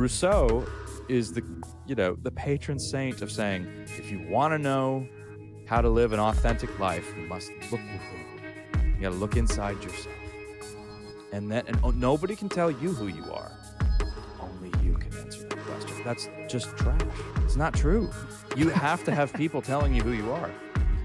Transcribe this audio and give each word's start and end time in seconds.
Rousseau 0.00 0.66
is 1.10 1.30
the 1.30 1.42
you 1.86 1.94
know 1.94 2.16
the 2.22 2.30
patron 2.30 2.78
saint 2.78 3.20
of 3.20 3.30
saying 3.30 3.66
if 3.98 4.10
you 4.10 4.26
want 4.30 4.54
to 4.54 4.58
know 4.58 5.06
how 5.66 5.82
to 5.82 5.90
live 5.90 6.14
an 6.14 6.18
authentic 6.18 6.78
life, 6.78 7.12
you 7.18 7.28
must 7.28 7.50
look 7.70 7.82
within. 7.82 8.94
You 8.96 9.02
got 9.02 9.10
to 9.10 9.16
look 9.16 9.36
inside 9.36 9.84
yourself, 9.84 10.14
and 11.34 11.52
then 11.52 11.64
and 11.66 11.78
oh, 11.84 11.90
nobody 11.90 12.34
can 12.34 12.48
tell 12.48 12.70
you 12.70 12.94
who 12.94 13.08
you 13.08 13.30
are. 13.30 13.52
Only 14.40 14.72
you 14.82 14.94
can 14.94 15.14
answer 15.18 15.46
that 15.46 15.58
question. 15.58 16.02
That's 16.02 16.30
just 16.48 16.74
trash. 16.78 17.02
It's 17.44 17.56
not 17.56 17.74
true. 17.74 18.10
You 18.56 18.70
have 18.70 19.04
to 19.04 19.14
have 19.14 19.34
people 19.34 19.60
telling 19.60 19.94
you 19.94 20.00
who 20.00 20.12
you 20.12 20.32
are. 20.32 20.50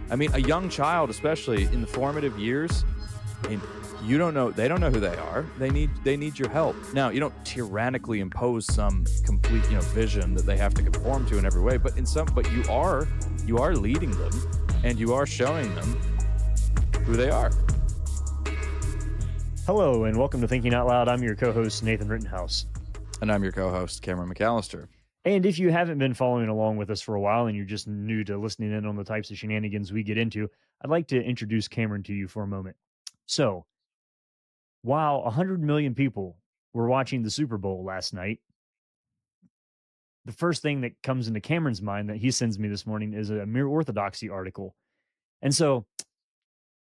I 0.09 0.15
mean, 0.15 0.31
a 0.33 0.39
young 0.39 0.69
child, 0.69 1.09
especially 1.09 1.63
in 1.65 1.81
the 1.81 1.87
formative 1.87 2.39
years, 2.39 2.85
you 4.03 4.17
don't 4.17 4.33
know 4.33 4.51
they 4.51 4.67
don't 4.67 4.79
know 4.81 4.89
who 4.91 4.99
they 4.99 5.15
are 5.15 5.45
they 5.57 5.69
need 5.69 5.89
they 6.03 6.15
need 6.17 6.37
your 6.37 6.49
help 6.49 6.75
now 6.93 7.09
you 7.09 7.19
don't 7.19 7.33
tyrannically 7.45 8.19
impose 8.19 8.65
some 8.73 9.05
complete 9.23 9.63
you 9.65 9.75
know 9.75 9.81
vision 9.81 10.33
that 10.35 10.45
they 10.45 10.57
have 10.57 10.73
to 10.73 10.83
conform 10.83 11.25
to 11.25 11.37
in 11.37 11.45
every 11.45 11.61
way 11.61 11.77
but 11.77 11.97
in 11.97 12.05
some 12.05 12.27
but 12.35 12.49
you 12.51 12.63
are 12.69 13.07
you 13.45 13.57
are 13.57 13.75
leading 13.75 14.11
them 14.11 14.31
and 14.83 14.99
you 14.99 15.13
are 15.13 15.25
showing 15.25 15.73
them 15.75 15.97
who 17.05 17.15
they 17.15 17.29
are 17.29 17.51
Hello, 19.65 20.03
and 20.03 20.15
welcome 20.15 20.41
to 20.41 20.47
Thinking 20.47 20.75
Out 20.75 20.85
Loud. 20.85 21.07
I'm 21.07 21.23
your 21.23 21.33
co 21.35 21.51
host, 21.51 21.81
Nathan 21.81 22.07
Rittenhouse. 22.07 22.67
and 23.21 23.31
i'm 23.31 23.41
your 23.41 23.51
co-host 23.51 24.01
cameron 24.03 24.31
mcallister 24.31 24.87
And 25.23 25.43
if 25.45 25.57
you 25.57 25.71
haven't 25.71 25.97
been 25.97 26.13
following 26.13 26.49
along 26.49 26.77
with 26.77 26.91
us 26.91 27.01
for 27.01 27.15
a 27.15 27.19
while 27.21 27.47
and 27.47 27.55
you're 27.57 27.65
just 27.65 27.87
new 27.87 28.23
to 28.25 28.37
listening 28.37 28.71
in 28.73 28.85
on 28.85 28.95
the 28.95 29.03
types 29.03 29.31
of 29.31 29.37
shenanigans 29.37 29.91
we 29.91 30.03
get 30.03 30.19
into, 30.19 30.47
I'd 30.83 30.91
like 30.91 31.07
to 31.07 31.19
introduce 31.23 31.67
Cameron 31.67 32.03
to 32.03 32.13
you 32.13 32.27
for 32.27 32.43
a 32.43 32.47
moment. 32.47 32.75
So, 33.25 33.65
while 34.85 35.23
100 35.23 35.63
million 35.63 35.95
people 35.95 36.37
were 36.73 36.87
watching 36.87 37.23
the 37.23 37.31
Super 37.31 37.57
Bowl 37.57 37.83
last 37.83 38.13
night, 38.13 38.39
the 40.25 40.31
first 40.31 40.61
thing 40.61 40.81
that 40.81 41.01
comes 41.01 41.27
into 41.27 41.39
Cameron's 41.41 41.81
mind 41.81 42.09
that 42.09 42.17
he 42.17 42.29
sends 42.29 42.59
me 42.59 42.67
this 42.67 42.85
morning 42.85 43.13
is 43.13 43.31
a 43.31 43.45
mere 43.47 43.65
orthodoxy 43.67 44.29
article. 44.29 44.75
And 45.41 45.53
so, 45.53 45.85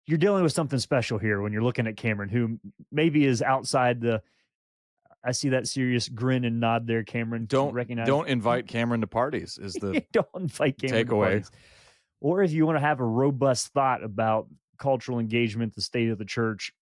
you're 0.07 0.17
dealing 0.17 0.43
with 0.43 0.51
something 0.51 0.79
special 0.79 1.19
here 1.19 1.41
when 1.41 1.53
you're 1.53 1.61
looking 1.61 1.85
at 1.85 1.95
Cameron, 1.95 2.29
who 2.29 2.59
maybe 2.91 3.23
is 3.25 3.41
outside 3.41 4.01
the. 4.01 4.21
I 5.23 5.33
see 5.33 5.49
that 5.49 5.67
serious 5.67 6.09
grin 6.09 6.43
and 6.43 6.59
nod 6.59 6.87
there, 6.87 7.03
Cameron. 7.03 7.45
Don't 7.45 7.73
recognize. 7.73 8.07
don't 8.07 8.27
invite 8.27 8.65
cameron 8.67 9.01
to 9.01 9.07
parties 9.07 9.59
is 9.61 9.73
the 9.73 10.03
don't 10.11 10.27
invite 10.35 10.79
Cameron 10.79 11.05
to 11.05 11.13
takeaway. 11.13 11.23
parties. 11.25 11.51
Or 12.19 12.41
if 12.41 12.51
you 12.51 12.65
want 12.65 12.77
to 12.77 12.81
have 12.81 12.99
a 12.99 13.05
robust 13.05 13.67
thought 13.67 14.03
about 14.03 14.47
cultural 14.79 15.19
engagement, 15.19 15.75
the 15.75 15.81
state 15.81 16.09
of 16.09 16.17
the 16.17 16.25
church, 16.25 16.73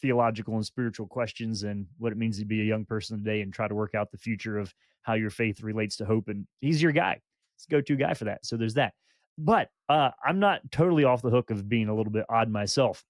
theological 0.00 0.54
and 0.54 0.64
spiritual 0.64 1.06
questions, 1.06 1.62
and 1.62 1.86
what 1.98 2.12
it 2.12 2.18
means 2.18 2.38
to 2.38 2.44
be 2.44 2.60
a 2.60 2.64
young 2.64 2.84
person 2.84 3.18
today, 3.18 3.40
and 3.40 3.52
try 3.52 3.68
to 3.68 3.74
work 3.74 3.94
out 3.94 4.10
the 4.10 4.18
future 4.18 4.58
of 4.58 4.72
how 5.02 5.14
your 5.14 5.30
faith 5.30 5.62
relates 5.62 5.96
to 5.96 6.04
hope. 6.04 6.28
And 6.28 6.46
he's 6.60 6.82
your 6.82 6.92
guy. 6.92 7.20
He's 7.56 7.66
a 7.68 7.70
go-to 7.70 7.96
guy 7.96 8.14
for 8.14 8.24
that. 8.24 8.44
So 8.44 8.56
there's 8.56 8.74
that. 8.74 8.94
But 9.36 9.70
uh, 9.88 10.10
I'm 10.24 10.40
not 10.40 10.60
totally 10.70 11.04
off 11.04 11.22
the 11.22 11.30
hook 11.30 11.50
of 11.50 11.68
being 11.68 11.88
a 11.88 11.94
little 11.94 12.12
bit 12.12 12.26
odd 12.28 12.50
myself. 12.50 13.04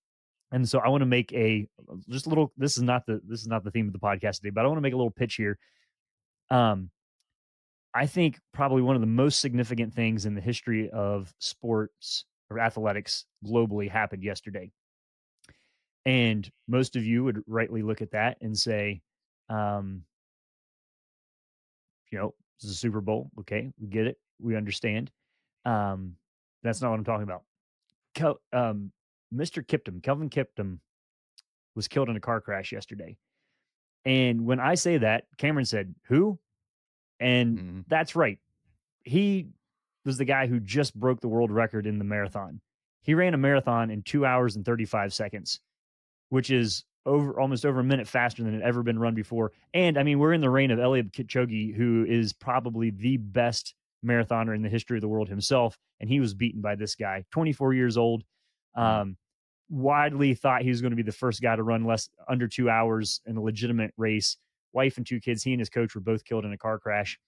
And 0.52 0.68
so 0.68 0.78
I 0.78 0.88
want 0.88 1.02
to 1.02 1.06
make 1.06 1.32
a 1.32 1.66
just 2.08 2.26
a 2.26 2.28
little. 2.28 2.52
This 2.56 2.76
is 2.76 2.82
not 2.82 3.04
the 3.06 3.20
this 3.26 3.40
is 3.40 3.46
not 3.46 3.64
the 3.64 3.70
theme 3.70 3.86
of 3.86 3.92
the 3.92 3.98
podcast 3.98 4.36
today, 4.36 4.50
but 4.50 4.64
I 4.64 4.68
want 4.68 4.78
to 4.78 4.82
make 4.82 4.94
a 4.94 4.96
little 4.96 5.10
pitch 5.10 5.34
here. 5.34 5.58
Um, 6.50 6.90
I 7.94 8.06
think 8.06 8.38
probably 8.52 8.82
one 8.82 8.94
of 8.94 9.00
the 9.00 9.06
most 9.06 9.40
significant 9.40 9.94
things 9.94 10.24
in 10.24 10.34
the 10.34 10.40
history 10.40 10.88
of 10.90 11.34
sports 11.38 12.24
or 12.50 12.58
athletics 12.58 13.26
globally 13.44 13.90
happened 13.90 14.22
yesterday. 14.22 14.70
And 16.08 16.50
most 16.66 16.96
of 16.96 17.04
you 17.04 17.22
would 17.24 17.42
rightly 17.46 17.82
look 17.82 18.00
at 18.00 18.12
that 18.12 18.38
and 18.40 18.56
say, 18.58 19.02
um, 19.50 20.04
you 22.10 22.16
know, 22.18 22.32
this 22.58 22.70
is 22.70 22.76
a 22.76 22.78
Super 22.80 23.02
Bowl. 23.02 23.30
Okay, 23.40 23.70
we 23.78 23.88
get 23.88 24.06
it. 24.06 24.18
We 24.40 24.56
understand. 24.56 25.10
Um, 25.66 26.16
that's 26.62 26.80
not 26.80 26.88
what 26.90 26.98
I'm 26.98 27.04
talking 27.04 27.24
about. 27.24 27.42
Kel- 28.14 28.40
um, 28.54 28.90
Mr. 29.34 29.62
Kiptum, 29.62 30.02
Kelvin 30.02 30.30
Kiptum, 30.30 30.78
was 31.76 31.88
killed 31.88 32.08
in 32.08 32.16
a 32.16 32.20
car 32.20 32.40
crash 32.40 32.72
yesterday. 32.72 33.18
And 34.06 34.46
when 34.46 34.60
I 34.60 34.76
say 34.76 34.96
that, 34.96 35.26
Cameron 35.36 35.66
said, 35.66 35.94
Who? 36.04 36.38
And 37.20 37.58
Mhm. 37.58 37.84
that's 37.86 38.16
right. 38.16 38.38
He 39.02 39.48
was 40.06 40.16
the 40.16 40.24
guy 40.24 40.46
who 40.46 40.58
just 40.58 40.94
broke 40.98 41.20
the 41.20 41.28
world 41.28 41.50
record 41.50 41.86
in 41.86 41.98
the 41.98 42.04
marathon. 42.04 42.62
He 43.02 43.12
ran 43.12 43.34
a 43.34 43.38
marathon 43.38 43.90
in 43.90 44.02
two 44.02 44.24
hours 44.24 44.56
and 44.56 44.64
35 44.64 45.12
seconds, 45.12 45.60
which 46.30 46.50
is 46.50 46.84
over 47.06 47.40
almost 47.40 47.64
over 47.64 47.80
a 47.80 47.84
minute 47.84 48.06
faster 48.06 48.42
than 48.42 48.54
it 48.54 48.62
ever 48.62 48.82
been 48.82 48.98
run 48.98 49.14
before. 49.14 49.52
And 49.72 49.98
I 49.98 50.02
mean, 50.02 50.18
we're 50.18 50.32
in 50.32 50.40
the 50.40 50.50
reign 50.50 50.70
of 50.70 50.78
Eliud 50.78 51.12
Kipchoge, 51.12 51.74
who 51.74 52.04
is 52.06 52.32
probably 52.32 52.90
the 52.90 53.16
best 53.16 53.74
marathoner 54.04 54.54
in 54.54 54.62
the 54.62 54.68
history 54.68 54.96
of 54.98 55.00
the 55.00 55.08
world 55.08 55.28
himself. 55.28 55.78
And 56.00 56.08
he 56.08 56.20
was 56.20 56.34
beaten 56.34 56.60
by 56.60 56.74
this 56.76 56.94
guy, 56.94 57.24
24 57.32 57.74
years 57.74 57.96
old. 57.96 58.22
Um, 58.74 59.16
widely 59.70 60.34
thought 60.34 60.62
he 60.62 60.70
was 60.70 60.80
going 60.80 60.92
to 60.92 60.96
be 60.96 61.02
the 61.02 61.12
first 61.12 61.42
guy 61.42 61.56
to 61.56 61.62
run 61.62 61.84
less 61.84 62.08
under 62.28 62.46
two 62.46 62.70
hours 62.70 63.20
in 63.26 63.36
a 63.36 63.42
legitimate 63.42 63.92
race. 63.96 64.36
Wife 64.72 64.96
and 64.96 65.06
two 65.06 65.20
kids. 65.20 65.42
He 65.42 65.52
and 65.52 65.60
his 65.60 65.70
coach 65.70 65.94
were 65.94 66.00
both 66.00 66.24
killed 66.24 66.44
in 66.44 66.52
a 66.52 66.58
car 66.58 66.78
crash. 66.78 67.18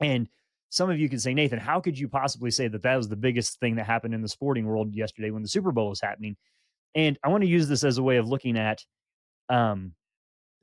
And 0.00 0.28
some 0.70 0.90
of 0.90 0.98
you 0.98 1.08
can 1.08 1.18
say, 1.18 1.34
Nathan, 1.34 1.58
how 1.58 1.80
could 1.80 1.98
you 1.98 2.08
possibly 2.08 2.50
say 2.50 2.68
that 2.68 2.82
that 2.82 2.96
was 2.96 3.08
the 3.08 3.16
biggest 3.16 3.60
thing 3.60 3.76
that 3.76 3.86
happened 3.86 4.14
in 4.14 4.22
the 4.22 4.28
sporting 4.28 4.66
world 4.66 4.94
yesterday 4.94 5.30
when 5.30 5.42
the 5.42 5.48
Super 5.48 5.72
Bowl 5.72 5.88
was 5.88 6.00
happening? 6.00 6.36
And 6.94 7.18
I 7.24 7.28
want 7.28 7.42
to 7.42 7.48
use 7.48 7.68
this 7.68 7.84
as 7.84 7.98
a 7.98 8.02
way 8.02 8.16
of 8.16 8.28
looking 8.28 8.56
at 8.56 8.84
um, 9.48 9.92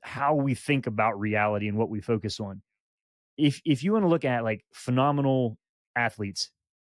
how 0.00 0.34
we 0.34 0.54
think 0.54 0.86
about 0.86 1.20
reality 1.20 1.68
and 1.68 1.76
what 1.76 1.90
we 1.90 2.00
focus 2.00 2.40
on. 2.40 2.62
If 3.36 3.60
if 3.64 3.82
you 3.82 3.92
want 3.92 4.04
to 4.04 4.08
look 4.08 4.24
at 4.24 4.44
like 4.44 4.64
phenomenal 4.72 5.56
athletes, 5.96 6.50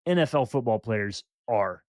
NFL 0.06 0.50
football 0.50 0.78
players 0.78 1.24
are 1.48 1.82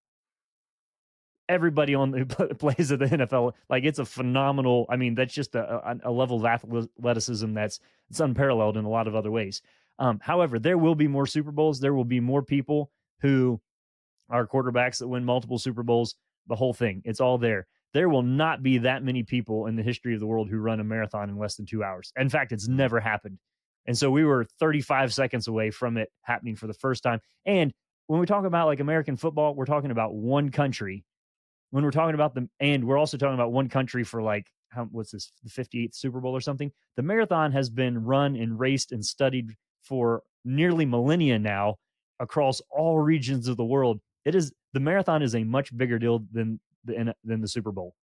everybody 1.50 1.96
on 1.96 2.26
pl- 2.30 2.48
plays 2.56 2.92
at 2.92 3.00
the 3.00 3.06
NFL. 3.06 3.54
Like 3.70 3.84
it's 3.84 4.00
a 4.00 4.06
phenomenal. 4.06 4.86
I 4.90 4.96
mean, 4.96 5.16
that's 5.16 5.34
just 5.34 5.56
a, 5.56 5.90
a, 5.90 5.98
a 6.06 6.12
level 6.12 6.38
of 6.38 6.46
athleticism 6.46 7.54
that's 7.54 7.80
it's 8.10 8.20
unparalleled 8.20 8.78
in 8.78 8.86
a 8.86 8.90
lot 8.90 9.08
of 9.08 9.16
other 9.16 9.32
ways. 9.32 9.62
Um, 10.00 10.20
however, 10.22 10.60
there 10.60 10.78
will 10.78 10.96
be 10.96 11.08
more 11.08 11.26
Super 11.26 11.52
Bowls. 11.52 11.80
There 11.80 11.94
will 11.94 12.06
be 12.06 12.20
more 12.20 12.44
people 12.44 12.92
who 13.22 13.60
are 14.30 14.46
quarterbacks 14.46 15.00
that 15.00 15.08
win 15.08 15.26
multiple 15.26 15.58
Super 15.58 15.84
Bowls. 15.84 16.16
The 16.48 16.56
whole 16.56 16.74
thing, 16.74 17.02
it's 17.06 17.20
all 17.20 17.38
there. 17.38 17.68
There 17.94 18.10
will 18.10 18.24
not 18.24 18.62
be 18.64 18.80
that 18.80 19.04
many 19.04 19.24
people 19.24 19.68
in 19.68 19.76
the 19.76 19.84
history 19.84 20.14
of 20.14 20.20
the 20.20 20.28
world 20.28 20.50
who 20.50 20.58
run 20.58 20.80
a 20.80 20.84
marathon 20.84 21.30
in 21.30 21.38
less 21.38 21.56
than 21.56 21.66
two 21.66 21.84
hours. 21.84 22.12
In 22.18 22.30
fact, 22.30 22.52
it's 22.52 22.68
never 22.68 23.00
happened. 23.00 23.40
And 23.86 23.98
so 23.98 24.12
we 24.12 24.26
were 24.26 24.46
35 24.60 25.14
seconds 25.14 25.48
away 25.48 25.72
from 25.72 25.98
it 25.98 26.12
happening 26.22 26.56
for 26.56 26.68
the 26.68 26.74
first 26.74 27.04
time. 27.04 27.22
And 27.46 27.74
when 28.08 28.20
we 28.20 28.26
talk 28.26 28.46
about 28.46 28.68
like 28.68 28.82
American 28.82 29.16
football, 29.16 29.56
we're 29.56 29.66
talking 29.66 29.92
about 29.92 30.14
one 30.14 30.50
country. 30.50 31.06
When 31.72 31.84
we're 31.84 31.92
talking 31.92 32.16
about 32.16 32.36
the, 32.36 32.50
and 32.60 32.86
we're 32.86 32.98
also 32.98 33.18
talking 33.18 33.34
about 33.34 33.52
one 33.52 33.70
country 33.70 34.04
for 34.04 34.22
like, 34.22 34.48
how, 34.70 34.86
what's 34.92 35.12
this, 35.12 35.32
the 35.44 35.50
58th 35.50 35.96
Super 35.96 36.20
Bowl 36.20 36.36
or 36.36 36.42
something? 36.42 36.72
The 36.98 37.04
marathon 37.04 37.52
has 37.54 37.70
been 37.70 38.04
run 38.04 38.36
and 38.36 38.60
raced 38.60 38.92
and 38.92 39.06
studied 39.06 39.56
for 39.84 40.24
nearly 40.44 40.86
millennia 40.86 41.40
now 41.40 41.76
across 42.20 42.62
all 42.70 43.00
regions 43.00 43.48
of 43.48 43.58
the 43.58 43.66
world. 43.66 44.00
It 44.28 44.36
is, 44.36 44.52
the 44.74 44.82
marathon 44.82 45.22
is 45.22 45.36
a 45.36 45.44
much 45.46 45.76
bigger 45.76 45.98
deal 45.98 46.26
than 46.34 46.60
the, 46.84 47.16
than 47.24 47.40
the 47.40 47.48
Super 47.48 47.72
Bowl. 47.72 47.96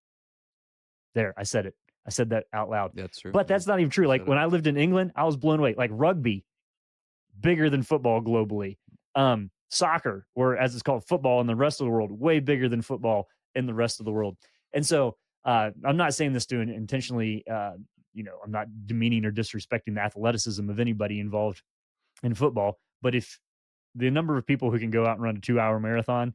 There, 1.15 1.35
I 1.37 1.43
said 1.43 1.67
it. 1.67 1.75
I 2.07 2.11
said 2.11 2.31
that 2.31 2.45
out 2.53 2.71
loud. 2.71 2.93
that's 2.95 3.21
true 3.21 3.31
But 3.31 3.47
that's 3.47 3.67
not 3.67 3.79
even 3.79 3.91
true. 3.91 4.07
Like 4.07 4.27
when 4.27 4.39
I 4.39 4.47
lived 4.47 4.67
in 4.67 4.79
England, 4.79 5.13
I 5.15 5.25
was 5.25 5.37
blown 5.37 5.59
away. 5.59 5.75
Like 5.77 5.91
rugby, 5.93 6.45
bigger 7.39 7.69
than 7.69 7.83
football 7.83 8.23
globally. 8.23 8.79
Um, 9.15 9.51
soccer, 9.71 10.27
or 10.35 10.57
as 10.57 10.75
it's 10.75 10.83
called, 10.83 11.05
football 11.07 11.43
in 11.43 11.47
the 11.47 11.55
rest 11.55 11.81
of 11.81 11.87
the 11.87 11.91
world, 11.91 12.11
way 12.11 12.41
bigger 12.41 12.69
than 12.71 12.81
football 12.81 13.29
in 13.55 13.67
the 13.67 13.75
rest 13.75 14.01
of 14.01 14.07
the 14.07 14.13
world. 14.13 14.37
And 14.73 14.85
so 14.85 15.17
uh, 15.45 15.71
I'm 15.85 15.99
not 15.99 16.15
saying 16.15 16.33
this 16.33 16.47
to 16.47 16.61
in- 16.61 16.71
intentionally, 16.71 17.45
uh, 17.51 17.73
you 18.15 18.25
know, 18.25 18.39
I'm 18.43 18.51
not 18.51 18.67
demeaning 18.87 19.25
or 19.27 19.33
disrespecting 19.33 19.95
the 19.95 20.01
athleticism 20.01 20.71
of 20.71 20.81
anybody 20.81 21.21
involved 21.21 21.63
in 22.23 22.35
football. 22.35 22.79
But 23.03 23.15
if 23.15 23.39
the 23.95 24.11
number 24.11 24.37
of 24.37 24.47
people 24.47 24.71
who 24.71 24.79
can 24.79 24.91
go 24.91 25.07
out 25.07 25.15
and 25.17 25.23
run 25.23 25.37
a 25.37 25.41
two 25.41 25.61
hour 25.61 25.79
marathon, 25.81 26.35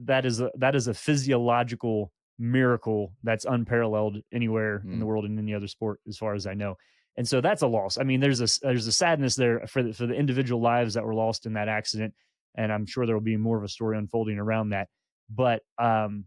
that 0.00 0.24
is 0.26 0.40
a, 0.40 0.50
that 0.56 0.74
is 0.74 0.88
a 0.88 0.94
physiological 0.94 2.12
miracle 2.38 3.12
that's 3.22 3.44
unparalleled 3.46 4.18
anywhere 4.32 4.82
in 4.84 4.98
the 4.98 5.04
Mm. 5.04 5.08
world 5.08 5.24
in 5.24 5.38
any 5.38 5.54
other 5.54 5.66
sport, 5.68 6.00
as 6.06 6.18
far 6.18 6.34
as 6.34 6.46
I 6.46 6.54
know. 6.54 6.76
And 7.16 7.26
so 7.26 7.40
that's 7.40 7.62
a 7.62 7.66
loss. 7.66 7.96
I 7.96 8.02
mean, 8.02 8.20
there's 8.20 8.40
a 8.42 8.60
there's 8.62 8.86
a 8.86 8.92
sadness 8.92 9.36
there 9.36 9.66
for 9.66 9.82
the, 9.82 9.92
for 9.94 10.06
the 10.06 10.14
individual 10.14 10.60
lives 10.60 10.94
that 10.94 11.04
were 11.04 11.14
lost 11.14 11.46
in 11.46 11.54
that 11.54 11.68
accident, 11.68 12.12
and 12.56 12.70
I'm 12.70 12.84
sure 12.84 13.06
there 13.06 13.16
will 13.16 13.22
be 13.22 13.38
more 13.38 13.56
of 13.56 13.64
a 13.64 13.68
story 13.68 13.96
unfolding 13.96 14.38
around 14.38 14.70
that. 14.70 14.88
But 15.30 15.62
um, 15.78 16.26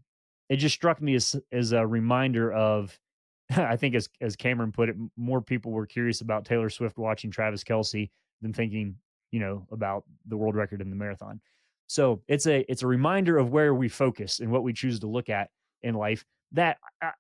it 0.50 0.56
just 0.58 0.74
struck 0.74 1.00
me 1.00 1.14
as 1.14 1.36
as 1.52 1.74
a 1.74 1.86
reminder 1.86 2.52
of, 2.52 3.00
I 3.56 3.76
think 3.76 3.94
as 3.94 4.10
as 4.20 4.36
Cameron 4.36 4.72
put 4.72 4.90
it, 4.90 4.96
more 5.16 5.42
people 5.42 5.72
were 5.72 5.86
curious 5.86 6.22
about 6.22 6.46
Taylor 6.46 6.72
Swift 6.72 6.98
watching 6.98 7.30
Travis 7.30 7.64
Kelce 7.64 8.10
than 8.42 8.52
thinking, 8.52 8.96
you 9.32 9.40
know, 9.40 9.68
about 9.72 10.04
the 10.28 10.38
world 10.38 10.56
record 10.56 10.82
in 10.82 10.90
the 10.90 10.96
marathon. 10.96 11.42
So 11.88 12.22
it's 12.28 12.46
a 12.46 12.66
it's 12.70 12.84
a 12.84 12.88
reminder 12.88 13.38
of 13.38 13.50
where 13.50 13.74
we 13.74 13.90
focus 13.90 14.40
and 14.40 14.52
what 14.52 14.64
we 14.64 14.74
choose 14.74 15.00
to 15.00 15.08
look 15.08 15.30
at 15.30 15.50
in 15.82 15.96
life. 15.96 16.24
That 16.52 16.78
uh, 17.02 17.12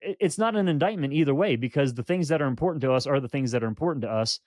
it's 0.00 0.38
not 0.38 0.56
an 0.56 0.68
indictment 0.68 1.12
either 1.12 1.34
way 1.34 1.56
because 1.56 1.94
the 1.94 2.02
things 2.02 2.28
that 2.28 2.42
are 2.42 2.46
important 2.46 2.82
to 2.82 2.92
us 2.92 3.06
are 3.06 3.20
the 3.20 3.28
things 3.28 3.52
that 3.52 3.62
are 3.62 3.68
important 3.68 4.02
to 4.02 4.10
us. 4.10 4.40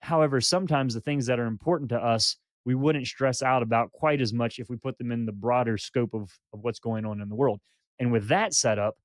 However, 0.00 0.40
sometimes 0.40 0.94
the 0.94 1.00
things 1.00 1.26
that 1.26 1.38
are 1.38 1.46
important 1.46 1.90
to 1.90 1.98
us, 1.98 2.36
we 2.64 2.74
wouldn't 2.74 3.06
stress 3.06 3.42
out 3.42 3.62
about 3.62 3.92
quite 3.92 4.20
as 4.20 4.32
much 4.32 4.58
if 4.58 4.68
we 4.68 4.76
put 4.76 4.98
them 4.98 5.12
in 5.12 5.26
the 5.26 5.32
broader 5.32 5.78
scope 5.78 6.14
of, 6.14 6.30
of 6.52 6.60
what's 6.60 6.78
going 6.78 7.04
on 7.04 7.20
in 7.20 7.28
the 7.28 7.34
world. 7.34 7.60
And 7.98 8.12
with 8.12 8.28
that 8.28 8.54
setup, 8.54 8.96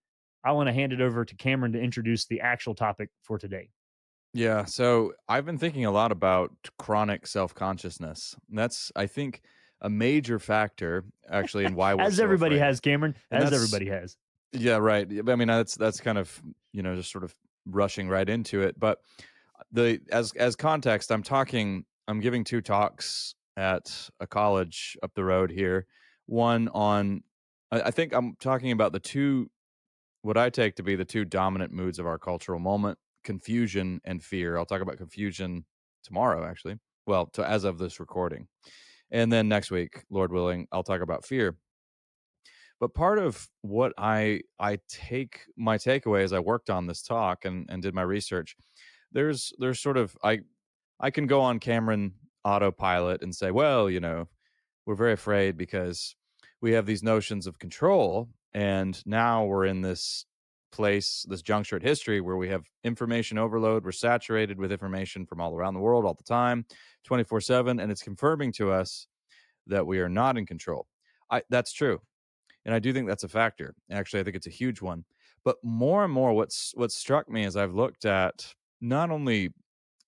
I 0.44 0.52
want 0.54 0.68
to 0.68 0.74
hand 0.74 0.94
it 0.94 1.02
over 1.02 1.26
to 1.26 1.36
Cameron 1.36 1.74
to 1.74 1.82
introduce 1.82 2.26
the 2.26 2.42
actual 2.42 2.76
topic 2.76 3.10
for 3.24 3.38
today. 3.38 3.70
Yeah. 4.34 4.66
So 4.66 5.14
I've 5.28 5.46
been 5.46 5.58
thinking 5.58 5.86
a 5.86 5.92
lot 5.92 6.12
about 6.12 6.52
chronic 6.78 7.28
self 7.28 7.54
consciousness. 7.56 8.36
That's, 8.50 8.92
I 8.96 9.08
think, 9.08 9.42
a 9.82 9.90
major 9.90 10.40
factor 10.40 11.06
actually 11.30 11.66
in 11.66 11.76
why 11.76 11.94
we're 11.94 12.04
as 12.04 12.18
so 12.18 12.24
everybody 12.24 12.56
afraid. 12.56 12.68
has, 12.68 12.80
Cameron, 12.80 13.16
And 13.32 13.44
as 13.44 13.54
everybody 13.54 13.90
has. 13.90 14.18
Yeah, 14.52 14.78
right. 14.78 15.08
I 15.08 15.36
mean, 15.36 15.48
that's 15.48 15.76
that's 15.76 16.00
kind 16.00 16.18
of 16.18 16.42
you 16.74 16.82
know 16.84 16.96
just 16.96 17.12
sort 17.12 17.24
of 17.24 17.36
rushing 17.66 18.10
right 18.10 18.28
into 18.28 18.62
it. 18.62 18.80
But 18.80 19.00
the 19.72 20.02
as 20.12 20.34
as 20.34 20.56
context, 20.56 21.12
I'm 21.12 21.24
talking. 21.24 21.86
I'm 22.08 22.20
giving 22.20 22.44
two 22.44 22.62
talks 22.62 23.36
at 23.56 24.10
a 24.20 24.26
college 24.26 24.98
up 25.04 25.14
the 25.14 25.24
road 25.24 25.52
here. 25.52 25.86
One 26.26 26.68
on, 26.70 27.24
I, 27.72 27.82
I 27.82 27.92
think 27.92 28.14
I'm 28.14 28.36
talking 28.40 28.72
about 28.72 28.94
the 28.94 29.00
two, 29.00 29.52
what 30.24 30.36
I 30.36 30.50
take 30.50 30.76
to 30.78 30.84
be 30.84 30.96
the 30.96 31.06
two 31.06 31.24
dominant 31.24 31.72
moods 31.72 32.00
of 32.00 32.08
our 32.08 32.18
cultural 32.18 32.60
moment: 32.60 32.98
confusion 33.24 34.02
and 34.06 34.24
fear. 34.24 34.58
I'll 34.58 34.66
talk 34.66 34.82
about 34.82 34.98
confusion 34.98 35.66
tomorrow, 36.04 36.46
actually. 36.46 36.76
Well, 37.06 37.28
to 37.34 37.48
as 37.48 37.64
of 37.64 37.78
this 37.78 38.00
recording, 38.00 38.48
and 39.12 39.32
then 39.32 39.48
next 39.48 39.72
week, 39.72 40.04
Lord 40.10 40.32
willing, 40.32 40.68
I'll 40.72 40.84
talk 40.84 41.02
about 41.02 41.26
fear 41.26 41.56
but 42.80 42.94
part 42.94 43.20
of 43.20 43.48
what 43.62 43.94
i 43.98 44.42
i 44.60 44.78
take 44.88 45.42
my 45.58 45.78
takeaway 45.78 46.24
as 46.24 46.34
i 46.34 46.40
worked 46.40 46.70
on 46.70 46.88
this 46.88 47.02
talk 47.02 47.46
and 47.46 47.66
and 47.70 47.82
did 47.82 47.94
my 47.94 48.02
research 48.02 48.56
there's 49.12 49.54
there's 49.60 49.80
sort 49.80 49.98
of 49.98 50.16
i 50.24 50.40
i 51.00 51.10
can 51.10 51.28
go 51.28 51.42
on 51.42 51.60
cameron 51.60 52.14
autopilot 52.46 53.22
and 53.22 53.36
say 53.36 53.52
well 53.52 53.90
you 53.90 54.00
know 54.00 54.28
we're 54.86 54.96
very 54.96 55.14
afraid 55.14 55.58
because 55.58 56.16
we 56.62 56.72
have 56.72 56.86
these 56.86 57.04
notions 57.04 57.48
of 57.48 57.60
control 57.60 58.30
and 58.54 59.02
now 59.06 59.46
we're 59.46 59.66
in 59.66 59.82
this 59.82 60.26
place 60.72 61.26
this 61.28 61.42
juncture 61.42 61.76
at 61.76 61.84
history 61.84 62.22
where 62.22 62.38
we 62.38 62.50
have 62.50 62.64
information 62.84 63.38
overload 63.38 63.84
we're 63.84 63.92
saturated 63.92 64.58
with 64.58 64.72
information 64.72 65.26
from 65.26 65.42
all 65.42 65.56
around 65.56 65.74
the 65.74 65.80
world 65.80 66.06
all 66.06 66.14
the 66.14 66.24
time 66.24 66.66
24 67.06 67.42
7 67.42 67.80
and 67.80 67.92
it's 67.92 68.04
confirming 68.04 68.52
to 68.52 68.72
us 68.72 69.08
that 69.68 69.86
we 69.86 70.00
are 70.00 70.10
not 70.10 70.38
in 70.38 70.46
control 70.46 70.88
I, 71.32 71.42
that's 71.50 71.74
true 71.74 72.00
and 72.66 72.76
I 72.76 72.80
do 72.80 72.94
think 72.94 73.08
that's 73.08 73.24
a 73.24 73.30
factor. 73.30 73.74
Actually, 73.92 74.20
I 74.20 74.24
think 74.24 74.36
it's 74.36 74.48
a 74.48 74.52
huge 74.52 74.82
one. 74.82 75.06
But 75.44 75.58
more 75.64 76.04
and 76.04 76.14
more, 76.14 76.34
what's 76.34 76.72
what 76.76 76.92
struck 76.92 77.30
me 77.30 77.46
as 77.46 77.56
I've 77.56 77.74
looked 77.74 78.06
at 78.06 78.54
not 78.82 79.10
only 79.10 79.54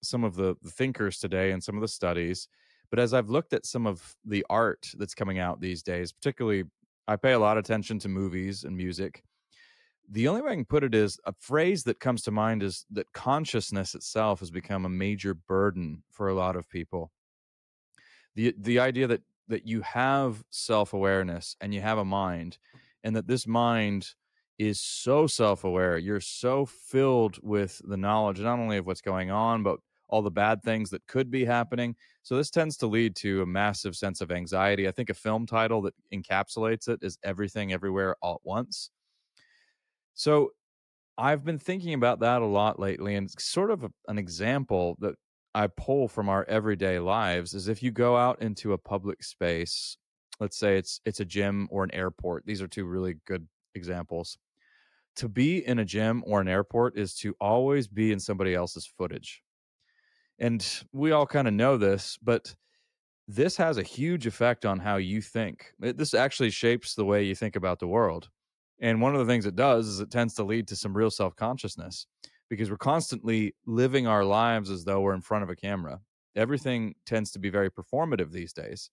some 0.03 0.23
of 0.23 0.35
the, 0.35 0.55
the 0.61 0.69
thinkers 0.69 1.19
today 1.19 1.51
and 1.51 1.63
some 1.63 1.75
of 1.75 1.81
the 1.81 1.87
studies, 1.87 2.47
but 2.89 2.99
as 2.99 3.13
I've 3.13 3.29
looked 3.29 3.53
at 3.53 3.65
some 3.65 3.87
of 3.87 4.15
the 4.25 4.45
art 4.49 4.87
that's 4.97 5.15
coming 5.15 5.39
out 5.39 5.61
these 5.61 5.81
days, 5.81 6.11
particularly, 6.11 6.65
I 7.07 7.15
pay 7.15 7.31
a 7.31 7.39
lot 7.39 7.57
of 7.57 7.63
attention 7.63 7.99
to 7.99 8.09
movies 8.09 8.63
and 8.63 8.75
music. 8.75 9.23
The 10.09 10.27
only 10.27 10.41
way 10.41 10.51
I 10.51 10.55
can 10.55 10.65
put 10.65 10.83
it 10.83 10.93
is 10.93 11.19
a 11.25 11.33
phrase 11.39 11.83
that 11.83 11.99
comes 11.99 12.21
to 12.23 12.31
mind 12.31 12.63
is 12.63 12.85
that 12.91 13.11
consciousness 13.13 13.95
itself 13.95 14.39
has 14.39 14.51
become 14.51 14.85
a 14.85 14.89
major 14.89 15.33
burden 15.33 16.03
for 16.11 16.27
a 16.27 16.33
lot 16.33 16.55
of 16.55 16.69
people. 16.69 17.11
The 18.35 18.53
the 18.57 18.79
idea 18.79 19.07
that 19.07 19.21
that 19.47 19.67
you 19.67 19.81
have 19.81 20.43
self-awareness 20.49 21.55
and 21.61 21.73
you 21.73 21.81
have 21.81 21.97
a 21.97 22.05
mind 22.05 22.57
and 23.03 23.15
that 23.15 23.27
this 23.27 23.45
mind 23.45 24.07
is 24.57 24.79
so 24.79 25.27
self-aware 25.27 25.97
you're 25.97 26.21
so 26.21 26.65
filled 26.65 27.37
with 27.41 27.81
the 27.83 27.97
knowledge 27.97 28.39
not 28.39 28.59
only 28.59 28.77
of 28.77 28.85
what's 28.85 29.01
going 29.01 29.31
on 29.31 29.63
but 29.63 29.79
all 30.07 30.21
the 30.21 30.31
bad 30.31 30.61
things 30.61 30.89
that 30.89 31.05
could 31.07 31.31
be 31.31 31.45
happening. 31.45 31.95
So 32.21 32.35
this 32.35 32.51
tends 32.51 32.77
to 32.77 32.87
lead 32.87 33.15
to 33.17 33.41
a 33.41 33.45
massive 33.45 33.95
sense 33.95 34.19
of 34.21 34.29
anxiety. 34.31 34.87
I 34.87 34.91
think 34.91 35.09
a 35.09 35.13
film 35.13 35.45
title 35.45 35.81
that 35.83 35.95
encapsulates 36.13 36.89
it 36.89 36.99
is 37.01 37.17
everything 37.23 37.71
everywhere 37.73 38.15
all 38.21 38.35
at 38.35 38.45
once 38.47 38.91
so 40.13 40.49
i've 41.17 41.43
been 41.43 41.59
thinking 41.59 41.93
about 41.93 42.19
that 42.19 42.41
a 42.41 42.45
lot 42.45 42.79
lately 42.79 43.15
and 43.15 43.29
sort 43.39 43.71
of 43.71 43.83
a, 43.83 43.89
an 44.07 44.17
example 44.17 44.95
that 44.99 45.15
I 45.53 45.67
pull 45.67 46.07
from 46.07 46.29
our 46.29 46.45
everyday 46.45 46.99
lives 46.99 47.53
is 47.53 47.67
if 47.67 47.83
you 47.83 47.91
go 47.91 48.15
out 48.15 48.41
into 48.41 48.73
a 48.73 48.77
public 48.77 49.23
space, 49.23 49.97
let's 50.39 50.57
say 50.57 50.77
it's 50.77 51.01
it's 51.05 51.19
a 51.19 51.25
gym 51.25 51.67
or 51.71 51.83
an 51.83 51.93
airport. 51.93 52.45
These 52.45 52.61
are 52.61 52.67
two 52.67 52.85
really 52.85 53.15
good 53.25 53.47
examples. 53.75 54.37
To 55.17 55.27
be 55.27 55.65
in 55.65 55.79
a 55.79 55.85
gym 55.85 56.23
or 56.25 56.39
an 56.39 56.47
airport 56.47 56.97
is 56.97 57.15
to 57.15 57.35
always 57.41 57.87
be 57.87 58.13
in 58.13 58.19
somebody 58.19 58.55
else's 58.55 58.85
footage. 58.97 59.43
And 60.39 60.65
we 60.93 61.11
all 61.11 61.27
kind 61.27 61.47
of 61.47 61.53
know 61.53 61.77
this, 61.77 62.17
but 62.23 62.55
this 63.27 63.57
has 63.57 63.77
a 63.77 63.83
huge 63.83 64.25
effect 64.25 64.65
on 64.65 64.79
how 64.79 64.95
you 64.95 65.21
think. 65.21 65.73
It, 65.81 65.97
this 65.97 66.13
actually 66.13 66.49
shapes 66.49 66.95
the 66.95 67.05
way 67.05 67.23
you 67.23 67.35
think 67.35 67.57
about 67.57 67.79
the 67.79 67.87
world. 67.87 68.29
And 68.81 68.99
one 68.99 69.13
of 69.13 69.19
the 69.19 69.31
things 69.31 69.45
it 69.45 69.55
does 69.55 69.87
is 69.87 69.99
it 69.99 70.11
tends 70.11 70.33
to 70.35 70.43
lead 70.43 70.67
to 70.69 70.75
some 70.75 70.97
real 70.97 71.11
self-consciousness 71.11 72.07
because 72.49 72.69
we're 72.69 72.77
constantly 72.77 73.55
living 73.65 74.07
our 74.07 74.25
lives 74.25 74.69
as 74.69 74.83
though 74.83 74.99
we're 75.01 75.13
in 75.13 75.21
front 75.21 75.43
of 75.43 75.49
a 75.49 75.55
camera. 75.55 75.99
Everything 76.35 76.95
tends 77.05 77.31
to 77.31 77.39
be 77.39 77.49
very 77.49 77.69
performative 77.69 78.31
these 78.31 78.53
days. 78.53 78.89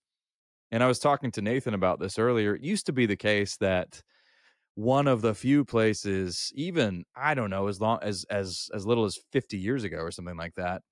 And 0.71 0.83
I 0.83 0.87
was 0.87 0.99
talking 0.99 1.31
to 1.31 1.41
Nathan 1.41 1.73
about 1.73 1.99
this 1.99 2.19
earlier. 2.19 2.55
It 2.55 2.61
used 2.61 2.85
to 2.85 2.93
be 2.93 3.07
the 3.07 3.15
case 3.15 3.57
that 3.57 4.03
one 4.75 5.07
of 5.07 5.21
the 5.21 5.33
few 5.33 5.65
places, 5.65 6.51
even 6.55 7.03
I 7.15 7.33
don't 7.33 7.49
know, 7.49 7.67
as 7.67 7.81
long 7.81 7.99
as 8.01 8.25
as 8.29 8.69
as 8.73 8.85
little 8.85 9.05
as 9.05 9.19
50 9.31 9.57
years 9.57 9.83
ago 9.83 9.97
or 9.97 10.11
something 10.11 10.37
like 10.37 10.55
that, 10.55 10.83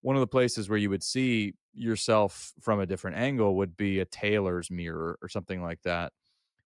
one 0.00 0.16
of 0.16 0.20
the 0.20 0.26
places 0.26 0.68
where 0.68 0.78
you 0.78 0.90
would 0.90 1.02
see 1.02 1.54
yourself 1.74 2.52
from 2.60 2.80
a 2.80 2.86
different 2.86 3.16
angle 3.16 3.56
would 3.56 3.76
be 3.76 3.98
a 3.98 4.04
tailor's 4.04 4.70
mirror 4.70 5.18
or 5.20 5.28
something 5.28 5.62
like 5.62 5.82
that. 5.82 6.12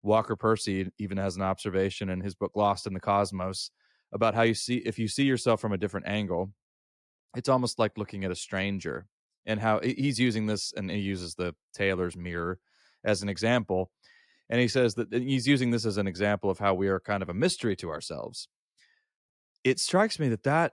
Walker 0.02 0.36
Percy 0.36 0.90
even 0.98 1.18
has 1.18 1.36
an 1.36 1.42
observation 1.42 2.08
in 2.08 2.20
his 2.20 2.34
book 2.34 2.52
Lost 2.54 2.86
in 2.86 2.94
the 2.94 3.00
Cosmos 3.00 3.70
about 4.12 4.34
how 4.34 4.42
you 4.42 4.54
see 4.54 4.76
if 4.78 4.98
you 4.98 5.08
see 5.08 5.24
yourself 5.24 5.60
from 5.60 5.72
a 5.72 5.78
different 5.78 6.06
angle 6.08 6.52
it's 7.36 7.48
almost 7.48 7.78
like 7.78 7.98
looking 7.98 8.24
at 8.24 8.30
a 8.30 8.36
stranger 8.36 9.06
and 9.46 9.60
how 9.60 9.80
he's 9.80 10.18
using 10.18 10.46
this 10.46 10.72
and 10.76 10.90
he 10.90 10.98
uses 10.98 11.34
the 11.34 11.54
tailor's 11.74 12.16
mirror 12.16 12.58
as 13.04 13.22
an 13.22 13.28
example 13.28 13.90
and 14.50 14.60
he 14.60 14.68
says 14.68 14.94
that 14.94 15.12
he's 15.12 15.46
using 15.46 15.70
this 15.70 15.84
as 15.84 15.98
an 15.98 16.06
example 16.06 16.50
of 16.50 16.58
how 16.58 16.74
we 16.74 16.88
are 16.88 17.00
kind 17.00 17.22
of 17.22 17.28
a 17.28 17.34
mystery 17.34 17.76
to 17.76 17.90
ourselves. 17.90 18.48
It 19.62 19.78
strikes 19.78 20.18
me 20.18 20.28
that 20.28 20.42
that 20.44 20.72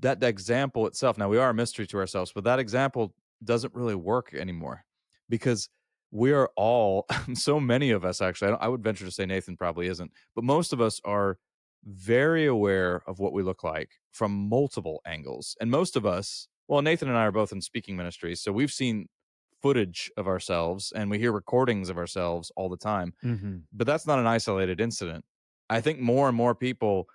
that 0.00 0.22
example 0.22 0.86
itself 0.86 1.18
now 1.18 1.28
we 1.28 1.38
are 1.38 1.50
a 1.50 1.54
mystery 1.54 1.84
to 1.84 1.98
ourselves 1.98 2.30
but 2.32 2.44
that 2.44 2.60
example 2.60 3.12
doesn't 3.42 3.74
really 3.74 3.96
work 3.96 4.32
anymore 4.32 4.84
because 5.28 5.68
we 6.14 6.32
are 6.32 6.48
all 6.56 7.06
so 7.34 7.60
many 7.60 7.90
of 7.90 8.04
us 8.04 8.22
actually 8.22 8.52
I, 8.52 8.54
I 8.54 8.68
would 8.68 8.82
venture 8.82 9.04
to 9.04 9.10
say 9.10 9.26
nathan 9.26 9.56
probably 9.56 9.88
isn't 9.88 10.10
but 10.34 10.44
most 10.44 10.72
of 10.72 10.80
us 10.80 11.00
are 11.04 11.38
very 11.84 12.46
aware 12.46 13.02
of 13.06 13.18
what 13.18 13.32
we 13.32 13.42
look 13.42 13.62
like 13.62 13.90
from 14.10 14.48
multiple 14.48 15.02
angles. 15.06 15.56
And 15.60 15.70
most 15.70 15.96
of 15.96 16.06
us, 16.06 16.48
well, 16.68 16.82
Nathan 16.82 17.08
and 17.08 17.18
I 17.18 17.26
are 17.26 17.32
both 17.32 17.52
in 17.52 17.60
speaking 17.60 17.96
ministries, 17.96 18.40
so 18.40 18.52
we've 18.52 18.72
seen 18.72 19.08
footage 19.62 20.10
of 20.16 20.26
ourselves 20.26 20.92
and 20.94 21.10
we 21.10 21.18
hear 21.18 21.32
recordings 21.32 21.88
of 21.88 21.98
ourselves 21.98 22.52
all 22.56 22.68
the 22.68 22.76
time. 22.76 23.14
Mm-hmm. 23.24 23.58
But 23.72 23.86
that's 23.86 24.06
not 24.06 24.18
an 24.18 24.26
isolated 24.26 24.80
incident. 24.80 25.24
I 25.70 25.80
think 25.80 26.00
more 26.00 26.28
and 26.28 26.36
more 26.36 26.54
people 26.54 27.06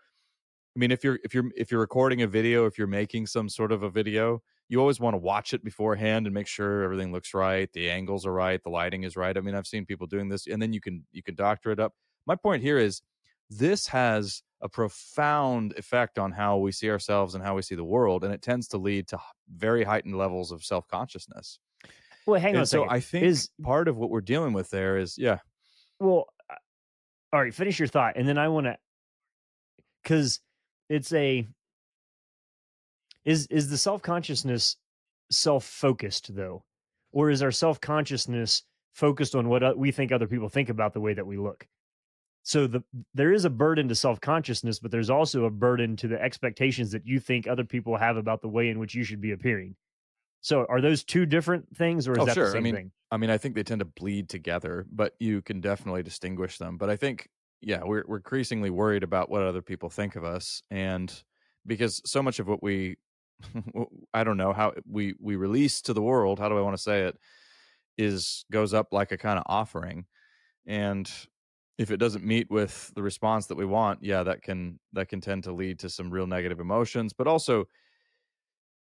I 0.75 0.79
mean 0.79 0.91
if 0.91 1.03
you're 1.03 1.19
if 1.23 1.33
you're 1.33 1.45
if 1.55 1.71
you're 1.71 1.81
recording 1.81 2.21
a 2.21 2.27
video, 2.27 2.65
if 2.65 2.77
you're 2.77 2.87
making 2.87 3.27
some 3.27 3.49
sort 3.49 3.71
of 3.71 3.83
a 3.83 3.89
video, 3.89 4.41
you 4.69 4.79
always 4.79 4.99
want 4.99 5.15
to 5.15 5.17
watch 5.17 5.53
it 5.53 5.63
beforehand 5.63 6.27
and 6.27 6.33
make 6.33 6.47
sure 6.47 6.83
everything 6.83 7.11
looks 7.11 7.33
right, 7.33 7.71
the 7.73 7.89
angles 7.89 8.25
are 8.25 8.33
right, 8.33 8.61
the 8.63 8.69
lighting 8.69 9.03
is 9.03 9.17
right. 9.17 9.35
I 9.35 9.41
mean, 9.41 9.55
I've 9.55 9.67
seen 9.67 9.85
people 9.85 10.07
doing 10.07 10.29
this 10.29 10.47
and 10.47 10.61
then 10.61 10.71
you 10.73 10.79
can 10.79 11.03
you 11.11 11.23
can 11.23 11.35
doctor 11.35 11.71
it 11.71 11.79
up. 11.79 11.93
My 12.25 12.35
point 12.35 12.61
here 12.61 12.77
is 12.77 13.01
this 13.49 13.87
has 13.87 14.43
a 14.61 14.69
profound 14.69 15.73
effect 15.77 16.19
on 16.19 16.31
how 16.31 16.57
we 16.57 16.71
see 16.71 16.89
ourselves 16.89 17.33
and 17.33 17.43
how 17.43 17.55
we 17.55 17.61
see 17.63 17.75
the 17.75 17.83
world 17.83 18.23
and 18.23 18.33
it 18.33 18.41
tends 18.41 18.67
to 18.67 18.77
lead 18.77 19.07
to 19.07 19.17
very 19.55 19.83
heightened 19.83 20.15
levels 20.17 20.51
of 20.51 20.63
self-consciousness 20.63 21.59
Well, 22.27 22.39
hang 22.41 22.55
on 22.55 22.59
and 22.59 22.67
so 22.69 22.79
second. 22.83 22.93
i 22.95 22.99
think 22.99 23.25
Is- 23.25 23.49
part 23.63 23.87
of 23.87 23.95
what 23.97 24.09
we're 24.09 24.19
dealing 24.21 24.51
with 24.53 24.69
there 24.69 24.97
is 24.97 25.17
yeah 25.17 25.37
Well, 25.99 26.25
uh, 26.49 26.55
all 27.33 27.41
right, 27.41 27.53
finish 27.55 27.79
your 27.79 27.87
thought, 27.87 28.17
and 28.17 28.27
then 28.27 28.37
I 28.37 28.49
want 28.49 28.65
to, 28.67 28.77
because 30.03 30.41
it's 30.89 31.13
a 31.13 31.47
is 33.25 33.47
is 33.47 33.69
the 33.69 33.77
self 33.77 34.01
consciousness 34.01 34.77
self 35.31 35.65
focused 35.65 36.35
though, 36.35 36.63
or 37.11 37.29
is 37.29 37.41
our 37.41 37.51
self 37.51 37.79
consciousness 37.81 38.63
focused 38.93 39.35
on 39.35 39.47
what 39.47 39.77
we 39.77 39.91
think 39.91 40.11
other 40.11 40.27
people 40.27 40.49
think 40.49 40.69
about 40.69 40.93
the 40.93 41.01
way 41.01 41.13
that 41.13 41.25
we 41.27 41.37
look? 41.37 41.67
So 42.43 42.67
the 42.67 42.83
there 43.13 43.33
is 43.33 43.45
a 43.45 43.49
burden 43.49 43.87
to 43.89 43.95
self 43.95 44.21
consciousness, 44.21 44.79
but 44.79 44.91
there's 44.91 45.09
also 45.09 45.45
a 45.45 45.51
burden 45.51 45.95
to 45.97 46.07
the 46.07 46.21
expectations 46.21 46.91
that 46.91 47.05
you 47.05 47.19
think 47.19 47.47
other 47.47 47.65
people 47.65 47.97
have 47.97 48.17
about 48.17 48.41
the 48.41 48.47
way 48.49 48.69
in 48.69 48.79
which 48.79 48.95
you 48.95 49.03
should 49.03 49.21
be 49.21 49.31
appearing. 49.31 49.75
So 50.41 50.65
are 50.69 50.79
those 50.79 51.03
two 51.03 51.25
different 51.25 51.75
things, 51.75 52.07
or 52.07 52.13
is 52.13 52.19
Oh, 52.19 52.25
that 52.25 52.33
sure. 52.33 52.45
The 52.45 52.51
same 52.51 52.63
mean, 52.63 52.75
thing? 52.75 52.91
i 53.11 53.17
mean 53.17 53.29
i 53.29 53.37
think 53.37 53.55
they 53.55 53.63
tend 53.63 53.79
to 53.79 53.85
bleed 53.85 54.29
together 54.29 54.85
but 54.91 55.13
you 55.19 55.41
can 55.41 55.61
definitely 55.61 56.03
distinguish 56.03 56.57
them 56.59 56.77
but 56.77 56.89
i 56.89 56.95
think 56.95 57.27
yeah 57.61 57.81
we're, 57.83 58.03
we're 58.07 58.17
increasingly 58.17 58.69
worried 58.69 59.03
about 59.03 59.29
what 59.29 59.41
other 59.41 59.61
people 59.61 59.89
think 59.89 60.15
of 60.15 60.23
us 60.23 60.61
and 60.69 61.23
because 61.65 62.01
so 62.05 62.21
much 62.21 62.39
of 62.39 62.47
what 62.47 62.61
we 62.63 62.95
I 64.13 64.23
don't 64.23 64.37
know 64.37 64.53
how 64.53 64.73
we 64.89 65.15
we 65.19 65.35
release 65.35 65.81
to 65.83 65.93
the 65.93 66.01
world. 66.01 66.39
How 66.39 66.49
do 66.49 66.57
I 66.57 66.61
want 66.61 66.75
to 66.75 66.81
say 66.81 67.03
it? 67.03 67.17
Is 67.97 68.45
goes 68.51 68.73
up 68.73 68.87
like 68.91 69.11
a 69.11 69.17
kind 69.17 69.37
of 69.37 69.43
offering, 69.47 70.05
and 70.65 71.09
if 71.77 71.91
it 71.91 71.97
doesn't 71.97 72.25
meet 72.25 72.51
with 72.51 72.91
the 72.95 73.01
response 73.01 73.47
that 73.47 73.55
we 73.55 73.65
want, 73.65 74.03
yeah, 74.03 74.23
that 74.23 74.41
can 74.41 74.79
that 74.93 75.07
can 75.07 75.21
tend 75.21 75.45
to 75.45 75.53
lead 75.53 75.79
to 75.79 75.89
some 75.89 76.09
real 76.09 76.27
negative 76.27 76.59
emotions. 76.59 77.13
But 77.13 77.27
also, 77.27 77.65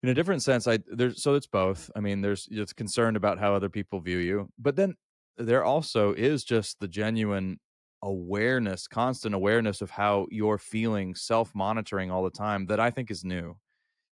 in 0.03 0.09
a 0.09 0.15
different 0.15 0.43
sense, 0.43 0.67
I 0.67 0.79
there's 0.87 1.23
so 1.23 1.35
it's 1.35 1.47
both. 1.47 1.91
I 1.95 2.01
mean, 2.01 2.21
there's 2.21 2.49
it's 2.51 2.73
concerned 2.73 3.17
about 3.17 3.39
how 3.39 3.55
other 3.55 3.69
people 3.69 4.01
view 4.01 4.19
you, 4.19 4.49
but 4.59 4.77
then 4.77 4.97
there 5.39 5.65
also 5.65 6.13
is 6.13 6.45
just 6.45 6.81
the 6.81 6.89
genuine 6.89 7.59
awareness, 8.03 8.89
constant 8.89 9.35
awareness 9.35 9.83
of 9.83 9.91
how 9.91 10.27
you're 10.31 10.59
feeling, 10.59 11.15
self 11.15 11.55
monitoring 11.55 12.11
all 12.11 12.25
the 12.25 12.31
time 12.31 12.67
that 12.67 12.81
I 12.81 12.91
think 12.91 13.11
is 13.11 13.25
new. 13.25 13.57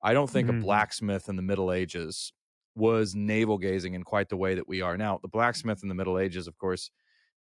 I 0.05 0.13
don't 0.13 0.29
think 0.29 0.49
mm-hmm. 0.49 0.59
a 0.59 0.63
blacksmith 0.63 1.29
in 1.29 1.37
the 1.37 1.43
Middle 1.43 1.73
Ages 1.73 2.33
was 2.77 3.15
navel 3.15 3.57
gazing 3.57 3.95
in 3.95 4.03
quite 4.03 4.29
the 4.29 4.37
way 4.37 4.55
that 4.55 4.69
we 4.69 4.83
are 4.83 4.99
now. 4.99 5.19
The 5.23 5.29
blacksmith 5.29 5.83
in 5.83 5.89
the 5.89 5.95
Middle 5.95 6.19
Ages, 6.19 6.47
of 6.47 6.59
course, 6.59 6.91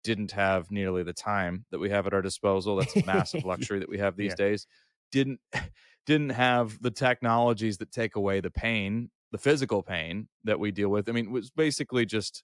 didn't 0.02 0.32
have 0.32 0.70
nearly 0.70 1.02
the 1.02 1.12
time 1.12 1.66
that 1.70 1.78
we 1.78 1.90
have 1.90 2.06
at 2.06 2.14
our 2.14 2.22
disposal. 2.22 2.76
That's 2.76 2.96
a 2.96 3.04
massive 3.04 3.44
luxury 3.44 3.80
that 3.80 3.88
we 3.88 3.98
have 3.98 4.16
these 4.16 4.32
yeah. 4.38 4.46
days. 4.46 4.66
Didn't 5.12 5.40
didn't 6.06 6.30
have 6.30 6.80
the 6.80 6.90
technologies 6.90 7.78
that 7.78 7.92
take 7.92 8.16
away 8.16 8.40
the 8.40 8.50
pain, 8.50 9.10
the 9.30 9.38
physical 9.38 9.82
pain 9.82 10.28
that 10.44 10.58
we 10.58 10.70
deal 10.70 10.88
with. 10.88 11.08
I 11.08 11.12
mean, 11.12 11.26
it 11.26 11.30
was 11.30 11.50
basically 11.50 12.06
just 12.06 12.42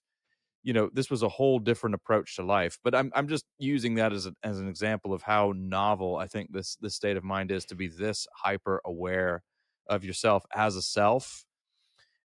you 0.63 0.73
know 0.73 0.89
this 0.93 1.09
was 1.09 1.23
a 1.23 1.29
whole 1.29 1.57
different 1.57 1.95
approach 1.95 2.35
to 2.35 2.43
life 2.43 2.77
but 2.83 2.93
i'm 2.93 3.11
i'm 3.15 3.27
just 3.27 3.45
using 3.57 3.95
that 3.95 4.13
as 4.13 4.27
a, 4.27 4.33
as 4.43 4.59
an 4.59 4.67
example 4.67 5.11
of 5.11 5.23
how 5.23 5.53
novel 5.55 6.17
i 6.17 6.27
think 6.27 6.51
this 6.51 6.75
this 6.81 6.93
state 6.93 7.17
of 7.17 7.23
mind 7.23 7.49
is 7.49 7.65
to 7.65 7.73
be 7.73 7.87
this 7.87 8.27
hyper 8.35 8.79
aware 8.85 9.41
of 9.87 10.03
yourself 10.03 10.45
as 10.55 10.75
a 10.75 10.81
self 10.81 11.45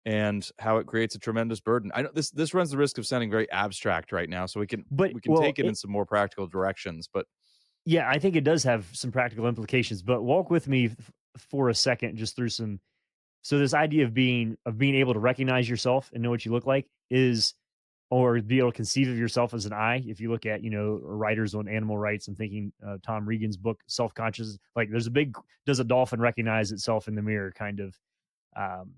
and 0.07 0.49
how 0.59 0.77
it 0.79 0.87
creates 0.87 1.15
a 1.15 1.19
tremendous 1.19 1.61
burden. 1.61 1.91
I 1.95 2.03
know 2.03 2.11
this 2.15 2.31
this 2.31 2.55
runs 2.55 2.71
the 2.71 2.77
risk 2.77 2.99
of 2.99 3.07
sounding 3.07 3.31
very 3.31 3.51
abstract 3.51 4.13
right 4.13 4.29
now 4.29 4.47
so 4.47 4.61
we 4.61 4.67
can 4.67 4.85
but 4.91 5.15
we 5.15 5.21
can 5.21 5.33
well, 5.33 5.43
take 5.43 5.59
it, 5.59 5.65
it 5.65 5.69
in 5.69 5.75
some 5.75 5.91
more 5.91 6.05
practical 6.05 6.47
directions 6.47 7.09
but 7.13 7.27
yeah 7.85 8.09
i 8.09 8.19
think 8.19 8.37
it 8.37 8.45
does 8.45 8.63
have 8.65 8.87
some 8.93 9.11
practical 9.11 9.47
implications 9.47 10.03
but 10.03 10.23
walk 10.23 10.51
with 10.51 10.69
me 10.69 10.87
f- 10.87 11.11
for 11.39 11.69
a 11.69 11.75
second 11.75 12.17
just 12.17 12.37
through 12.37 12.49
some 12.49 12.81
so 13.43 13.59
this 13.59 13.75
idea 13.75 14.05
of 14.05 14.15
being 14.15 14.57
of 14.67 14.79
being 14.79 14.95
able 14.95 15.15
to 15.15 15.21
recognize 15.21 15.69
yourself 15.69 16.11
and 16.13 16.23
know 16.23 16.31
what 16.31 16.45
you 16.45 16.53
look 16.53 16.67
like 16.67 16.87
is 17.11 17.55
or 18.15 18.41
be 18.41 18.61
able 18.61 18.71
to 18.71 18.77
conceive 18.77 19.09
of 19.09 19.19
yourself 19.19 19.55
as 19.55 19.67
an 19.67 19.73
I. 19.73 19.97
If 20.07 20.21
you 20.21 20.31
look 20.31 20.47
at, 20.47 20.63
you 20.63 20.71
know, 20.71 21.01
writers 21.03 21.53
on 21.53 21.67
animal 21.67 21.99
rights, 21.99 22.29
I'm 22.29 22.37
thinking 22.37 22.73
uh, 22.87 22.99
Tom 23.05 23.27
Regan's 23.27 23.57
book, 23.57 23.81
Self 23.89 24.15
Conscious. 24.15 24.57
Like, 24.77 24.89
there's 24.89 25.09
a 25.09 25.11
big, 25.11 25.37
does 25.67 25.81
a 25.81 25.85
dolphin 25.85 26.21
recognize 26.21 26.71
itself 26.71 27.09
in 27.09 27.17
the 27.17 27.23
mirror 27.23 27.53
kind 27.53 27.81
of 27.81 27.99
um, 28.55 28.93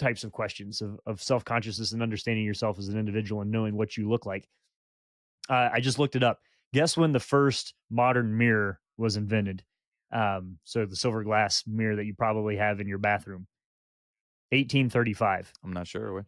types 0.00 0.24
of 0.24 0.32
questions 0.32 0.82
of, 0.82 0.98
of 1.06 1.22
self 1.22 1.44
consciousness 1.44 1.92
and 1.92 2.02
understanding 2.02 2.44
yourself 2.44 2.76
as 2.76 2.88
an 2.88 2.98
individual 2.98 3.40
and 3.40 3.52
knowing 3.52 3.76
what 3.76 3.96
you 3.96 4.10
look 4.10 4.26
like. 4.26 4.48
Uh, 5.48 5.68
I 5.72 5.78
just 5.78 6.00
looked 6.00 6.16
it 6.16 6.24
up. 6.24 6.40
Guess 6.74 6.96
when 6.96 7.12
the 7.12 7.20
first 7.20 7.74
modern 7.88 8.36
mirror 8.36 8.80
was 8.98 9.16
invented? 9.16 9.62
Um, 10.10 10.58
so 10.64 10.86
the 10.86 10.96
silver 10.96 11.22
glass 11.22 11.62
mirror 11.68 11.94
that 11.94 12.04
you 12.04 12.14
probably 12.14 12.56
have 12.56 12.80
in 12.80 12.88
your 12.88 12.98
bathroom. 12.98 13.46
1835. 14.50 15.52
I'm 15.62 15.72
not 15.72 15.86
sure. 15.86 16.26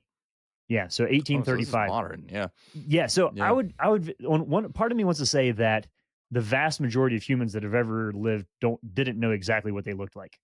Yeah, 0.68 0.88
so 0.88 1.04
1835. 1.04 1.88
Oh, 1.88 1.92
so 1.92 1.94
modern, 1.94 2.26
yeah. 2.30 2.46
Yeah, 2.72 3.06
so 3.06 3.30
yeah. 3.34 3.48
I 3.48 3.52
would 3.52 3.74
I 3.78 3.88
would 3.88 4.14
one 4.20 4.72
part 4.72 4.92
of 4.92 4.96
me 4.96 5.04
wants 5.04 5.20
to 5.20 5.26
say 5.26 5.50
that 5.52 5.86
the 6.30 6.40
vast 6.40 6.80
majority 6.80 7.14
of 7.16 7.22
humans 7.22 7.52
that 7.52 7.62
have 7.62 7.74
ever 7.74 8.12
lived 8.12 8.46
don't 8.60 8.80
didn't 8.94 9.20
know 9.20 9.32
exactly 9.32 9.70
what 9.70 9.84
they 9.84 9.92
looked 9.92 10.16
like. 10.16 10.38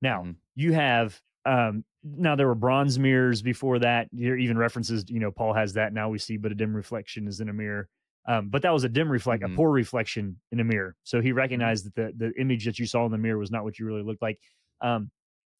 Now, 0.00 0.22
mm-hmm. 0.22 0.32
you 0.54 0.72
have 0.72 1.20
um 1.44 1.84
now 2.02 2.36
there 2.36 2.46
were 2.46 2.54
bronze 2.54 2.98
mirrors 2.98 3.42
before 3.42 3.80
that. 3.80 4.08
There 4.12 4.36
even 4.36 4.56
references, 4.56 5.04
you 5.08 5.20
know, 5.20 5.30
Paul 5.30 5.52
has 5.52 5.74
that 5.74 5.92
now 5.92 6.08
we 6.08 6.18
see 6.18 6.36
but 6.36 6.52
a 6.52 6.54
dim 6.54 6.74
reflection 6.74 7.28
is 7.28 7.40
in 7.40 7.48
a 7.48 7.52
mirror. 7.52 7.88
Um, 8.26 8.48
but 8.48 8.62
that 8.62 8.72
was 8.72 8.84
a 8.84 8.88
dim 8.88 9.10
reflect, 9.10 9.42
mm-hmm. 9.42 9.52
a 9.52 9.56
poor 9.56 9.70
reflection 9.70 10.38
in 10.52 10.60
a 10.60 10.64
mirror. 10.64 10.94
So 11.02 11.20
he 11.20 11.28
mm-hmm. 11.28 11.38
recognized 11.38 11.86
that 11.86 11.94
the 11.94 12.12
the 12.16 12.40
image 12.40 12.64
that 12.64 12.78
you 12.78 12.86
saw 12.86 13.04
in 13.04 13.12
the 13.12 13.18
mirror 13.18 13.38
was 13.38 13.50
not 13.50 13.64
what 13.64 13.78
you 13.78 13.86
really 13.86 14.02
looked 14.02 14.22
like. 14.22 14.38
Um, 14.80 15.10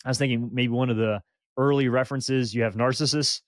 I 0.05 0.09
was 0.09 0.19
thinking 0.19 0.51
maybe 0.53 0.73
one 0.73 0.91
of 0.91 0.97
the 0.97 1.23
early 1.57 1.89
references. 1.89 2.55
You 2.55 2.63
have 2.63 2.77
Narcissus 2.77 3.43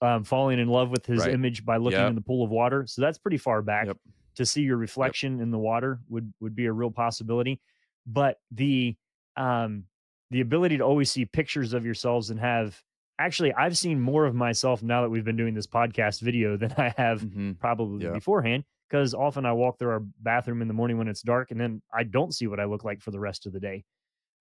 um, 0.00 0.24
falling 0.24 0.58
in 0.58 0.68
love 0.68 0.90
with 0.90 1.06
his 1.06 1.20
right. 1.20 1.32
image 1.32 1.64
by 1.64 1.76
looking 1.76 2.00
yep. 2.00 2.08
in 2.10 2.14
the 2.14 2.20
pool 2.20 2.44
of 2.44 2.50
water. 2.50 2.86
So 2.86 3.00
that's 3.02 3.18
pretty 3.18 3.38
far 3.38 3.62
back. 3.62 3.86
Yep. 3.86 3.98
To 4.36 4.46
see 4.46 4.62
your 4.62 4.78
reflection 4.78 5.34
yep. 5.34 5.42
in 5.42 5.50
the 5.50 5.58
water 5.58 6.00
would 6.08 6.32
would 6.40 6.56
be 6.56 6.66
a 6.66 6.72
real 6.72 6.90
possibility. 6.90 7.60
But 8.06 8.38
the 8.50 8.96
um, 9.36 9.84
the 10.30 10.40
ability 10.40 10.78
to 10.78 10.84
always 10.84 11.10
see 11.10 11.26
pictures 11.26 11.74
of 11.74 11.84
yourselves 11.84 12.30
and 12.30 12.40
have 12.40 12.82
actually 13.18 13.52
I've 13.52 13.76
seen 13.76 14.00
more 14.00 14.24
of 14.24 14.34
myself 14.34 14.82
now 14.82 15.02
that 15.02 15.10
we've 15.10 15.24
been 15.24 15.36
doing 15.36 15.54
this 15.54 15.66
podcast 15.66 16.20
video 16.20 16.56
than 16.58 16.74
I 16.76 16.94
have 16.96 17.20
mm-hmm. 17.20 17.52
probably 17.52 18.08
beforehand 18.08 18.64
because 18.88 19.14
often 19.14 19.46
I 19.46 19.52
walk 19.52 19.78
through 19.78 19.90
our 19.90 20.02
bathroom 20.20 20.62
in 20.62 20.68
the 20.68 20.74
morning 20.74 20.98
when 20.98 21.08
it's 21.08 21.22
dark 21.22 21.50
and 21.50 21.60
then 21.60 21.82
I 21.94 22.02
don't 22.02 22.34
see 22.34 22.46
what 22.46 22.60
I 22.60 22.64
look 22.64 22.84
like 22.84 23.00
for 23.00 23.10
the 23.10 23.20
rest 23.20 23.46
of 23.46 23.52
the 23.52 23.60
day. 23.60 23.84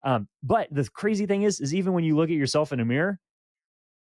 Um, 0.02 0.28
but 0.42 0.69
the 0.71 0.88
crazy 0.88 1.26
thing 1.26 1.42
is, 1.42 1.61
is 1.61 1.75
even 1.75 1.92
when 1.92 2.04
you 2.04 2.16
look 2.16 2.30
at 2.30 2.37
yourself 2.37 2.73
in 2.73 2.80
a 2.80 2.85
mirror, 2.85 3.19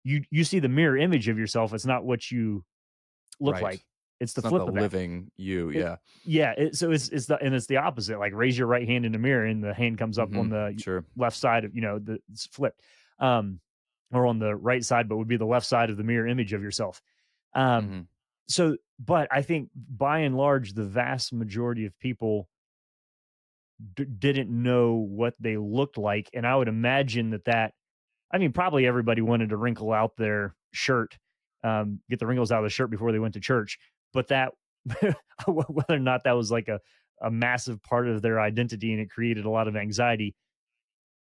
you 0.03 0.23
you 0.29 0.43
see 0.43 0.59
the 0.59 0.69
mirror 0.69 0.97
image 0.97 1.27
of 1.27 1.37
yourself. 1.37 1.73
It's 1.73 1.85
not 1.85 2.03
what 2.03 2.31
you 2.31 2.63
look 3.39 3.55
right. 3.55 3.63
like. 3.63 3.85
It's 4.19 4.33
the 4.33 4.41
it's 4.41 4.49
flip 4.49 4.61
the 4.61 4.67
of 4.67 4.75
living 4.75 5.31
you. 5.35 5.69
It, 5.69 5.77
yeah, 5.77 5.95
yeah. 6.25 6.51
It, 6.57 6.75
so 6.75 6.91
it's 6.91 7.09
it's 7.09 7.25
the 7.25 7.37
and 7.41 7.53
it's 7.53 7.65
the 7.65 7.77
opposite. 7.77 8.19
Like 8.19 8.33
raise 8.33 8.57
your 8.57 8.67
right 8.67 8.87
hand 8.87 9.05
in 9.05 9.11
the 9.11 9.17
mirror, 9.17 9.45
and 9.45 9.63
the 9.63 9.73
hand 9.73 9.97
comes 9.97 10.17
up 10.17 10.29
mm-hmm. 10.29 10.39
on 10.39 10.49
the 10.49 10.75
sure. 10.81 11.03
left 11.17 11.37
side 11.37 11.65
of 11.65 11.75
you 11.75 11.81
know 11.81 11.99
the 11.99 12.19
it's 12.31 12.45
flipped, 12.47 12.81
um, 13.19 13.59
or 14.13 14.25
on 14.25 14.39
the 14.39 14.55
right 14.55 14.83
side, 14.83 15.09
but 15.09 15.17
would 15.17 15.27
be 15.27 15.37
the 15.37 15.45
left 15.45 15.65
side 15.65 15.89
of 15.89 15.97
the 15.97 16.03
mirror 16.03 16.27
image 16.27 16.53
of 16.53 16.61
yourself. 16.61 17.01
Um, 17.53 17.85
mm-hmm. 17.85 17.99
so, 18.47 18.77
but 18.99 19.27
I 19.31 19.41
think 19.41 19.69
by 19.75 20.19
and 20.19 20.37
large, 20.37 20.73
the 20.73 20.83
vast 20.83 21.33
majority 21.33 21.85
of 21.85 21.97
people 21.99 22.47
d- 23.95 24.05
didn't 24.05 24.49
know 24.49 24.93
what 24.93 25.35
they 25.39 25.57
looked 25.57 25.97
like, 25.97 26.29
and 26.33 26.45
I 26.45 26.55
would 26.55 26.67
imagine 26.67 27.31
that 27.31 27.45
that, 27.45 27.73
I 28.31 28.37
mean, 28.37 28.51
probably 28.51 28.85
everybody 28.85 29.21
wanted 29.21 29.49
to 29.49 29.57
wrinkle 29.57 29.91
out 29.91 30.15
their 30.17 30.55
shirt, 30.71 31.17
um, 31.63 31.99
get 32.09 32.19
the 32.19 32.27
wrinkles 32.27 32.51
out 32.51 32.59
of 32.59 32.65
the 32.65 32.69
shirt 32.69 32.89
before 32.89 33.11
they 33.11 33.19
went 33.19 33.33
to 33.35 33.39
church, 33.39 33.79
but 34.13 34.27
that 34.29 34.53
whether 35.47 35.95
or 35.95 35.99
not 35.99 36.23
that 36.23 36.33
was 36.33 36.51
like 36.51 36.67
a 36.67 36.79
a 37.21 37.31
massive 37.31 37.81
part 37.81 38.07
of 38.07 38.21
their 38.21 38.39
identity 38.39 38.91
and 38.91 39.01
it 39.01 39.09
created 39.09 39.45
a 39.45 39.49
lot 39.49 39.67
of 39.67 39.75
anxiety, 39.75 40.35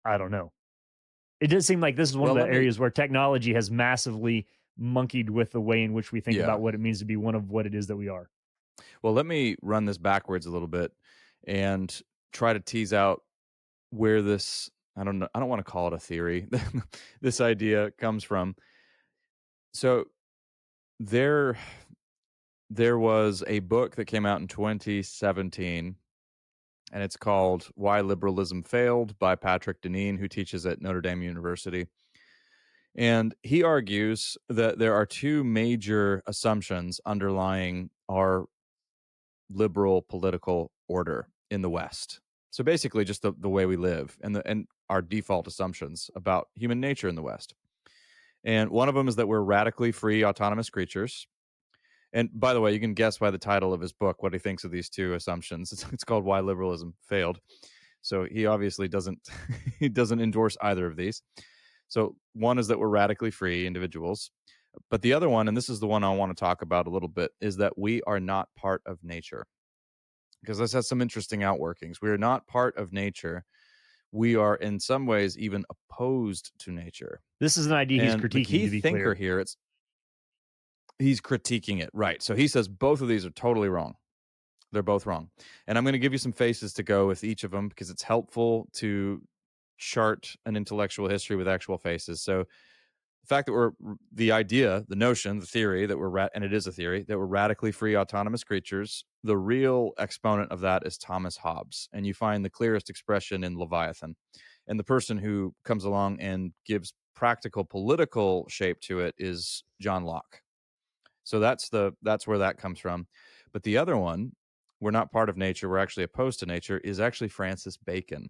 I 0.06 0.18
don't 0.18 0.32
know. 0.32 0.52
It 1.40 1.48
does 1.48 1.66
seem 1.66 1.82
like 1.82 1.96
this 1.96 2.10
is 2.10 2.18
one 2.18 2.34
well, 2.34 2.44
of 2.44 2.48
the 2.48 2.54
areas 2.54 2.78
me... 2.78 2.82
where 2.82 2.90
technology 2.90 3.54
has 3.54 3.70
massively 3.70 4.48
monkeyed 4.78 5.30
with 5.30 5.52
the 5.52 5.62
way 5.62 5.84
in 5.84 5.94
which 5.94 6.12
we 6.12 6.20
think 6.20 6.38
yeah. 6.38 6.44
about 6.44 6.62
what 6.62 6.74
it 6.74 6.80
means 6.80 7.00
to 7.00 7.06
be 7.06 7.16
one 7.16 7.36
of 7.36 7.52
what 7.52 7.66
it 7.66 7.76
is 7.76 7.88
that 7.88 7.96
we 7.96 8.10
are. 8.10 8.30
Well, 9.02 9.14
let 9.14 9.26
me 9.26 9.56
run 9.62 9.86
this 9.86 9.98
backwards 9.98 10.46
a 10.46 10.52
little 10.52 10.68
bit 10.68 10.92
and 11.46 12.02
try 12.34 12.52
to 12.54 12.60
tease 12.60 12.94
out 12.94 13.22
where 13.92 14.22
this 14.22 14.70
I 14.98 15.04
don't 15.04 15.20
know 15.20 15.28
I 15.34 15.40
don't 15.40 15.50
want 15.50 15.66
to 15.66 15.72
call 15.72 15.88
it 15.88 15.94
a 15.94 16.00
theory. 16.00 16.48
this 17.22 17.40
idea 17.40 17.92
comes 17.92 18.24
from. 18.24 18.56
So 19.74 20.06
there 21.00 21.58
there 22.70 22.98
was 22.98 23.44
a 23.48 23.60
book 23.60 23.96
that 23.96 24.06
came 24.06 24.26
out 24.26 24.42
in 24.42 24.48
2017 24.48 25.96
and 26.92 27.04
it's 27.04 27.18
called 27.18 27.68
Why 27.76 28.02
Liberalism 28.02 28.64
Failed 28.64 29.18
by 29.20 29.36
Patrick 29.36 29.82
Deneen 29.82 30.20
who 30.20 30.28
teaches 30.28 30.66
at 30.66 30.82
Notre 30.82 31.02
Dame 31.02 31.22
University. 31.22 31.88
And 32.96 33.34
he 33.42 33.64
argues 33.64 34.38
that 34.50 34.78
there 34.78 34.94
are 34.94 35.06
two 35.06 35.44
major 35.44 36.22
assumptions 36.28 37.02
underlying 37.06 37.90
our 38.10 38.46
liberal 39.50 40.04
political 40.04 40.72
order 40.88 41.28
in 41.54 41.62
the 41.62 41.70
West. 41.70 42.20
So 42.50 42.64
basically, 42.64 43.06
just 43.06 43.22
the, 43.22 43.34
the 43.40 43.50
way 43.50 43.66
we 43.66 43.78
live 43.78 44.18
and 44.22 44.36
the 44.36 44.48
and 44.48 44.68
our 44.90 45.02
default 45.02 45.48
assumptions 45.48 46.10
about 46.16 46.50
human 46.56 46.80
nature 46.80 47.08
in 47.08 47.16
the 47.16 47.22
West. 47.22 47.54
And 48.44 48.70
one 48.72 48.90
of 48.90 48.96
them 48.96 49.08
is 49.08 49.16
that 49.16 49.28
we're 49.28 49.40
radically 49.40 49.92
free, 49.92 50.26
autonomous 50.26 50.70
creatures. 50.70 51.28
And 52.12 52.30
by 52.34 52.54
the 52.54 52.60
way, 52.60 52.74
you 52.74 52.80
can 52.80 52.94
guess 52.94 53.18
by 53.18 53.32
the 53.32 53.38
title 53.38 53.74
of 53.74 53.82
his 53.82 53.94
book 53.94 54.22
what 54.22 54.34
he 54.34 54.40
thinks 54.40 54.64
of 54.66 54.72
these 54.72 54.90
two 54.90 55.14
assumptions. 55.14 55.72
It's, 55.74 55.86
it's 55.94 56.04
called 56.04 56.26
"Why 56.26 56.42
Liberalism 56.42 56.96
Failed." 57.08 57.40
So 58.02 58.26
he 58.30 58.46
obviously 58.46 58.88
doesn't 58.88 59.20
he 59.80 59.90
doesn't 59.90 60.22
endorse 60.22 60.58
either 60.62 60.86
of 60.86 60.96
these. 60.96 61.22
So 61.88 62.16
one 62.34 62.58
is 62.58 62.68
that 62.68 62.80
we're 62.80 62.88
radically 62.88 63.32
free 63.32 63.68
individuals, 63.68 64.32
but 64.90 65.04
the 65.04 65.14
other 65.14 65.30
one, 65.30 65.48
and 65.48 65.56
this 65.56 65.70
is 65.70 65.80
the 65.80 65.88
one 65.88 66.04
I 66.04 66.16
want 66.16 66.36
to 66.36 66.40
talk 66.40 66.64
about 66.64 66.88
a 66.88 66.90
little 66.90 67.10
bit, 67.10 67.32
is 67.40 67.58
that 67.58 67.78
we 67.78 68.02
are 68.04 68.20
not 68.20 68.50
part 68.56 68.82
of 68.88 69.04
nature 69.04 69.46
because 70.44 70.58
this 70.58 70.74
has 70.74 70.88
some 70.88 71.02
interesting 71.02 71.40
outworkings. 71.40 72.02
We 72.02 72.10
are 72.10 72.18
not 72.18 72.46
part 72.48 72.78
of 72.78 72.92
nature. 72.92 73.46
We 74.12 74.36
are 74.36 74.56
in 74.56 74.80
some 74.80 75.06
ways 75.06 75.38
even 75.38 75.64
opposed 75.70 76.52
to 76.60 76.72
nature. 76.72 77.22
This 77.40 77.56
is 77.56 77.66
an 77.66 77.74
idea 77.74 78.04
and 78.04 78.12
he's 78.12 78.22
critiquing. 78.22 78.34
The 78.34 78.46
key 78.46 78.82
thinker 78.82 79.00
clear. 79.00 79.14
here, 79.14 79.40
it's 79.40 79.58
he's 81.00 81.22
critiquing 81.22 81.82
it, 81.82 81.90
right? 81.94 82.22
So 82.22 82.36
he 82.36 82.48
says 82.48 82.68
both 82.68 83.02
of 83.02 83.08
these 83.08 83.26
are 83.26 83.32
totally 83.32 83.70
wrong. 83.70 83.96
They're 84.72 84.84
both 84.84 85.06
wrong, 85.06 85.30
and 85.68 85.78
I'm 85.78 85.84
going 85.84 85.94
to 85.94 86.00
give 86.00 86.14
you 86.14 86.18
some 86.18 86.32
faces 86.32 86.74
to 86.74 86.84
go 86.84 87.08
with 87.08 87.24
each 87.24 87.44
of 87.44 87.52
them 87.52 87.70
because 87.70 87.90
it's 87.90 88.04
helpful 88.04 88.68
to 88.74 89.22
chart 89.78 90.36
an 90.46 90.56
intellectual 90.56 91.08
history 91.08 91.36
with 91.36 91.48
actual 91.48 91.78
faces. 91.78 92.22
So 92.22 92.46
the 93.24 93.28
fact 93.28 93.46
that 93.46 93.54
we're 93.54 93.72
the 94.14 94.34
idea, 94.34 94.84
the 94.90 94.98
notion, 94.98 95.40
the 95.40 95.46
theory 95.46 95.86
that 95.86 95.98
we're 95.98 96.10
ra- 96.10 96.28
and 96.36 96.44
it 96.44 96.54
is 96.54 96.68
a 96.68 96.72
theory 96.72 97.04
that 97.08 97.18
we're 97.18 97.26
radically 97.26 97.72
free 97.72 97.96
autonomous 97.96 98.44
creatures. 98.44 99.06
The 99.24 99.38
real 99.38 99.92
exponent 99.98 100.52
of 100.52 100.60
that 100.62 100.86
is 100.86 100.98
Thomas 100.98 101.38
Hobbes, 101.38 101.88
and 101.94 102.06
you 102.06 102.14
find 102.14 102.44
the 102.44 102.50
clearest 102.50 102.90
expression 102.90 103.46
in 103.46 103.58
Leviathan. 103.58 104.16
And 104.68 104.78
the 104.78 104.84
person 104.84 105.18
who 105.18 105.54
comes 105.64 105.86
along 105.86 106.20
and 106.20 106.52
gives 106.66 106.94
practical 107.16 107.64
political 107.64 108.46
shape 108.50 108.82
to 108.82 109.00
it 109.00 109.16
is 109.18 109.64
John 109.80 110.04
Locke. 110.04 110.42
So 111.24 111.40
that's 111.40 111.70
the 111.70 111.94
that's 112.02 112.28
where 112.28 112.40
that 112.40 112.58
comes 112.58 112.80
from. 112.80 113.08
But 113.54 113.64
the 113.64 113.78
other 113.78 113.96
one, 113.96 114.34
we're 114.82 114.92
not 114.92 115.14
part 115.14 115.30
of 115.30 115.38
nature, 115.38 115.70
we're 115.70 115.78
actually 115.78 116.04
opposed 116.04 116.40
to 116.40 116.46
nature, 116.46 116.80
is 116.80 117.00
actually 117.00 117.30
Francis 117.30 117.78
Bacon, 117.78 118.30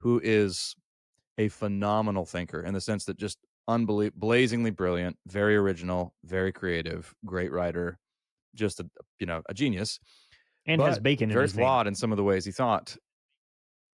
who 0.00 0.20
is 0.22 0.76
a 1.38 1.48
phenomenal 1.48 2.26
thinker 2.26 2.60
in 2.60 2.74
the 2.74 2.80
sense 2.80 3.06
that 3.06 3.16
just 3.16 3.38
unbelievable, 3.68 4.18
blazingly 4.18 4.70
brilliant, 4.70 5.16
very 5.26 5.54
original, 5.54 6.14
very 6.24 6.52
creative, 6.52 7.14
great 7.24 7.52
writer, 7.52 7.98
just 8.54 8.80
a 8.80 8.86
you 9.20 9.26
know 9.26 9.42
a 9.48 9.54
genius, 9.54 10.00
and 10.66 10.80
has 10.80 10.98
bacon. 10.98 11.30
Very 11.30 11.44
in 11.44 11.50
flawed 11.50 11.86
name. 11.86 11.92
in 11.92 11.94
some 11.94 12.10
of 12.10 12.16
the 12.16 12.24
ways 12.24 12.44
he 12.44 12.52
thought. 12.52 12.96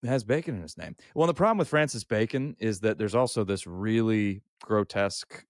Has 0.03 0.23
bacon 0.23 0.55
in 0.55 0.63
his 0.63 0.79
name. 0.79 0.95
Well, 1.13 1.27
the 1.27 1.33
problem 1.35 1.59
with 1.59 1.67
Francis 1.67 2.03
Bacon 2.03 2.55
is 2.57 2.79
that 2.79 2.97
there's 2.97 3.13
also 3.13 3.43
this 3.43 3.67
really 3.67 4.41
grotesque 4.63 5.45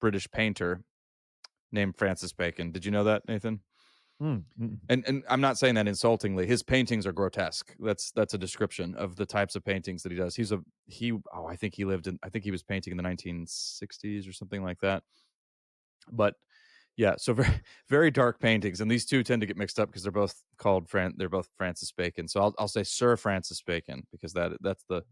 British 0.00 0.30
painter 0.30 0.80
named 1.70 1.94
Francis 1.98 2.32
Bacon. 2.32 2.72
Did 2.72 2.86
you 2.86 2.90
know 2.90 3.04
that, 3.04 3.28
Nathan? 3.28 3.60
Mm, 4.22 4.44
And 4.90 5.04
and 5.06 5.24
I'm 5.28 5.40
not 5.40 5.56
saying 5.58 5.76
that 5.76 5.88
insultingly. 5.88 6.46
His 6.46 6.62
paintings 6.62 7.06
are 7.06 7.12
grotesque. 7.12 7.74
That's 7.80 8.10
that's 8.12 8.34
a 8.34 8.38
description 8.38 8.94
of 8.96 9.16
the 9.16 9.24
types 9.24 9.56
of 9.56 9.64
paintings 9.64 10.02
that 10.02 10.12
he 10.12 10.18
does. 10.18 10.36
He's 10.36 10.52
a 10.52 10.60
he. 10.86 11.12
Oh, 11.12 11.46
I 11.46 11.56
think 11.56 11.74
he 11.74 11.84
lived 11.86 12.06
in. 12.06 12.18
I 12.22 12.28
think 12.28 12.44
he 12.44 12.50
was 12.50 12.62
painting 12.62 12.90
in 12.90 12.96
the 12.98 13.02
1960s 13.02 14.28
or 14.28 14.32
something 14.32 14.62
like 14.62 14.80
that. 14.80 15.02
But 16.12 16.34
yeah, 16.96 17.14
so 17.18 17.34
very 17.34 17.60
very 17.88 18.10
dark 18.10 18.40
paintings, 18.40 18.80
and 18.80 18.90
these 18.90 19.06
two 19.06 19.22
tend 19.22 19.40
to 19.42 19.46
get 19.46 19.56
mixed 19.56 19.80
up 19.80 19.88
because 19.90 20.02
they're 20.02 20.12
both 20.12 20.42
called 20.58 20.88
Fran. 20.88 21.14
They're 21.16 21.28
both 21.28 21.48
Francis 21.56 21.92
Bacon. 21.92 22.28
So 22.28 22.40
I'll 22.42 22.54
I'll 22.58 22.68
say 22.68 22.84
Sir 22.84 23.16
Francis 23.16 23.62
Bacon 23.62 24.06
because 24.12 24.32
that 24.34 24.52
that's 24.62 24.84
the. 24.88 25.02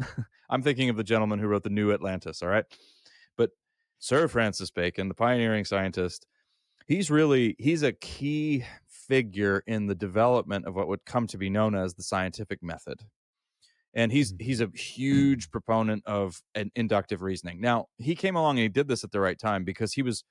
I'm 0.50 0.62
thinking 0.62 0.88
of 0.88 0.96
the 0.96 1.04
gentleman 1.04 1.38
who 1.38 1.48
wrote 1.48 1.64
the 1.64 1.70
New 1.70 1.92
Atlantis. 1.92 2.42
All 2.42 2.48
right, 2.48 2.64
but 3.36 3.50
Sir 3.98 4.28
Francis 4.28 4.70
Bacon, 4.70 5.08
the 5.08 5.14
pioneering 5.14 5.64
scientist 5.64 6.26
he's 6.90 7.08
really 7.08 7.54
he's 7.58 7.84
a 7.84 7.92
key 7.92 8.64
figure 8.88 9.62
in 9.66 9.86
the 9.86 9.94
development 9.94 10.66
of 10.66 10.74
what 10.74 10.88
would 10.88 11.04
come 11.06 11.28
to 11.28 11.38
be 11.38 11.48
known 11.48 11.76
as 11.76 11.94
the 11.94 12.02
scientific 12.02 12.62
method. 12.64 13.00
And 13.94 14.10
he's 14.10 14.32
mm. 14.32 14.42
he's 14.42 14.60
a 14.60 14.68
huge 14.74 15.50
proponent 15.50 16.02
of 16.04 16.42
an 16.54 16.72
inductive 16.74 17.22
reasoning. 17.22 17.60
Now 17.60 17.86
he 17.96 18.16
came 18.16 18.34
along 18.34 18.58
and 18.58 18.64
he 18.64 18.68
did 18.68 18.88
this 18.88 19.04
at 19.04 19.12
the 19.12 19.20
right 19.20 19.38
time 19.38 19.62
because 19.62 19.92
he 19.92 20.02
was 20.02 20.24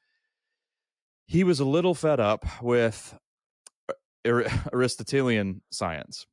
he 1.28 1.46
was 1.46 1.62
a 1.62 1.66
little 1.66 1.96
fed 1.96 2.20
up 2.20 2.46
with 2.62 3.18
aristotelian 4.74 5.62
science 5.72 6.28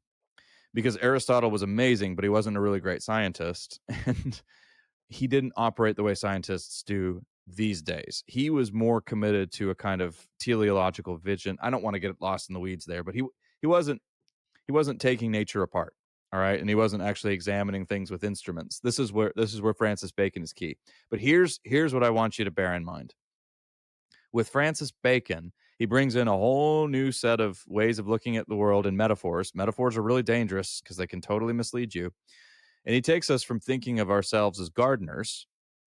because 0.74 0.96
aristotle 0.96 1.52
was 1.52 1.62
amazing 1.62 2.16
but 2.16 2.24
he 2.24 2.28
wasn't 2.28 2.56
a 2.56 2.60
really 2.60 2.80
great 2.80 3.02
scientist. 3.02 3.80
And 4.06 4.42
he 5.08 5.28
didn't 5.28 5.52
operate 5.56 5.94
the 5.94 6.02
way 6.02 6.14
scientists 6.16 6.82
do 6.82 7.22
these 7.46 7.82
days. 7.82 8.24
He 8.26 8.50
was 8.50 8.72
more 8.72 9.00
committed 9.00 9.52
to 9.52 9.70
a 9.70 9.74
kind 9.74 10.00
of 10.00 10.18
teleological 10.40 11.16
vision. 11.16 11.56
I 11.62 11.70
don't 11.70 11.82
want 11.82 11.94
to 11.94 12.00
get 12.00 12.20
lost 12.20 12.50
in 12.50 12.54
the 12.54 12.60
weeds 12.60 12.84
there, 12.84 13.04
but 13.04 13.14
he 13.14 13.22
he 13.60 13.66
wasn't 13.66 14.02
he 14.66 14.72
wasn't 14.72 15.00
taking 15.00 15.30
nature 15.30 15.62
apart. 15.62 15.94
All 16.32 16.40
right, 16.40 16.58
and 16.58 16.68
he 16.68 16.74
wasn't 16.74 17.04
actually 17.04 17.34
examining 17.34 17.86
things 17.86 18.10
with 18.10 18.24
instruments. 18.24 18.80
This 18.80 18.98
is 18.98 19.12
where 19.12 19.32
this 19.36 19.54
is 19.54 19.62
where 19.62 19.74
Francis 19.74 20.10
Bacon 20.10 20.42
is 20.42 20.52
key. 20.52 20.76
But 21.10 21.20
here's 21.20 21.60
here's 21.64 21.94
what 21.94 22.02
I 22.02 22.10
want 22.10 22.38
you 22.38 22.44
to 22.44 22.50
bear 22.50 22.74
in 22.74 22.84
mind. 22.84 23.14
With 24.32 24.48
Francis 24.48 24.92
Bacon, 25.02 25.52
he 25.78 25.86
brings 25.86 26.16
in 26.16 26.28
a 26.28 26.32
whole 26.32 26.88
new 26.88 27.12
set 27.12 27.40
of 27.40 27.62
ways 27.68 27.98
of 27.98 28.08
looking 28.08 28.36
at 28.36 28.48
the 28.48 28.56
world 28.56 28.86
and 28.86 28.96
metaphors. 28.96 29.52
Metaphors 29.54 29.96
are 29.96 30.02
really 30.02 30.22
dangerous 30.22 30.80
because 30.82 30.96
they 30.96 31.06
can 31.06 31.20
totally 31.20 31.52
mislead 31.52 31.94
you. 31.94 32.12
And 32.84 32.94
he 32.94 33.00
takes 33.00 33.30
us 33.30 33.42
from 33.42 33.60
thinking 33.60 34.00
of 34.00 34.10
ourselves 34.10 34.60
as 34.60 34.68
gardeners 34.68 35.46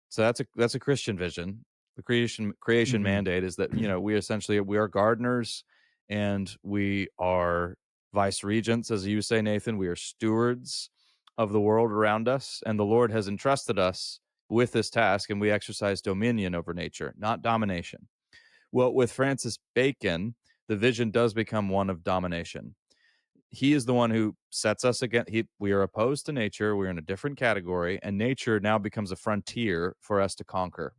so 0.09 0.21
that's 0.21 0.39
a 0.39 0.45
that's 0.55 0.75
a 0.75 0.79
Christian 0.79 1.17
vision. 1.17 1.63
The 1.95 2.03
creation 2.03 2.53
creation 2.59 2.97
mm-hmm. 2.97 3.11
mandate 3.11 3.43
is 3.43 3.55
that 3.57 3.73
you 3.73 3.87
know 3.87 3.99
we 3.99 4.15
essentially 4.15 4.59
we 4.59 4.77
are 4.77 4.87
gardeners 4.87 5.63
and 6.09 6.53
we 6.63 7.07
are 7.17 7.75
vice 8.13 8.43
regents, 8.43 8.91
as 8.91 9.05
you 9.05 9.21
say, 9.21 9.41
Nathan. 9.41 9.77
We 9.77 9.87
are 9.87 9.95
stewards 9.95 10.89
of 11.37 11.51
the 11.51 11.59
world 11.59 11.91
around 11.91 12.27
us, 12.27 12.61
and 12.65 12.79
the 12.79 12.85
Lord 12.85 13.11
has 13.11 13.27
entrusted 13.27 13.77
us 13.77 14.19
with 14.47 14.71
this 14.71 14.89
task, 14.89 15.29
and 15.29 15.41
we 15.41 15.51
exercise 15.51 16.01
dominion 16.01 16.55
over 16.55 16.73
nature, 16.73 17.13
not 17.17 17.41
domination. 17.41 18.07
Well, 18.71 18.93
with 18.93 19.11
Francis 19.11 19.57
Bacon, 19.73 20.35
the 20.67 20.75
vision 20.75 21.11
does 21.11 21.33
become 21.33 21.69
one 21.69 21.89
of 21.89 22.03
domination 22.03 22.75
he 23.55 23.73
is 23.73 23.85
the 23.85 23.93
one 23.93 24.11
who 24.11 24.35
sets 24.49 24.83
us 24.83 25.01
against 25.01 25.29
he 25.29 25.45
we 25.59 25.71
are 25.71 25.81
opposed 25.81 26.25
to 26.25 26.31
nature 26.31 26.75
we're 26.75 26.89
in 26.89 26.97
a 26.97 27.01
different 27.01 27.37
category 27.37 27.99
and 28.03 28.17
nature 28.17 28.59
now 28.59 28.77
becomes 28.77 29.11
a 29.11 29.15
frontier 29.15 29.95
for 30.01 30.19
us 30.21 30.35
to 30.35 30.43
conquer. 30.43 30.93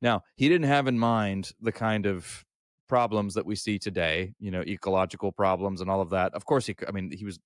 Now 0.00 0.22
he 0.36 0.48
didn't 0.48 0.68
have 0.68 0.86
in 0.86 0.98
mind 0.98 1.52
the 1.60 1.72
kind 1.72 2.06
of 2.06 2.44
problems 2.88 3.34
that 3.34 3.46
we 3.46 3.56
see 3.56 3.78
today 3.78 4.34
you 4.38 4.50
know 4.50 4.62
ecological 4.62 5.32
problems 5.32 5.80
and 5.80 5.90
all 5.90 6.00
of 6.00 6.10
that. 6.10 6.32
Of 6.34 6.44
course 6.44 6.66
he 6.66 6.74
i 6.86 6.92
mean 6.92 7.10
he 7.10 7.24
was 7.24 7.38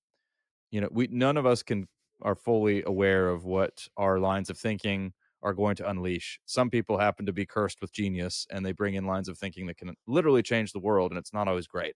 you 0.71 0.81
know 0.81 0.89
we 0.91 1.07
none 1.11 1.37
of 1.37 1.45
us 1.45 1.63
can 1.63 1.87
are 2.21 2.35
fully 2.35 2.83
aware 2.85 3.29
of 3.29 3.45
what 3.45 3.87
our 3.97 4.19
lines 4.19 4.49
of 4.49 4.57
thinking 4.57 5.13
are 5.43 5.53
going 5.53 5.75
to 5.75 5.87
unleash. 5.89 6.39
Some 6.45 6.69
people 6.69 6.97
happen 6.97 7.25
to 7.25 7.33
be 7.33 7.45
cursed 7.45 7.81
with 7.81 7.91
genius 7.93 8.47
and 8.49 8.65
they 8.65 8.71
bring 8.71 8.95
in 8.95 9.05
lines 9.05 9.27
of 9.29 9.37
thinking 9.37 9.67
that 9.67 9.77
can 9.77 9.93
literally 10.07 10.41
change 10.41 10.71
the 10.71 10.79
world 10.79 11.11
and 11.11 11.19
it's 11.19 11.33
not 11.33 11.47
always 11.47 11.67
great 11.67 11.95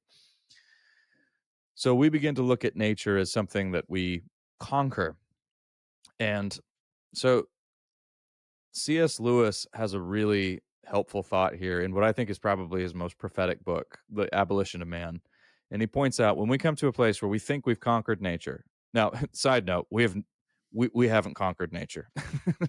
so 1.80 1.96
we 1.96 2.10
begin 2.10 2.36
to 2.36 2.42
look 2.42 2.65
at 2.65 2.76
nature 2.76 3.18
as 3.18 3.32
something 3.32 3.72
that 3.72 3.86
we 3.88 4.24
conquer. 4.60 5.15
And 6.20 6.60
so 7.13 7.46
C.S. 8.74 9.18
Lewis 9.18 9.65
has 9.74 9.94
a 9.94 10.02
really 10.02 10.60
helpful 10.86 11.24
thought 11.24 11.56
here 11.56 11.80
in 11.80 11.94
what 11.96 12.04
I 12.04 12.12
think 12.12 12.30
is 12.30 12.38
probably 12.38 12.82
his 12.82 12.94
most 12.94 13.18
prophetic 13.18 13.63
book, 13.63 13.98
The 14.10 14.28
Abolition 14.36 14.82
of 14.82 14.89
Man. 14.89 15.22
And 15.72 15.82
he 15.82 15.88
points 15.88 16.20
out 16.20 16.36
when 16.36 16.50
we 16.50 16.58
come 16.58 16.76
to 16.76 16.88
a 16.88 16.92
place 16.92 17.22
where 17.22 17.30
we 17.30 17.39
think 17.39 17.65
we've 17.65 17.80
conquered 17.80 18.22
nature. 18.22 18.65
Now, 18.94 19.13
side 19.32 19.65
note, 19.65 19.88
we 19.89 20.02
have 20.04 20.18
we, 20.74 20.89
we 20.94 21.08
haven't 21.08 21.36
conquered 21.36 21.72
nature. 21.72 22.10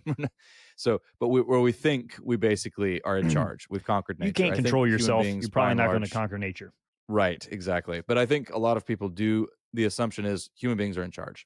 so, 0.77 1.01
but 1.19 1.29
we, 1.29 1.41
where 1.41 1.59
we 1.59 1.73
think 1.73 2.15
we 2.23 2.37
basically 2.37 3.03
are 3.03 3.19
in 3.19 3.29
charge, 3.37 3.67
we've 3.69 3.85
conquered 3.85 4.21
nature. 4.21 4.29
You 4.29 4.35
can't 4.35 4.55
control 4.55 4.87
yourself. 4.87 5.27
You're 5.27 5.49
probably 5.49 5.75
not 5.75 5.89
going 5.89 6.05
to 6.05 6.11
conquer 6.11 6.39
nature. 6.39 6.73
Right, 7.11 7.45
exactly. 7.51 8.03
But 8.07 8.19
I 8.19 8.27
think 8.27 8.51
a 8.51 8.59
lot 8.59 8.77
of 8.77 8.87
people 8.87 9.09
do. 9.09 9.49
The 9.73 9.85
assumption 9.85 10.25
is 10.25 10.49
human 10.55 10.79
beings 10.79 10.97
are 10.97 11.03
in 11.03 11.11
charge, 11.11 11.45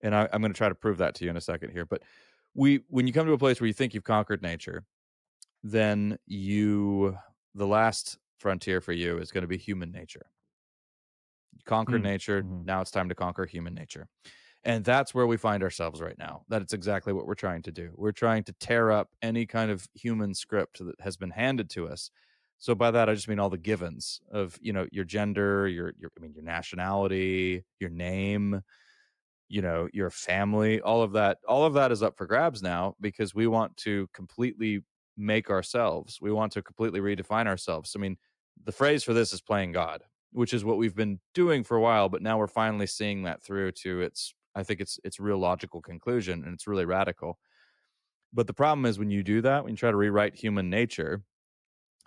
and 0.00 0.14
I, 0.14 0.26
I'm 0.32 0.40
going 0.40 0.52
to 0.52 0.56
try 0.56 0.70
to 0.70 0.74
prove 0.74 0.96
that 0.98 1.14
to 1.16 1.24
you 1.24 1.30
in 1.30 1.36
a 1.36 1.42
second 1.42 1.72
here. 1.72 1.84
But 1.84 2.02
we, 2.54 2.80
when 2.88 3.06
you 3.06 3.12
come 3.12 3.26
to 3.26 3.34
a 3.34 3.38
place 3.38 3.60
where 3.60 3.66
you 3.66 3.74
think 3.74 3.92
you've 3.92 4.04
conquered 4.04 4.40
nature, 4.40 4.82
then 5.62 6.18
you, 6.26 7.18
the 7.54 7.66
last 7.66 8.16
frontier 8.38 8.80
for 8.80 8.92
you 8.92 9.18
is 9.18 9.30
going 9.30 9.42
to 9.42 9.48
be 9.48 9.58
human 9.58 9.92
nature. 9.92 10.24
You 11.52 11.60
conquered 11.66 12.00
mm. 12.00 12.04
nature. 12.04 12.42
Mm-hmm. 12.42 12.64
Now 12.64 12.80
it's 12.80 12.90
time 12.90 13.10
to 13.10 13.14
conquer 13.14 13.44
human 13.44 13.74
nature. 13.74 14.08
And 14.62 14.86
that's 14.86 15.14
where 15.14 15.26
we 15.26 15.36
find 15.36 15.62
ourselves 15.62 16.00
right 16.00 16.18
now. 16.18 16.44
That 16.48 16.62
it's 16.62 16.72
exactly 16.72 17.12
what 17.12 17.26
we're 17.26 17.34
trying 17.34 17.60
to 17.62 17.72
do. 17.72 17.90
We're 17.94 18.12
trying 18.12 18.44
to 18.44 18.54
tear 18.54 18.90
up 18.90 19.10
any 19.20 19.44
kind 19.44 19.70
of 19.70 19.86
human 19.92 20.32
script 20.32 20.78
that 20.78 20.98
has 21.00 21.18
been 21.18 21.30
handed 21.30 21.68
to 21.70 21.88
us 21.88 22.10
so 22.64 22.74
by 22.74 22.90
that 22.90 23.10
I 23.10 23.14
just 23.14 23.28
mean 23.28 23.38
all 23.38 23.50
the 23.50 23.58
givens 23.58 24.22
of 24.32 24.58
you 24.58 24.72
know 24.72 24.86
your 24.90 25.04
gender, 25.04 25.68
your 25.68 25.92
your 25.98 26.10
I 26.16 26.22
mean 26.22 26.32
your 26.32 26.44
nationality, 26.44 27.62
your 27.78 27.90
name, 27.90 28.62
you 29.50 29.60
know 29.60 29.86
your 29.92 30.08
family, 30.08 30.80
all 30.80 31.02
of 31.02 31.12
that. 31.12 31.36
All 31.46 31.66
of 31.66 31.74
that 31.74 31.92
is 31.92 32.02
up 32.02 32.16
for 32.16 32.26
grabs 32.26 32.62
now 32.62 32.94
because 33.02 33.34
we 33.34 33.46
want 33.46 33.76
to 33.78 34.08
completely 34.14 34.80
make 35.14 35.50
ourselves. 35.50 36.20
We 36.22 36.32
want 36.32 36.52
to 36.52 36.62
completely 36.62 37.00
redefine 37.00 37.46
ourselves. 37.46 37.92
I 37.94 37.98
mean, 37.98 38.16
the 38.64 38.72
phrase 38.72 39.04
for 39.04 39.12
this 39.12 39.34
is 39.34 39.42
playing 39.42 39.72
God, 39.72 40.00
which 40.32 40.54
is 40.54 40.64
what 40.64 40.78
we've 40.78 40.96
been 40.96 41.20
doing 41.34 41.64
for 41.64 41.76
a 41.76 41.82
while, 41.82 42.08
but 42.08 42.22
now 42.22 42.38
we're 42.38 42.46
finally 42.46 42.86
seeing 42.86 43.24
that 43.24 43.42
through 43.42 43.72
to 43.82 44.00
its 44.00 44.32
I 44.54 44.62
think 44.62 44.80
it's 44.80 44.98
it's 45.04 45.20
real 45.20 45.36
logical 45.38 45.82
conclusion 45.82 46.42
and 46.42 46.54
it's 46.54 46.66
really 46.66 46.86
radical. 46.86 47.38
But 48.32 48.46
the 48.46 48.54
problem 48.54 48.86
is 48.86 48.98
when 48.98 49.10
you 49.10 49.22
do 49.22 49.42
that, 49.42 49.64
when 49.64 49.74
you 49.74 49.76
try 49.76 49.90
to 49.90 49.96
rewrite 49.98 50.34
human 50.34 50.70
nature, 50.70 51.24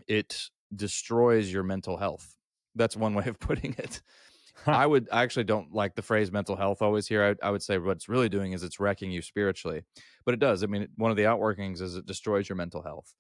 it 0.08 0.50
destroys 0.76 1.52
your 1.52 1.64
mental 1.64 1.98
health. 1.98 2.36
That's 2.76 2.96
one 2.96 3.14
way 3.16 3.26
of 3.28 3.40
putting 3.40 3.76
it. 3.78 4.02
I 4.66 4.86
would 4.86 5.08
I 5.12 5.24
actually 5.24 5.44
don't 5.44 5.74
like 5.74 5.96
the 5.96 6.02
phrase 6.02 6.32
mental 6.32 6.56
health 6.56 6.82
always 6.82 7.08
here. 7.08 7.38
I, 7.42 7.48
I, 7.48 7.52
would 7.52 7.62
say 7.62 7.78
what 7.78 7.96
it's 7.96 8.10
really 8.10 8.28
doing 8.28 8.54
is 8.54 8.64
it's 8.64 8.80
wrecking 8.80 9.12
you 9.12 9.22
spiritually, 9.22 9.84
but 10.26 10.34
it 10.34 10.40
does. 10.40 10.64
I 10.64 10.66
mean, 10.66 10.88
one 10.96 11.12
of 11.12 11.18
the 11.18 11.24
outworkings 11.24 11.80
is 11.82 11.96
it 11.96 12.08
destroys 12.08 12.50
your 12.50 12.56
mental 12.56 12.82
health, 12.82 13.14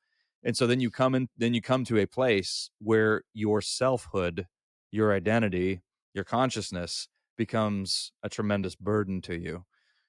and 0.43 0.57
so 0.57 0.65
then 0.65 0.79
you 0.79 0.89
come 0.89 1.13
in, 1.13 1.29
then 1.37 1.53
you 1.53 1.61
come 1.61 1.85
to 1.85 1.99
a 1.99 2.07
place 2.07 2.71
where 2.79 3.21
your 3.33 3.61
selfhood, 3.61 4.47
your 4.91 5.13
identity, 5.13 5.81
your 6.13 6.23
consciousness 6.23 7.07
becomes 7.37 8.11
a 8.23 8.29
tremendous 8.29 8.75
burden 8.75 9.21
to 9.21 9.37
you. 9.37 9.63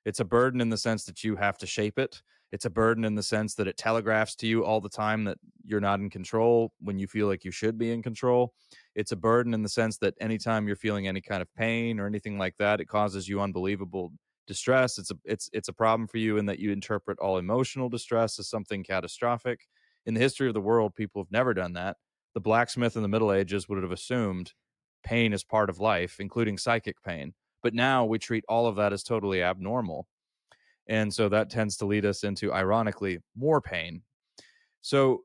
It's 0.05 0.21
a 0.21 0.25
burden 0.25 0.61
in 0.61 0.71
the 0.71 0.79
sense 0.79 1.05
that 1.05 1.23
you 1.23 1.37
have 1.37 1.59
to 1.59 1.67
shape 1.67 1.99
it. 1.99 2.23
It's 2.51 2.65
a 2.65 2.71
burden 2.71 3.05
in 3.05 3.15
the 3.15 3.23
sense 3.23 3.55
that 3.57 3.69
it 3.69 3.77
telegraphs 3.77 4.35
to 4.37 4.47
you 4.47 4.65
all 4.65 4.81
the 4.81 4.89
time 4.89 5.25
that 5.25 5.39
you're 5.65 5.81
not 5.81 6.01
in 6.01 6.09
control 6.09 6.73
when 6.81 6.99
you 6.99 7.07
feel 7.07 7.27
like 7.27 7.45
you 7.45 7.51
should 7.51 7.77
be 7.77 7.91
in 7.91 8.03
control. 8.03 8.55
It's 8.95 9.13
a 9.13 9.17
burden 9.17 9.53
in 9.53 9.63
the 9.63 9.69
sense 9.69 9.99
that 9.99 10.15
anytime 10.21 10.67
you're 10.67 10.77
feeling 10.77 11.07
any 11.07 11.21
kind 11.21 11.43
of 11.43 11.53
pain 11.55 12.01
or 12.01 12.07
anything 12.07 12.39
like 12.39 12.57
that, 12.59 12.81
it 12.81 12.87
causes 12.87 13.29
you 13.29 13.41
unbelievable 13.41 14.13
distress. 14.47 14.99
It's 14.99 15.11
a 15.11 15.17
it's 15.25 15.51
it's 15.53 15.69
a 15.69 15.73
problem 15.73 16.09
for 16.09 16.17
you 16.19 16.39
in 16.39 16.47
that 16.47 16.59
you 16.59 16.73
interpret 16.73 17.19
all 17.19 17.37
emotional 17.39 17.89
distress 17.89 18.39
as 18.39 18.49
something 18.49 18.83
catastrophic. 18.83 19.69
In 20.07 20.15
the 20.15 20.21
history 20.21 20.49
of 20.49 20.55
the 20.55 20.61
world, 20.61 20.95
people 20.95 21.23
have 21.23 21.31
never 21.31 21.53
done 21.53 21.75
that. 21.75 21.99
The 22.35 22.41
blacksmith 22.41 22.97
in 22.97 23.03
the 23.03 23.09
Middle 23.09 23.33
Ages 23.33 23.69
would 23.69 23.83
have 23.83 23.93
assumed 23.93 24.55
pain 25.03 25.33
is 25.33 25.45
part 25.45 25.71
of 25.71 25.81
life, 25.81 26.19
including 26.19 26.59
psychic 26.59 27.03
pain. 27.03 27.35
But 27.63 27.75
now 27.75 28.05
we 28.05 28.19
treat 28.19 28.45
all 28.49 28.67
of 28.67 28.77
that 28.77 28.93
as 28.93 29.03
totally 29.03 29.43
abnormal. 29.43 30.07
And 30.89 31.13
so 31.13 31.29
that 31.29 31.51
tends 31.51 31.77
to 31.79 31.87
lead 31.87 32.07
us 32.07 32.25
into, 32.25 32.53
ironically, 32.53 33.19
more 33.37 33.61
pain. 33.61 34.03
So, 34.81 35.25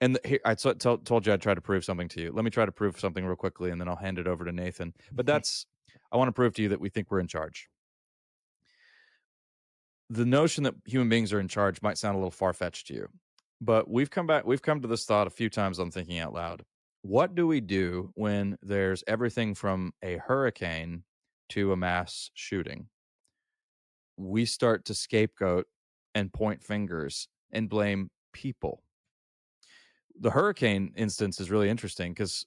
and 0.00 0.14
the, 0.14 0.20
here, 0.24 0.40
I 0.44 0.54
t- 0.54 0.72
t- 0.74 0.96
told 1.04 1.26
you 1.26 1.32
I'd 1.32 1.42
try 1.42 1.54
to 1.54 1.60
prove 1.60 1.84
something 1.84 2.08
to 2.08 2.20
you. 2.20 2.32
Let 2.32 2.44
me 2.44 2.50
try 2.50 2.64
to 2.64 2.72
prove 2.72 3.00
something 3.00 3.24
real 3.24 3.36
quickly, 3.36 3.70
and 3.70 3.80
then 3.80 3.88
I'll 3.88 3.96
hand 3.96 4.18
it 4.18 4.28
over 4.28 4.44
to 4.44 4.52
Nathan. 4.52 4.94
But 5.12 5.26
mm-hmm. 5.26 5.32
that's, 5.32 5.66
I 6.12 6.16
want 6.16 6.28
to 6.28 6.32
prove 6.32 6.54
to 6.54 6.62
you 6.62 6.68
that 6.68 6.80
we 6.80 6.88
think 6.88 7.10
we're 7.10 7.20
in 7.20 7.26
charge. 7.26 7.68
The 10.08 10.24
notion 10.24 10.64
that 10.64 10.74
human 10.84 11.08
beings 11.08 11.32
are 11.32 11.40
in 11.40 11.48
charge 11.48 11.82
might 11.82 11.98
sound 11.98 12.14
a 12.14 12.18
little 12.18 12.30
far 12.30 12.52
fetched 12.52 12.88
to 12.88 12.94
you, 12.94 13.08
but 13.60 13.88
we've 13.88 14.10
come 14.10 14.26
back, 14.26 14.44
we've 14.44 14.62
come 14.62 14.80
to 14.82 14.88
this 14.88 15.04
thought 15.04 15.26
a 15.26 15.30
few 15.30 15.48
times 15.50 15.78
on 15.78 15.90
thinking 15.90 16.18
out 16.18 16.32
loud. 16.32 16.64
What 17.02 17.34
do 17.34 17.46
we 17.46 17.60
do 17.60 18.10
when 18.14 18.58
there's 18.62 19.04
everything 19.06 19.54
from 19.54 19.92
a 20.02 20.16
hurricane 20.16 21.04
to 21.50 21.72
a 21.72 21.76
mass 21.76 22.30
shooting? 22.34 22.88
We 24.20 24.44
start 24.44 24.84
to 24.86 24.94
scapegoat 24.94 25.66
and 26.14 26.32
point 26.32 26.62
fingers 26.62 27.28
and 27.52 27.68
blame 27.68 28.10
people. 28.32 28.82
The 30.18 30.30
hurricane 30.30 30.92
instance 30.96 31.40
is 31.40 31.50
really 31.50 31.70
interesting 31.70 32.12
because 32.12 32.46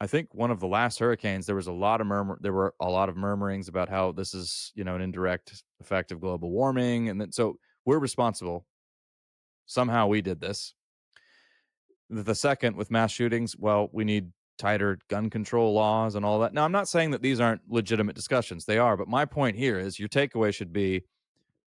I 0.00 0.06
think 0.06 0.34
one 0.34 0.50
of 0.50 0.60
the 0.60 0.66
last 0.66 0.98
hurricanes 0.98 1.46
there 1.46 1.56
was 1.56 1.66
a 1.66 1.72
lot 1.72 2.00
of 2.00 2.06
murmur 2.06 2.38
there 2.40 2.52
were 2.52 2.74
a 2.80 2.88
lot 2.88 3.08
of 3.08 3.16
murmurings 3.16 3.68
about 3.68 3.88
how 3.88 4.12
this 4.12 4.34
is, 4.34 4.72
you 4.74 4.84
know, 4.84 4.94
an 4.94 5.00
indirect 5.00 5.62
effect 5.80 6.12
of 6.12 6.20
global 6.20 6.50
warming 6.50 7.08
and 7.08 7.20
then 7.20 7.32
so 7.32 7.58
we're 7.84 7.98
responsible. 7.98 8.66
Somehow 9.66 10.06
we 10.06 10.22
did 10.22 10.40
this. 10.40 10.74
The 12.10 12.34
second 12.34 12.74
with 12.74 12.90
mass 12.90 13.12
shootings, 13.12 13.54
well, 13.56 13.88
we 13.92 14.04
need 14.04 14.32
tighter 14.58 14.98
gun 15.08 15.30
control 15.30 15.72
laws 15.72 16.14
and 16.14 16.24
all 16.24 16.40
that. 16.40 16.52
Now, 16.52 16.64
I'm 16.64 16.72
not 16.72 16.88
saying 16.88 17.12
that 17.12 17.22
these 17.22 17.40
aren't 17.40 17.62
legitimate 17.68 18.16
discussions. 18.16 18.64
They 18.64 18.78
are, 18.78 18.96
but 18.96 19.08
my 19.08 19.24
point 19.24 19.56
here 19.56 19.78
is 19.78 19.98
your 19.98 20.08
takeaway 20.08 20.52
should 20.52 20.72
be 20.72 21.04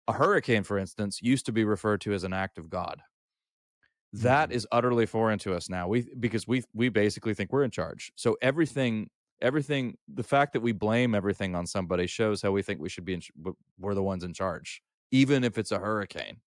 a 0.07 0.13
hurricane, 0.13 0.63
for 0.63 0.77
instance, 0.77 1.21
used 1.21 1.45
to 1.47 1.51
be 1.51 1.65
referred 1.65 2.01
to 2.01 2.13
as 2.13 2.23
an 2.23 2.33
act 2.33 2.57
of 2.57 2.69
God. 2.69 3.01
That 4.13 4.49
Mm-hmm. 4.49 4.55
is 4.55 4.67
utterly 4.71 5.05
foreign 5.05 5.39
to 5.39 5.53
us 5.55 5.69
now. 5.69 5.87
We 5.87 6.07
because 6.19 6.47
we 6.47 6.63
we 6.73 6.89
basically 6.89 7.33
think 7.33 7.51
we're 7.51 7.63
in 7.63 7.71
charge. 7.71 8.11
So 8.15 8.37
everything 8.41 9.09
everything 9.41 9.97
the 10.07 10.23
fact 10.23 10.53
that 10.53 10.61
we 10.61 10.71
blame 10.71 11.13
everything 11.15 11.55
on 11.55 11.67
somebody 11.67 12.07
shows 12.07 12.41
how 12.41 12.51
we 12.51 12.61
think 12.61 12.79
we 12.79 12.89
should 12.89 13.05
be 13.05 13.13
in, 13.15 13.21
we're 13.77 13.93
the 13.93 14.03
ones 14.03 14.23
in 14.23 14.33
charge 14.33 14.81
even 15.11 15.43
if 15.43 15.57
it's 15.57 15.71
a 15.71 15.79
hurricane 15.79 16.37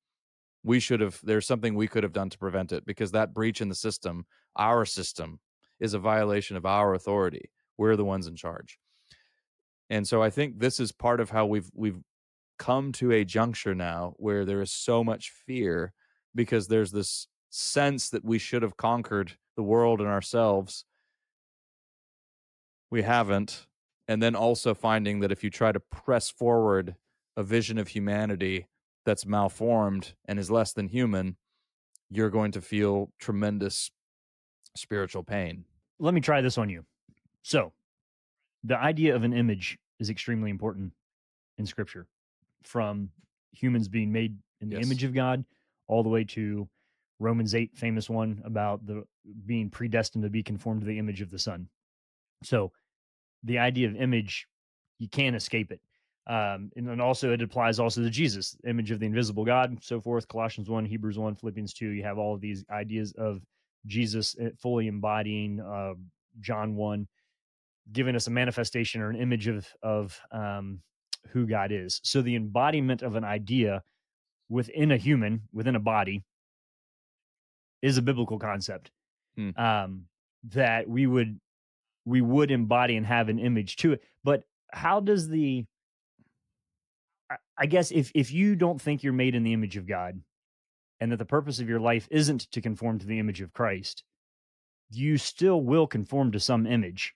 we 0.63 0.81
should 0.81 1.01
have 1.01 1.21
there's 1.23 1.47
something 1.47 1.75
we 1.75 1.89
could 1.89 2.03
have 2.03 2.13
done 2.13 2.31
to 2.31 2.39
prevent 2.39 2.73
it 2.73 2.85
because 2.87 3.13
that 3.13 3.35
breach 3.35 3.61
in 3.61 3.69
the 3.69 3.75
system 3.75 4.25
our 4.57 4.85
system 4.85 5.39
is 5.81 5.95
a 5.95 5.99
violation 5.99 6.57
of 6.57 6.67
our 6.67 6.95
authority. 6.95 7.51
We're 7.77 7.97
the 7.97 8.05
ones 8.05 8.27
in 8.27 8.37
charge. 8.37 8.79
And 9.91 10.07
so 10.07 10.23
i 10.23 10.31
think 10.31 10.59
this 10.59 10.81
is 10.81 10.93
part 10.93 11.21
of 11.21 11.31
how 11.31 11.47
we've 11.47 11.71
we've 11.75 12.01
come 12.59 12.93
to 12.93 13.13
a 13.13 13.25
juncture 13.25 13.75
now 13.75 14.15
where 14.17 14.45
there 14.45 14.61
is 14.61 14.71
so 14.71 15.03
much 15.03 15.31
fear 15.31 15.93
because 16.35 16.69
there's 16.69 16.91
this 16.91 17.29
sense 17.51 18.11
that 18.11 18.25
we 18.25 18.39
should 18.39 18.63
have 18.63 18.77
conquered 18.77 19.33
the 19.57 19.63
world 19.63 20.01
and 20.01 20.09
ourselves. 20.09 20.85
We 22.91 23.03
haven't. 23.03 23.67
And 24.09 24.23
then 24.23 24.35
also 24.35 24.75
finding 24.75 25.21
that 25.21 25.33
if 25.33 25.45
you 25.45 25.51
try 25.51 25.73
to 25.73 25.81
press 25.81 26.31
forward 26.31 26.97
a 27.37 27.43
vision 27.43 27.79
of 27.79 27.89
humanity 27.89 28.67
that's 29.05 29.27
malformed 29.27 30.15
and 30.27 30.39
is 30.39 30.51
less 30.51 30.73
than 30.73 30.89
human 30.89 31.37
you're 32.11 32.31
going 32.31 32.53
to 32.53 32.61
feel 32.61 33.13
tremendous 33.19 33.91
spiritual 34.79 35.23
pain 35.23 35.65
Let 35.99 36.15
me 36.15 36.21
try 36.21 36.41
this 36.41 36.59
on 36.59 36.69
you. 36.69 36.85
So, 37.43 37.73
the 38.65 38.79
idea 38.79 39.15
of 39.17 39.25
an 39.25 39.33
image 39.33 39.79
is 39.99 40.11
extremely 40.11 40.51
important 40.51 40.93
in 41.59 41.67
scripture 41.67 42.07
from 42.63 43.11
humans 43.53 43.89
being 43.89 44.13
made 44.13 44.37
in 44.61 44.69
the 44.69 44.77
Yes. 44.77 44.87
image 44.87 45.05
of 45.05 45.15
God 45.15 45.45
all 45.87 46.03
the 46.03 46.09
way 46.09 46.25
to 46.25 46.69
Romans 47.19 47.55
8 47.55 47.77
famous 47.77 48.09
one 48.09 48.41
about 48.45 48.87
the 48.87 49.05
being 49.47 49.71
predestined 49.71 50.23
to 50.23 50.31
be 50.31 50.43
conformed 50.43 50.83
to 50.83 50.87
the 50.87 50.99
image 50.99 51.21
of 51.21 51.31
the 51.31 51.39
son. 51.39 51.69
So 52.45 52.73
the 53.43 53.59
idea 53.59 53.89
of 53.89 53.97
image 53.97 54.47
you 54.99 55.09
can't 55.09 55.37
escape 55.37 55.71
it. 55.73 55.81
Um, 56.27 56.71
and 56.77 56.87
then 56.87 57.01
also 57.01 57.33
it 57.33 57.41
applies 57.41 57.79
also 57.79 58.03
to 58.03 58.11
Jesus, 58.11 58.57
image 58.67 58.91
of 58.91 59.01
the 59.01 59.07
invisible 59.07 59.45
God, 59.45 59.79
so 59.83 60.01
forth. 60.01 60.29
Colossians 60.29 60.69
1, 60.69 60.85
Hebrews 60.85 61.19
1, 61.19 61.37
Philippians 61.37 61.73
2, 61.73 61.89
you 61.89 62.03
have 62.03 62.19
all 62.19 62.35
of 62.35 62.41
these 62.41 62.65
ideas 62.71 63.13
of 63.13 63.41
Jesus 63.87 64.37
uh, 64.39 64.51
fully 64.59 64.87
embodying 64.87 65.61
uh, 65.61 65.95
John 66.41 66.77
1 66.77 67.07
giving 67.91 68.15
us 68.15 68.27
a 68.27 68.31
manifestation 68.31 69.01
or 69.01 69.11
an 69.11 69.17
image 69.17 69.47
of 69.47 69.67
of 69.83 70.21
um, 70.31 70.81
who 71.31 71.47
God 71.47 71.73
is. 71.73 72.01
So 72.05 72.23
the 72.23 72.37
embodiment 72.37 73.03
of 73.03 73.15
an 73.15 73.25
idea 73.25 73.83
within 74.49 74.93
a 74.93 74.97
human, 74.97 75.43
within 75.53 75.77
a 75.77 75.81
body, 75.81 76.25
is 77.83 77.99
a 77.99 78.03
biblical 78.03 78.39
concept 78.39 78.91
Hmm. 79.37 79.51
um, 79.57 80.05
that 80.51 80.89
we 80.89 81.07
would 81.07 81.39
we 82.05 82.21
would 82.21 82.51
embody 82.51 82.97
and 82.97 83.07
have 83.07 83.29
an 83.29 83.39
image 83.39 83.77
to 83.77 83.93
it. 83.93 84.03
But 84.25 84.43
how 84.73 85.01
does 85.01 85.29
the 85.29 85.65
I 87.57 87.67
guess 87.67 87.91
if 87.91 88.11
if 88.15 88.33
you 88.33 88.57
don't 88.57 88.81
think 88.81 89.03
you're 89.03 89.13
made 89.13 89.35
in 89.35 89.45
the 89.45 89.53
image 89.53 89.77
of 89.77 89.87
God, 89.87 90.21
and 91.01 91.13
that 91.13 91.19
the 91.19 91.25
purpose 91.25 91.61
of 91.61 91.69
your 91.69 91.81
life 91.81 92.09
isn't 92.11 92.51
to 92.53 92.61
conform 92.61 92.99
to 92.99 93.07
the 93.07 93.19
image 93.19 93.41
of 93.41 93.53
Christ, 93.53 94.05
you 94.91 95.19
still 95.19 95.61
will 95.63 95.87
conform 95.87 96.33
to 96.33 96.41
some 96.41 96.67
image. 96.67 97.15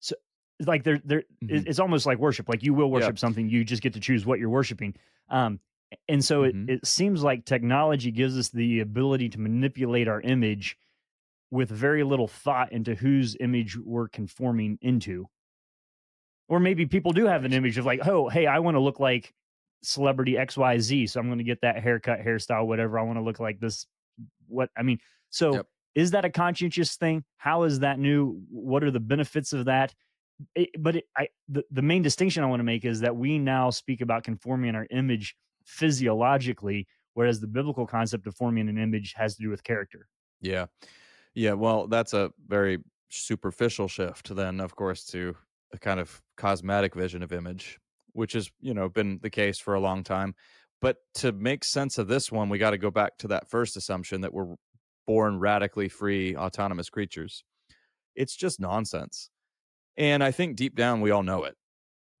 So, 0.00 0.16
it's 0.58 0.68
like 0.68 0.84
there, 0.84 1.00
there, 1.04 1.22
Mhm. 1.42 1.66
it's 1.66 1.78
almost 1.78 2.06
like 2.06 2.18
worship. 2.18 2.48
Like 2.48 2.62
you 2.62 2.74
will 2.74 2.90
worship 2.90 3.18
something, 3.18 3.48
you 3.48 3.64
just 3.64 3.82
get 3.82 3.92
to 3.94 4.00
choose 4.00 4.26
what 4.26 4.38
you're 4.38 4.50
worshiping. 4.50 4.94
Um, 5.28 5.60
and 6.08 6.24
so 6.24 6.42
Mhm. 6.42 6.68
it, 6.68 6.74
it 6.74 6.86
seems 6.86 7.22
like 7.22 7.44
technology 7.44 8.10
gives 8.10 8.36
us 8.36 8.48
the 8.50 8.80
ability 8.80 9.28
to 9.30 9.40
manipulate 9.40 10.08
our 10.08 10.20
image 10.20 10.76
with 11.50 11.70
very 11.70 12.02
little 12.04 12.28
thought 12.28 12.72
into 12.72 12.94
whose 12.94 13.36
image 13.40 13.76
we're 13.78 14.08
conforming 14.08 14.78
into. 14.82 15.28
Or 16.48 16.60
maybe 16.60 16.86
people 16.86 17.12
do 17.12 17.26
have 17.26 17.44
an 17.44 17.52
image 17.52 17.78
of 17.78 17.86
like, 17.86 18.06
oh, 18.06 18.28
hey, 18.28 18.46
I 18.46 18.58
want 18.58 18.74
to 18.74 18.80
look 18.80 18.98
like 19.00 19.34
celebrity 19.82 20.34
XYZ. 20.34 21.10
So 21.10 21.20
I'm 21.20 21.26
going 21.26 21.38
to 21.38 21.44
get 21.44 21.60
that 21.62 21.80
haircut, 21.82 22.20
hairstyle, 22.20 22.66
whatever. 22.66 22.98
I 22.98 23.02
want 23.02 23.18
to 23.18 23.22
look 23.22 23.40
like 23.40 23.60
this. 23.60 23.86
What 24.48 24.70
I 24.76 24.82
mean, 24.82 24.98
so 25.30 25.54
Yep. 25.54 25.66
is 25.94 26.10
that 26.12 26.24
a 26.24 26.30
conscientious 26.30 26.96
thing? 26.96 27.24
How 27.36 27.64
is 27.64 27.80
that 27.80 27.98
new? 27.98 28.40
What 28.50 28.82
are 28.82 28.90
the 28.90 29.00
benefits 29.00 29.52
of 29.52 29.66
that? 29.66 29.94
It, 30.54 30.70
but 30.78 30.96
it, 30.96 31.04
I, 31.16 31.28
the, 31.48 31.64
the 31.70 31.82
main 31.82 32.02
distinction 32.02 32.42
I 32.44 32.46
want 32.46 32.60
to 32.60 32.64
make 32.64 32.84
is 32.84 33.00
that 33.00 33.16
we 33.16 33.38
now 33.38 33.70
speak 33.70 34.00
about 34.00 34.22
conforming 34.24 34.74
our 34.74 34.86
image 34.90 35.36
physiologically, 35.64 36.86
whereas 37.14 37.40
the 37.40 37.46
biblical 37.46 37.86
concept 37.86 38.26
of 38.26 38.34
forming 38.36 38.68
an 38.68 38.78
image 38.78 39.14
has 39.16 39.36
to 39.36 39.42
do 39.42 39.50
with 39.50 39.64
character. 39.64 40.08
Yeah. 40.40 40.66
Yeah. 41.34 41.54
Well, 41.54 41.88
that's 41.88 42.14
a 42.14 42.30
very 42.46 42.78
superficial 43.10 43.88
shift, 43.88 44.34
then, 44.34 44.60
of 44.60 44.76
course, 44.76 45.04
to 45.06 45.34
a 45.72 45.78
kind 45.78 45.98
of 46.00 46.22
cosmetic 46.36 46.94
vision 46.94 47.22
of 47.22 47.32
image, 47.32 47.78
which 48.18 48.32
has, 48.32 48.50
you 48.60 48.74
know, 48.74 48.88
been 48.88 49.18
the 49.22 49.30
case 49.30 49.58
for 49.58 49.74
a 49.74 49.80
long 49.80 50.02
time. 50.02 50.34
But 50.80 50.96
to 51.14 51.32
make 51.32 51.64
sense 51.64 51.98
of 51.98 52.08
this 52.08 52.30
one, 52.30 52.48
we 52.48 52.58
got 52.58 52.70
to 52.70 52.78
go 52.78 52.90
back 52.90 53.18
to 53.18 53.28
that 53.28 53.48
first 53.48 53.76
assumption 53.76 54.20
that 54.20 54.32
we're 54.32 54.54
born 55.06 55.38
radically 55.38 55.88
free, 55.88 56.36
autonomous 56.36 56.90
creatures. 56.90 57.44
It's 58.14 58.36
just 58.36 58.60
nonsense. 58.60 59.30
And 59.96 60.22
I 60.22 60.30
think 60.30 60.56
deep 60.56 60.76
down, 60.76 61.00
we 61.00 61.10
all 61.10 61.22
know 61.22 61.44
it. 61.44 61.56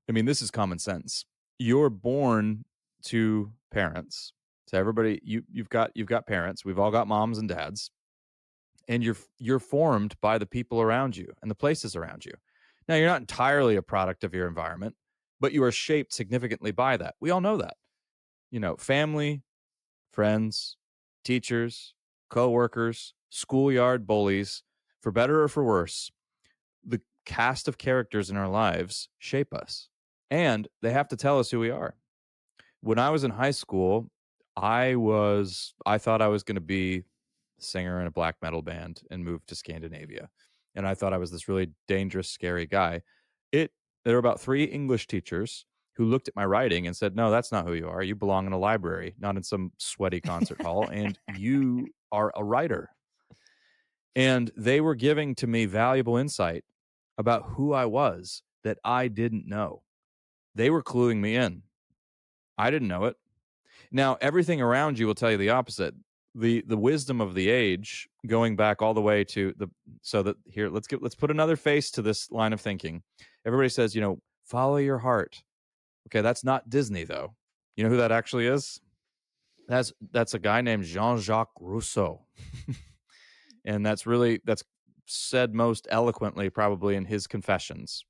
I 0.08 0.12
mean, 0.12 0.24
this 0.24 0.42
is 0.42 0.50
common 0.50 0.78
sense. 0.78 1.24
You're 1.58 1.90
born 1.90 2.64
to 3.06 3.52
parents. 3.70 4.32
So 4.66 4.78
everybody, 4.78 5.20
you 5.22 5.42
you've 5.50 5.68
got 5.68 5.90
you've 5.94 6.08
got 6.08 6.26
parents. 6.26 6.64
We've 6.64 6.78
all 6.78 6.90
got 6.90 7.06
moms 7.06 7.38
and 7.38 7.48
dads 7.48 7.90
and 8.88 9.04
you're 9.04 9.16
you're 9.38 9.58
formed 9.58 10.16
by 10.20 10.38
the 10.38 10.46
people 10.46 10.80
around 10.80 11.16
you 11.16 11.32
and 11.42 11.50
the 11.50 11.54
places 11.54 11.94
around 11.94 12.24
you. 12.24 12.32
Now 12.88 12.96
you're 12.96 13.06
not 13.06 13.20
entirely 13.20 13.76
a 13.76 13.82
product 13.82 14.24
of 14.24 14.34
your 14.34 14.48
environment, 14.48 14.96
but 15.40 15.52
you 15.52 15.62
are 15.64 15.72
shaped 15.72 16.12
significantly 16.12 16.70
by 16.70 16.96
that. 16.96 17.14
We 17.20 17.30
all 17.30 17.40
know 17.40 17.56
that. 17.58 17.76
You 18.50 18.60
know, 18.60 18.76
family, 18.76 19.42
friends, 20.12 20.76
teachers, 21.24 21.94
co-workers, 22.30 23.14
schoolyard 23.30 24.06
bullies, 24.06 24.62
for 25.00 25.12
better 25.12 25.42
or 25.42 25.48
for 25.48 25.64
worse, 25.64 26.10
the 26.84 27.00
cast 27.26 27.68
of 27.68 27.78
characters 27.78 28.30
in 28.30 28.36
our 28.36 28.48
lives 28.48 29.08
shape 29.18 29.52
us. 29.54 29.88
And 30.30 30.68
they 30.82 30.90
have 30.92 31.08
to 31.08 31.16
tell 31.16 31.38
us 31.38 31.50
who 31.50 31.60
we 31.60 31.70
are. 31.70 31.94
when 32.80 32.98
I 32.98 33.10
was 33.10 33.24
in 33.24 33.30
high 33.30 33.50
school, 33.50 34.10
I 34.56 34.96
was 34.96 35.74
I 35.86 35.98
thought 35.98 36.22
I 36.22 36.28
was 36.28 36.42
going 36.42 36.56
to 36.56 36.60
be 36.60 36.98
a 36.98 37.62
singer 37.62 38.00
in 38.00 38.06
a 38.06 38.10
black 38.10 38.36
metal 38.42 38.62
band 38.62 39.02
and 39.10 39.24
move 39.24 39.44
to 39.46 39.54
Scandinavia. 39.54 40.28
And 40.74 40.86
I 40.86 40.94
thought 40.94 41.12
I 41.12 41.18
was 41.18 41.30
this 41.30 41.48
really 41.48 41.70
dangerous, 41.88 42.28
scary 42.28 42.66
guy. 42.66 43.02
It 43.52 43.72
there 44.08 44.14
were 44.16 44.20
about 44.20 44.40
three 44.40 44.64
English 44.64 45.06
teachers 45.06 45.66
who 45.92 46.06
looked 46.06 46.28
at 46.28 46.34
my 46.34 46.46
writing 46.46 46.86
and 46.86 46.96
said, 46.96 47.14
"No, 47.14 47.30
that's 47.30 47.52
not 47.52 47.66
who 47.66 47.74
you 47.74 47.90
are. 47.90 48.02
You 48.02 48.14
belong 48.14 48.46
in 48.46 48.54
a 48.54 48.58
library, 48.58 49.14
not 49.18 49.36
in 49.36 49.42
some 49.42 49.70
sweaty 49.76 50.18
concert 50.22 50.62
hall, 50.62 50.88
and 50.88 51.18
you 51.36 51.88
are 52.10 52.32
a 52.34 52.42
writer." 52.42 52.88
And 54.16 54.50
they 54.56 54.80
were 54.80 54.94
giving 54.94 55.34
to 55.34 55.46
me 55.46 55.66
valuable 55.66 56.16
insight 56.16 56.64
about 57.18 57.50
who 57.50 57.74
I 57.74 57.84
was 57.84 58.42
that 58.64 58.78
I 58.82 59.08
didn't 59.08 59.46
know. 59.46 59.82
They 60.54 60.70
were 60.70 60.82
cluing 60.82 61.18
me 61.18 61.36
in. 61.36 61.64
I 62.56 62.70
didn't 62.70 62.88
know 62.88 63.04
it. 63.04 63.16
Now, 63.92 64.16
everything 64.22 64.62
around 64.62 64.98
you 64.98 65.06
will 65.06 65.14
tell 65.14 65.32
you 65.32 65.36
the 65.36 65.50
opposite. 65.50 65.94
The 66.34 66.64
the 66.66 66.78
wisdom 66.78 67.20
of 67.20 67.34
the 67.34 67.50
age 67.50 68.08
going 68.26 68.56
back 68.56 68.80
all 68.80 68.94
the 68.94 69.02
way 69.02 69.22
to 69.24 69.52
the 69.58 69.68
so 70.00 70.22
that 70.22 70.36
here 70.46 70.70
let's 70.70 70.86
get 70.86 71.02
let's 71.02 71.14
put 71.14 71.30
another 71.30 71.56
face 71.56 71.90
to 71.90 72.00
this 72.00 72.30
line 72.30 72.54
of 72.54 72.60
thinking. 72.62 73.02
Everybody 73.46 73.68
says, 73.68 73.94
you 73.94 74.00
know, 74.00 74.20
follow 74.44 74.76
your 74.76 74.98
heart. 74.98 75.42
Okay, 76.08 76.20
that's 76.20 76.44
not 76.44 76.68
Disney 76.70 77.04
though. 77.04 77.34
You 77.76 77.84
know 77.84 77.90
who 77.90 77.98
that 77.98 78.12
actually 78.12 78.46
is? 78.46 78.80
That's 79.68 79.92
that's 80.12 80.34
a 80.34 80.38
guy 80.38 80.62
named 80.62 80.84
Jean-Jacques 80.84 81.52
Rousseau. 81.60 82.22
and 83.64 83.84
that's 83.84 84.06
really 84.06 84.40
that's 84.44 84.64
said 85.06 85.54
most 85.54 85.86
eloquently 85.90 86.50
probably 86.50 86.96
in 86.96 87.04
his 87.04 87.26
confessions 87.26 88.04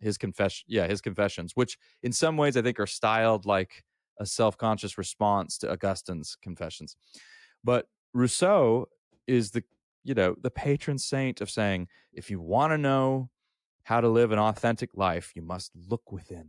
his 0.00 0.16
confession 0.16 0.64
yeah 0.68 0.86
his 0.86 1.00
confessions 1.00 1.52
which 1.54 1.76
in 2.02 2.12
some 2.12 2.36
ways 2.36 2.56
i 2.56 2.62
think 2.62 2.78
are 2.78 2.86
styled 2.86 3.46
like 3.46 3.84
a 4.18 4.26
self-conscious 4.26 4.96
response 4.96 5.58
to 5.58 5.70
augustine's 5.70 6.36
confessions 6.40 6.96
but 7.64 7.86
rousseau 8.14 8.86
is 9.26 9.50
the 9.50 9.64
you 10.04 10.14
know 10.14 10.34
the 10.40 10.50
patron 10.50 10.98
saint 10.98 11.40
of 11.40 11.50
saying 11.50 11.88
if 12.12 12.30
you 12.30 12.40
want 12.40 12.72
to 12.72 12.78
know 12.78 13.28
how 13.90 14.00
to 14.00 14.08
live 14.08 14.32
an 14.32 14.38
authentic 14.38 14.90
life 14.94 15.32
you 15.34 15.42
must 15.42 15.72
look 15.88 16.12
within 16.12 16.48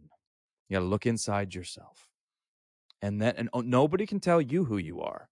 you 0.70 0.76
got 0.76 0.82
to 0.82 0.86
look 0.86 1.06
inside 1.06 1.54
yourself 1.54 2.08
and 3.02 3.22
then 3.22 3.34
and 3.38 3.50
oh, 3.54 3.62
nobody 3.62 4.06
can 4.06 4.20
tell 4.20 4.42
you 4.42 4.66
who 4.66 4.78
you 4.78 5.02
are 5.02 5.28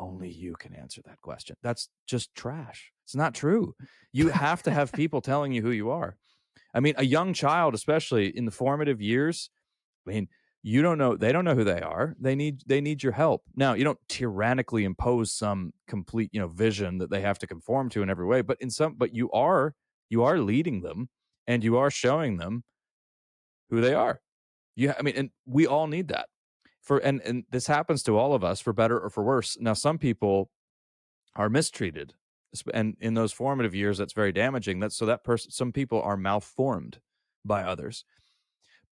only 0.00 0.30
you 0.30 0.54
can 0.58 0.74
answer 0.74 1.02
that 1.04 1.20
question. 1.20 1.56
That's 1.62 1.88
just 2.06 2.34
trash. 2.34 2.90
It's 3.04 3.14
not 3.14 3.34
true. 3.34 3.74
You 4.12 4.28
have 4.30 4.62
to 4.64 4.70
have 4.70 4.92
people 4.92 5.20
telling 5.20 5.52
you 5.52 5.62
who 5.62 5.70
you 5.70 5.90
are. 5.90 6.16
I 6.74 6.80
mean, 6.80 6.94
a 6.96 7.04
young 7.04 7.34
child, 7.34 7.74
especially 7.74 8.36
in 8.36 8.44
the 8.44 8.50
formative 8.50 9.00
years, 9.00 9.50
I 10.06 10.10
mean, 10.10 10.28
you 10.62 10.82
don't 10.82 10.98
know 10.98 11.16
they 11.16 11.32
don't 11.32 11.44
know 11.44 11.54
who 11.54 11.64
they 11.64 11.80
are. 11.80 12.16
They 12.20 12.34
need 12.34 12.62
they 12.66 12.80
need 12.80 13.02
your 13.02 13.12
help. 13.12 13.42
Now, 13.54 13.74
you 13.74 13.84
don't 13.84 13.98
tyrannically 14.08 14.84
impose 14.84 15.32
some 15.32 15.72
complete, 15.86 16.30
you 16.32 16.40
know, 16.40 16.48
vision 16.48 16.98
that 16.98 17.10
they 17.10 17.20
have 17.22 17.38
to 17.40 17.46
conform 17.46 17.88
to 17.90 18.02
in 18.02 18.10
every 18.10 18.26
way, 18.26 18.42
but 18.42 18.60
in 18.60 18.70
some 18.70 18.94
but 18.96 19.14
you 19.14 19.30
are 19.32 19.74
you 20.08 20.22
are 20.24 20.38
leading 20.38 20.82
them 20.82 21.08
and 21.50 21.64
you 21.64 21.78
are 21.78 21.90
showing 21.90 22.36
them 22.36 22.62
who 23.70 23.80
they 23.80 23.92
are. 23.92 24.20
You 24.76 24.94
I 24.96 25.02
mean, 25.02 25.14
and 25.16 25.30
we 25.46 25.66
all 25.66 25.88
need 25.88 26.08
that 26.08 26.28
for 26.80 26.98
and 26.98 27.20
and 27.22 27.44
this 27.50 27.66
happens 27.66 28.04
to 28.04 28.16
all 28.16 28.34
of 28.34 28.44
us 28.44 28.60
for 28.60 28.72
better 28.72 28.98
or 29.00 29.10
for 29.10 29.24
worse. 29.24 29.58
Now 29.60 29.72
some 29.72 29.98
people 29.98 30.48
are 31.34 31.48
mistreated 31.48 32.14
and 32.72 32.96
in 33.00 33.14
those 33.14 33.32
formative 33.32 33.74
years 33.74 33.98
that's 33.98 34.12
very 34.12 34.32
damaging. 34.32 34.78
That 34.78 34.92
so 34.92 35.06
that 35.06 35.24
person 35.24 35.50
some 35.50 35.72
people 35.72 36.00
are 36.00 36.16
malformed 36.16 37.00
by 37.44 37.64
others. 37.64 38.04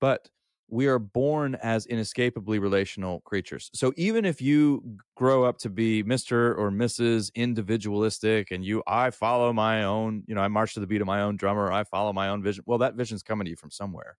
But 0.01 0.29
we 0.71 0.87
are 0.87 0.99
born 0.99 1.55
as 1.57 1.87
inescapably 1.87 2.59
relational 2.59 3.21
creatures. 3.21 3.71
So 3.73 3.93
even 3.97 4.25
if 4.25 4.41
you 4.43 4.83
grow 5.17 5.45
up 5.45 5.59
to 5.59 5.71
be 5.71 6.05
mr 6.05 6.57
or 6.57 6.71
mrs 6.71 7.33
individualistic 7.35 8.51
and 8.51 8.65
you 8.65 8.83
i 8.87 9.11
follow 9.11 9.53
my 9.53 9.83
own 9.85 10.23
you 10.27 10.35
know 10.35 10.41
i 10.41 10.49
march 10.49 10.75
to 10.75 10.81
the 10.81 10.87
beat 10.87 11.01
of 11.01 11.07
my 11.07 11.23
own 11.23 11.37
drummer 11.37 11.73
i 11.73 11.83
follow 11.83 12.13
my 12.13 12.29
own 12.29 12.41
vision 12.41 12.63
well 12.67 12.79
that 12.79 12.95
vision's 12.95 13.23
coming 13.23 13.45
to 13.45 13.51
you 13.51 13.57
from 13.57 13.71
somewhere. 13.71 14.17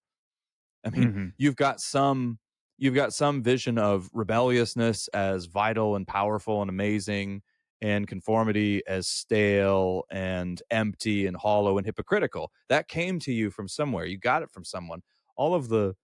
I 0.85 0.89
mean 0.89 1.03
mm-hmm. 1.03 1.25
you've 1.37 1.55
got 1.55 1.79
some 1.79 2.39
you've 2.77 2.95
got 2.95 3.13
some 3.13 3.43
vision 3.43 3.77
of 3.77 4.09
rebelliousness 4.13 5.07
as 5.09 5.45
vital 5.45 5.95
and 5.95 6.07
powerful 6.07 6.61
and 6.61 6.69
amazing 6.69 7.41
and 7.81 8.07
conformity 8.07 8.81
as 8.87 9.07
stale 9.07 10.03
and 10.11 10.61
empty 10.69 11.27
and 11.27 11.37
hollow 11.37 11.77
and 11.77 11.85
hypocritical. 11.85 12.51
That 12.67 12.87
came 12.87 13.19
to 13.19 13.33
you 13.33 13.51
from 13.51 13.67
somewhere. 13.67 14.05
You 14.05 14.17
got 14.17 14.43
it 14.43 14.51
from 14.51 14.65
someone. 14.65 15.01
All 15.37 15.53
of 15.53 15.69
the 15.69 15.95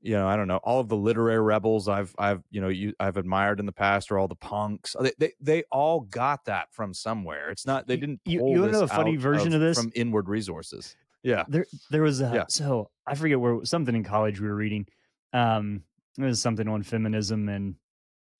you 0.00 0.14
know 0.14 0.26
i 0.26 0.36
don't 0.36 0.48
know 0.48 0.58
all 0.58 0.80
of 0.80 0.88
the 0.88 0.96
literary 0.96 1.40
rebels 1.40 1.88
i've 1.88 2.14
i've 2.18 2.42
you 2.50 2.60
know 2.60 2.68
you, 2.68 2.92
i've 2.98 3.16
admired 3.16 3.60
in 3.60 3.66
the 3.66 3.72
past 3.72 4.10
or 4.10 4.18
all 4.18 4.28
the 4.28 4.34
punks. 4.34 4.96
They, 5.00 5.12
they, 5.18 5.32
they 5.40 5.62
all 5.70 6.00
got 6.00 6.46
that 6.46 6.72
from 6.72 6.94
somewhere. 6.94 7.50
It's 7.50 7.66
not 7.66 7.86
they 7.86 7.96
didn't 7.96 8.20
you, 8.24 8.46
you 8.48 8.66
know 8.66 8.82
a 8.82 8.88
funny 8.88 9.16
version 9.16 9.48
of, 9.48 9.54
of, 9.54 9.60
this? 9.60 9.78
from 9.78 9.92
inward 9.94 10.28
resources. 10.28 10.96
Yeah. 11.22 11.44
There 11.46 11.66
there 11.90 12.02
was 12.02 12.20
a 12.20 12.30
yeah. 12.34 12.44
so 12.48 12.90
i 13.06 13.14
forget 13.14 13.38
where 13.38 13.64
something 13.64 13.94
in 13.94 14.02
college 14.02 14.40
we 14.40 14.48
were 14.48 14.56
reading 14.56 14.86
um, 15.32 15.82
it 16.18 16.24
was 16.24 16.40
something 16.40 16.68
on 16.68 16.82
feminism, 16.82 17.48
and 17.48 17.76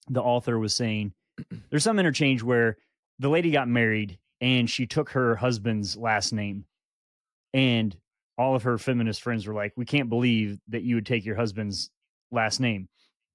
the 0.08 0.22
author 0.22 0.58
was 0.58 0.74
saying 0.74 1.12
there's 1.70 1.84
some 1.84 1.98
interchange 1.98 2.42
where 2.42 2.76
the 3.18 3.28
lady 3.28 3.50
got 3.50 3.68
married 3.68 4.18
and 4.40 4.68
she 4.68 4.86
took 4.86 5.10
her 5.10 5.36
husband's 5.36 5.96
last 5.96 6.32
name, 6.32 6.64
and 7.54 7.96
all 8.42 8.56
of 8.56 8.64
her 8.64 8.76
feminist 8.76 9.22
friends 9.22 9.46
were 9.46 9.54
like, 9.54 9.72
"We 9.76 9.84
can't 9.84 10.08
believe 10.08 10.58
that 10.68 10.82
you 10.82 10.96
would 10.96 11.06
take 11.06 11.24
your 11.24 11.36
husband's 11.36 11.90
last 12.30 12.58
name." 12.58 12.88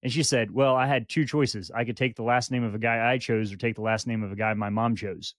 And 0.04 0.12
she 0.12 0.24
said, 0.24 0.52
"Well, 0.52 0.76
I 0.76 0.86
had 0.86 1.08
two 1.08 1.26
choices. 1.26 1.72
I 1.74 1.86
could 1.86 1.98
take 1.98 2.16
the 2.16 2.24
last 2.24 2.52
name 2.52 2.64
of 2.64 2.76
a 2.76 2.80
guy 2.80 3.12
I 3.12 3.18
chose, 3.18 3.54
or 3.54 3.58
take 3.58 3.76
the 3.76 3.82
last 3.82 4.06
name 4.06 4.22
of 4.24 4.32
a 4.32 4.36
guy 4.36 4.54
my 4.54 4.70
mom 4.70 4.96
chose." 4.96 5.34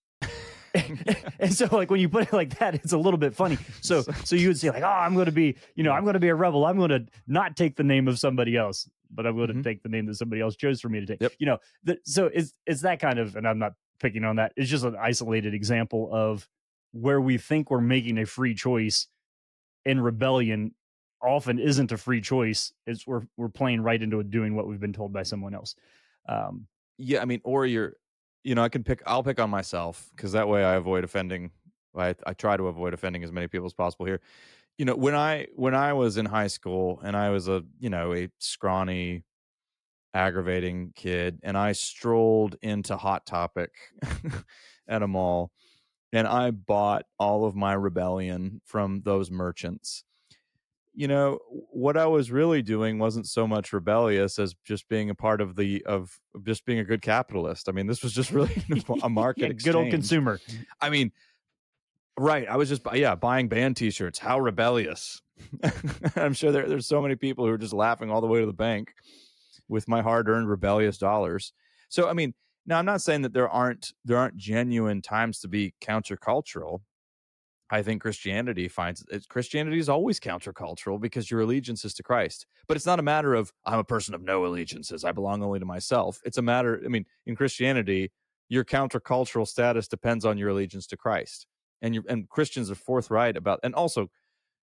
and 1.39 1.53
so 1.53 1.67
like 1.73 1.91
when 1.91 2.01
you 2.01 2.09
put 2.09 2.25
it 2.25 2.33
like 2.33 2.59
that, 2.59 2.75
it's 2.75 2.93
a 2.93 2.99
little 2.99 3.19
bit 3.19 3.35
funny. 3.35 3.59
So 3.81 4.03
so 4.25 4.37
you 4.37 4.49
would 4.49 4.59
say 4.59 4.71
like, 4.71 4.83
oh, 4.83 4.87
I'm 4.87 5.15
going 5.15 5.27
to 5.27 5.33
be, 5.33 5.57
you 5.75 5.85
know, 5.85 5.93
I'm 5.93 6.03
going 6.03 6.15
to 6.15 6.21
be 6.21 6.29
a 6.29 6.35
rebel. 6.35 6.67
I'm 6.67 6.77
going 6.77 6.91
to 6.91 7.07
not 7.27 7.57
take 7.57 7.77
the 7.77 7.85
name 7.85 8.09
of 8.09 8.19
somebody 8.19 8.57
else, 8.57 8.89
but 9.11 9.27
I'm 9.27 9.37
going 9.37 9.49
to 9.49 9.55
mm-hmm. 9.55 9.63
take 9.63 9.83
the 9.83 9.89
name 9.89 10.07
that 10.07 10.17
somebody 10.17 10.43
else 10.43 10.57
chose 10.57 10.81
for 10.81 10.89
me 10.89 11.01
to 11.01 11.07
take. 11.07 11.21
Yep. 11.21 11.33
You 11.39 11.47
know, 11.47 11.59
the, 11.85 11.99
so 12.05 12.27
it's 12.27 12.53
it's 12.67 12.83
that 12.83 13.01
kind 13.01 13.19
of, 13.19 13.37
and 13.37 13.47
I'm 13.47 13.59
not 13.59 13.73
picking 14.01 14.25
on 14.25 14.37
that. 14.37 14.53
It's 14.57 14.69
just 14.69 14.85
an 14.85 14.97
isolated 15.01 15.55
example 15.55 16.11
of 16.13 16.49
where 16.93 17.21
we 17.21 17.39
think 17.39 17.71
we're 17.71 17.81
making 17.81 18.19
a 18.19 18.27
free 18.27 18.55
choice 18.55 19.07
in 19.89 20.01
rebellion 20.01 20.75
often 21.23 21.59
isn't 21.59 21.91
a 21.91 21.97
free 21.97 22.21
choice. 22.21 22.73
It's 22.87 23.07
we're 23.07 23.23
we're 23.37 23.49
playing 23.49 23.81
right 23.81 24.01
into 24.01 24.23
doing 24.23 24.55
what 24.55 24.69
we've 24.69 24.81
been 24.81 24.93
told 24.93 25.13
by 25.13 25.23
someone 25.23 25.55
else. 25.55 25.75
Um, 26.29 26.67
yeah, 26.99 27.23
I 27.23 27.25
mean, 27.25 27.41
or 27.45 27.65
you're 27.67 27.95
you 28.45 28.55
know, 28.55 28.63
I 28.63 28.69
can 28.69 28.85
pick. 28.85 29.03
I'll 29.07 29.23
pick 29.23 29.41
on 29.41 29.51
myself 29.51 30.09
because 30.15 30.33
that 30.33 30.49
way 30.49 30.65
I 30.65 30.75
avoid 30.75 31.05
offending. 31.05 31.51
I 31.97 32.15
I 32.27 32.35
try 32.35 32.57
to 32.57 32.69
avoid 32.69 32.95
offending 32.95 33.25
as 33.25 33.33
many 33.33 33.49
people 33.49 33.67
as 33.67 33.75
possible 33.75 34.07
here. 34.07 34.21
You 34.77 34.85
know, 34.85 34.95
when 34.95 35.15
I 35.15 35.47
when 35.57 35.75
I 35.75 35.95
was 35.95 36.19
in 36.19 36.27
high 36.27 36.47
school 36.47 37.01
and 37.03 37.17
I 37.17 37.31
was 37.31 37.49
a 37.49 37.65
you 37.81 37.91
know 37.91 38.15
a 38.15 38.29
scrawny, 38.39 39.25
aggravating 40.15 40.93
kid, 40.95 41.41
and 41.43 41.57
I 41.57 41.73
strolled 41.73 42.57
into 42.63 42.97
Hot 42.97 43.27
Topic 43.27 43.71
at 44.89 45.03
a 45.03 45.09
mall, 45.09 45.51
and 46.13 46.27
I 46.27 46.51
bought 46.51 47.05
all 47.19 47.45
of 47.45 47.55
my 47.55 47.73
rebellion 47.75 48.61
from 48.65 49.03
those 49.05 49.31
merchants. 49.31 50.05
You 50.95 51.07
know 51.07 51.39
what 51.71 51.97
i 51.97 52.07
was 52.07 52.33
really 52.33 52.61
doing 52.61 52.99
wasn't 52.99 53.29
so 53.29 53.47
much 53.47 53.73
rebellious 53.73 54.37
as 54.37 54.57
just 54.65 54.89
being 54.89 55.11
a 55.11 55.15
part 55.15 55.41
of 55.41 55.55
the 55.55 55.85
of 55.85 56.19
just 56.45 56.65
being 56.65 56.81
a 56.81 56.85
good 56.85 57.03
capitalist. 57.03 57.69
I 57.69 57.73
mean 57.73 57.87
this 57.87 58.03
was 58.03 58.13
just 58.13 58.31
really 58.33 58.63
a 59.03 59.09
market 59.09 59.43
yeah, 59.43 59.65
good 59.65 59.77
old 59.77 59.91
consumer. 59.91 60.41
I 60.81 60.91
mean 60.91 61.13
right 62.19 62.49
i 62.49 62.57
was 62.57 62.69
just 62.69 62.83
yeah 62.95 63.15
buying 63.15 63.49
band 63.49 63.77
t-shirts. 63.77 64.19
How 64.19 64.41
rebellious. 64.41 65.23
I'm 66.17 66.35
sure 66.35 66.51
there, 66.51 66.67
there's 66.67 66.89
so 66.89 67.01
many 67.01 67.15
people 67.15 67.47
who 67.47 67.53
are 67.53 67.59
just 67.59 67.73
laughing 67.73 68.11
all 68.11 68.21
the 68.21 68.27
way 68.27 68.41
to 68.41 68.47
the 68.47 68.53
bank 68.53 68.93
with 69.69 69.87
my 69.87 70.03
hard-earned 70.03 70.49
rebellious 70.49 70.99
dollars. 70.99 71.53
So 71.91 72.09
i 72.09 72.13
mean 72.13 72.35
now 72.69 72.79
i'm 72.79 72.87
not 72.87 73.03
saying 73.03 73.23
that 73.23 73.33
there 73.33 73.49
aren't 73.49 73.93
there 74.05 74.17
aren't 74.17 74.37
genuine 74.37 75.03
times 75.03 75.41
to 75.41 75.49
be 75.49 75.75
countercultural 75.83 76.81
I 77.71 77.83
think 77.83 78.01
Christianity 78.01 78.69
finds 78.69 79.05
it, 79.11 79.29
Christianity 79.29 79.79
is 79.79 79.89
always 79.89 80.19
countercultural 80.19 81.01
because 81.01 81.31
your 81.31 81.41
allegiance 81.41 81.85
is 81.85 81.93
to 81.95 82.03
Christ. 82.03 82.47
But 82.67 82.77
it's 82.77 82.87
not 82.87 82.99
a 82.99 83.03
matter 83.03 83.35
of 83.35 83.53
I'm 83.67 83.79
a 83.79 83.85
person 83.85 84.15
of 84.15 84.23
no 84.23 84.47
allegiances. 84.47 85.05
I 85.05 85.13
belong 85.13 85.43
only 85.43 85.59
to 85.59 85.67
myself. 85.67 86.21
It's 86.25 86.39
a 86.39 86.43
matter. 86.43 86.81
I 86.85 86.89
mean, 86.89 87.05
in 87.27 87.37
Christianity, 87.37 88.11
your 88.49 88.65
countercultural 88.65 89.47
status 89.47 89.87
depends 89.87 90.25
on 90.25 90.39
your 90.39 90.49
allegiance 90.49 90.87
to 90.89 90.97
Christ, 90.97 91.47
and 91.83 91.95
you 91.95 92.05
and 92.09 92.29
Christians 92.29 92.71
are 92.71 92.75
forthright 92.75 93.37
about. 93.37 93.61
And 93.63 93.75
also, 93.75 94.09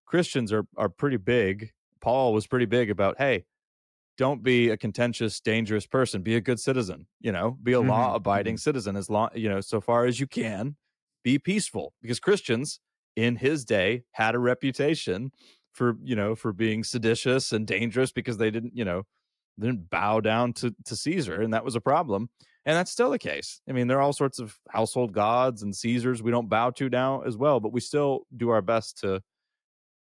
Christians 0.07 0.51
are 0.51 0.65
are 0.75 0.89
pretty 0.89 1.17
big. 1.17 1.71
Paul 2.01 2.33
was 2.33 2.47
pretty 2.47 2.65
big 2.65 2.89
about 2.89 3.17
hey, 3.19 3.45
don't 4.17 4.43
be 4.43 4.69
a 4.69 4.77
contentious, 4.77 5.39
dangerous 5.39 5.85
person. 5.85 6.21
Be 6.21 6.35
a 6.35 6.41
good 6.41 6.59
citizen. 6.59 7.07
You 7.19 7.31
know, 7.31 7.57
be 7.61 7.73
a 7.73 7.77
mm-hmm. 7.77 7.89
law 7.89 8.15
abiding 8.15 8.55
mm-hmm. 8.55 8.59
citizen 8.59 8.95
as 8.95 9.09
long 9.09 9.29
you 9.35 9.49
know 9.49 9.61
so 9.61 9.81
far 9.81 10.05
as 10.05 10.19
you 10.19 10.27
can. 10.27 10.75
Be 11.23 11.39
peaceful 11.39 11.93
because 12.01 12.19
Christians 12.19 12.79
in 13.15 13.37
his 13.37 13.65
day 13.65 14.03
had 14.11 14.35
a 14.35 14.39
reputation 14.39 15.31
for 15.73 15.97
you 16.03 16.15
know 16.15 16.35
for 16.35 16.53
being 16.53 16.83
seditious 16.83 17.51
and 17.51 17.65
dangerous 17.65 18.11
because 18.11 18.37
they 18.37 18.51
didn't 18.51 18.75
you 18.75 18.85
know 18.85 19.03
didn't 19.59 19.89
bow 19.89 20.19
down 20.19 20.53
to 20.53 20.75
to 20.85 20.95
Caesar, 20.95 21.41
and 21.41 21.53
that 21.53 21.65
was 21.65 21.75
a 21.75 21.81
problem. 21.81 22.29
And 22.67 22.75
that's 22.75 22.91
still 22.91 23.11
the 23.11 23.19
case. 23.19 23.61
I 23.69 23.73
mean, 23.73 23.85
there 23.85 23.99
are 23.99 24.01
all 24.01 24.13
sorts 24.13 24.39
of 24.39 24.57
household 24.69 25.13
gods 25.13 25.61
and 25.61 25.75
Caesars 25.75 26.23
we 26.23 26.31
don't 26.31 26.49
bow 26.49 26.71
to 26.71 26.89
now 26.89 27.21
as 27.21 27.37
well, 27.37 27.59
but 27.59 27.71
we 27.71 27.79
still 27.79 28.21
do 28.35 28.49
our 28.49 28.63
best 28.63 29.01
to, 29.01 29.21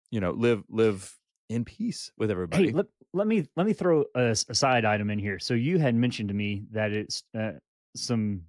you 0.09 0.19
know, 0.19 0.31
live 0.31 0.63
live 0.67 1.15
in 1.49 1.65
peace 1.65 2.11
with 2.17 2.31
everybody. 2.31 2.67
Hey, 2.67 2.71
let, 2.71 2.87
let 3.17 3.27
me 3.27 3.47
let 3.55 3.65
me 3.65 3.73
throw 3.73 4.05
a, 4.15 4.29
a 4.29 4.55
side 4.55 4.85
item 4.85 5.09
in 5.09 5.19
here. 5.19 5.39
So 5.39 5.53
you 5.53 5.77
had 5.79 5.95
mentioned 5.95 6.29
to 6.29 6.35
me 6.35 6.63
that 6.71 6.91
it's 6.91 7.23
uh, 7.37 7.53
some 7.95 8.41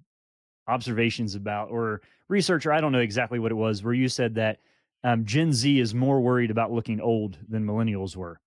observations 0.69 1.35
about 1.35 1.71
or 1.71 2.03
researcher. 2.29 2.73
I 2.73 2.81
don't 2.81 2.93
know 2.93 2.99
exactly 3.01 3.39
what 3.39 3.51
it 3.51 3.57
was, 3.57 3.83
where 3.83 3.95
you 3.95 4.09
said 4.09 4.35
that 4.37 4.59
um, 5.05 5.25
Gen 5.25 5.53
Z 5.53 5.81
is 5.81 5.95
more 5.95 6.21
worried 6.21 6.51
about 6.51 6.71
looking 6.73 7.01
old 7.01 7.39
than 7.49 7.65
millennials 7.65 8.17
were. 8.17 8.41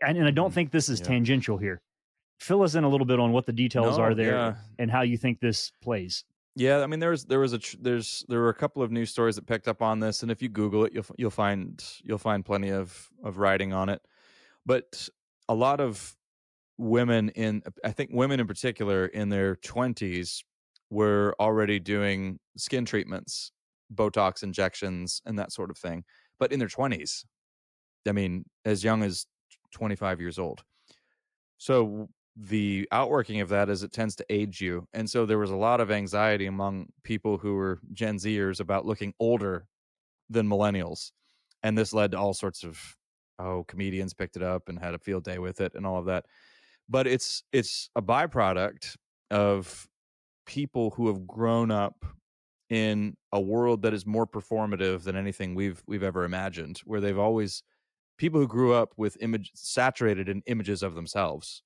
And, 0.00 0.18
and 0.18 0.26
I 0.26 0.30
don't 0.30 0.50
Mm, 0.50 0.54
think 0.54 0.70
this 0.72 0.88
is 0.88 1.00
yeah. 1.00 1.06
tangential 1.06 1.56
here. 1.58 1.80
Fill 2.40 2.62
us 2.62 2.74
in 2.74 2.84
a 2.84 2.88
little 2.88 3.06
bit 3.06 3.20
on 3.20 3.30
what 3.32 3.46
the 3.46 3.52
details 3.52 3.98
No, 3.98 4.04
are 4.04 4.14
there 4.14 4.32
yeah. 4.34 4.54
and 4.78 4.90
how 4.90 5.02
you 5.02 5.16
think 5.16 5.38
this 5.40 5.70
plays. 5.80 6.24
Yeah, 6.56 6.80
I 6.82 6.86
mean, 6.86 7.00
there 7.00 7.10
was 7.10 7.24
there 7.24 7.38
was 7.38 7.52
a 7.54 7.58
tr- 7.58 7.76
there's 7.80 8.24
there 8.28 8.40
were 8.40 8.50
a 8.50 8.54
couple 8.54 8.82
of 8.82 8.90
news 8.90 9.10
stories 9.10 9.36
that 9.36 9.46
picked 9.46 9.68
up 9.68 9.80
on 9.80 10.00
this, 10.00 10.22
and 10.22 10.30
if 10.30 10.42
you 10.42 10.48
Google 10.50 10.84
it, 10.84 10.92
you'll 10.92 11.06
you'll 11.16 11.30
find 11.30 11.82
you'll 12.04 12.18
find 12.18 12.44
plenty 12.44 12.70
of 12.70 13.08
of 13.24 13.38
writing 13.38 13.72
on 13.72 13.88
it. 13.88 14.02
But 14.66 15.08
a 15.48 15.54
lot 15.54 15.80
of 15.80 16.16
women 16.78 17.28
in 17.30 17.62
I 17.84 17.92
think 17.92 18.10
women 18.12 18.40
in 18.40 18.46
particular 18.46 19.06
in 19.06 19.28
their 19.28 19.56
twenties 19.56 20.42
were 20.90 21.34
already 21.40 21.78
doing 21.78 22.38
skin 22.56 22.84
treatments, 22.84 23.52
Botox 23.94 24.42
injections, 24.42 25.22
and 25.24 25.38
that 25.38 25.52
sort 25.52 25.70
of 25.70 25.78
thing. 25.78 26.04
But 26.38 26.52
in 26.52 26.58
their 26.58 26.68
twenties, 26.68 27.24
I 28.08 28.12
mean, 28.12 28.44
as 28.64 28.82
young 28.84 29.02
as 29.02 29.26
twenty 29.72 29.96
five 29.96 30.20
years 30.20 30.38
old. 30.38 30.62
So 31.58 32.08
the 32.34 32.88
outworking 32.90 33.40
of 33.40 33.50
that 33.50 33.68
is 33.68 33.82
it 33.82 33.92
tends 33.92 34.16
to 34.16 34.24
age 34.30 34.60
you. 34.60 34.86
And 34.94 35.08
so 35.08 35.26
there 35.26 35.38
was 35.38 35.50
a 35.50 35.56
lot 35.56 35.80
of 35.80 35.90
anxiety 35.90 36.46
among 36.46 36.86
people 37.04 37.36
who 37.36 37.54
were 37.54 37.78
Gen 37.92 38.16
Zers 38.16 38.58
about 38.58 38.86
looking 38.86 39.12
older 39.20 39.66
than 40.30 40.48
millennials. 40.48 41.12
And 41.62 41.76
this 41.76 41.92
led 41.92 42.12
to 42.12 42.18
all 42.18 42.32
sorts 42.32 42.64
of 42.64 42.96
oh, 43.38 43.64
comedians 43.64 44.14
picked 44.14 44.36
it 44.36 44.42
up 44.42 44.68
and 44.68 44.78
had 44.78 44.94
a 44.94 44.98
field 44.98 45.24
day 45.24 45.38
with 45.38 45.60
it 45.60 45.74
and 45.74 45.86
all 45.86 45.98
of 45.98 46.06
that. 46.06 46.26
But 46.88 47.06
it's 47.06 47.42
it's 47.52 47.90
a 47.96 48.02
byproduct 48.02 48.96
of 49.30 49.88
people 50.46 50.90
who 50.90 51.06
have 51.08 51.26
grown 51.26 51.70
up 51.70 52.04
in 52.68 53.16
a 53.32 53.40
world 53.40 53.82
that 53.82 53.94
is 53.94 54.06
more 54.06 54.26
performative 54.26 55.04
than 55.04 55.16
anything 55.16 55.54
we've 55.54 55.82
we've 55.86 56.02
ever 56.02 56.24
imagined, 56.24 56.80
where 56.84 57.00
they've 57.00 57.18
always 57.18 57.62
people 58.18 58.40
who 58.40 58.48
grew 58.48 58.72
up 58.72 58.92
with 58.96 59.16
image 59.20 59.50
saturated 59.54 60.28
in 60.28 60.42
images 60.46 60.82
of 60.82 60.94
themselves 60.94 61.62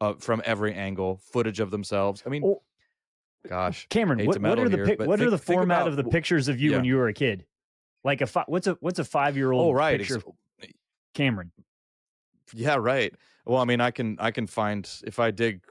uh, 0.00 0.14
from 0.14 0.42
every 0.44 0.74
angle, 0.74 1.20
footage 1.32 1.60
of 1.60 1.70
themselves. 1.70 2.22
I 2.26 2.28
mean, 2.28 2.42
Oh, 2.44 2.62
gosh, 3.48 3.86
Cameron, 3.88 4.24
what, 4.26 4.40
what 4.40 4.58
are 4.58 4.68
the 4.68 4.84
here, 4.84 4.96
what 4.98 5.20
are 5.20 5.30
the 5.30 5.38
format 5.38 5.82
about 5.82 5.88
of 5.88 5.96
the 5.96 6.04
pictures 6.04 6.48
of 6.48 6.60
you 6.60 6.72
when 6.72 6.84
you 6.84 6.96
were 6.96 7.08
a 7.08 7.14
kid? 7.14 7.44
Like 8.04 8.20
a 8.20 8.26
fi- 8.26 8.44
what's 8.46 8.66
a 8.66 8.76
what's 8.80 8.98
a 8.98 9.04
five 9.04 9.36
year 9.36 9.52
old 9.52 9.66
oh 9.66 9.72
right, 9.72 9.98
picture 9.98 10.22
Cameron? 11.16 11.50
yeah, 12.54 12.76
right. 12.76 13.12
Well, 13.44 13.60
I 13.60 13.64
mean, 13.64 13.80
I 13.80 13.90
can 13.90 14.16
I 14.20 14.30
can 14.30 14.46
find 14.46 14.88
if 15.04 15.18
I 15.18 15.30
dig 15.30 15.62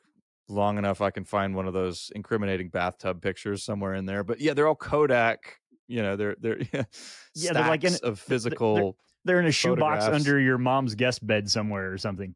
long 0.49 0.77
enough, 0.77 1.01
I 1.01 1.09
can 1.11 1.23
find 1.25 1.55
one 1.55 1.67
of 1.67 1.73
those 1.73 2.11
incriminating 2.15 2.69
bathtub 2.69 3.21
pictures 3.21 3.63
somewhere 3.63 3.93
in 3.93 4.05
there. 4.05 4.23
But 4.23 4.39
yeah, 4.41 4.53
they're 4.53 4.67
all 4.67 4.75
Kodak. 4.75 5.59
You 5.87 6.01
know, 6.01 6.15
they're 6.15 6.35
they're 6.39 6.59
yeah, 6.73 6.83
Yeah, 7.35 7.53
they're 7.53 7.67
like 7.67 7.83
in- 7.83 7.95
of 8.03 8.19
physical. 8.19 8.97
They're 9.23 9.39
in 9.39 9.45
a 9.47 9.51
shoebox 9.51 10.05
under 10.05 10.39
your 10.39 10.57
mom's 10.57 10.93
guest 10.95 11.25
bed 11.25 11.49
somewhere 11.49 11.91
or 11.91 11.97
something. 11.97 12.35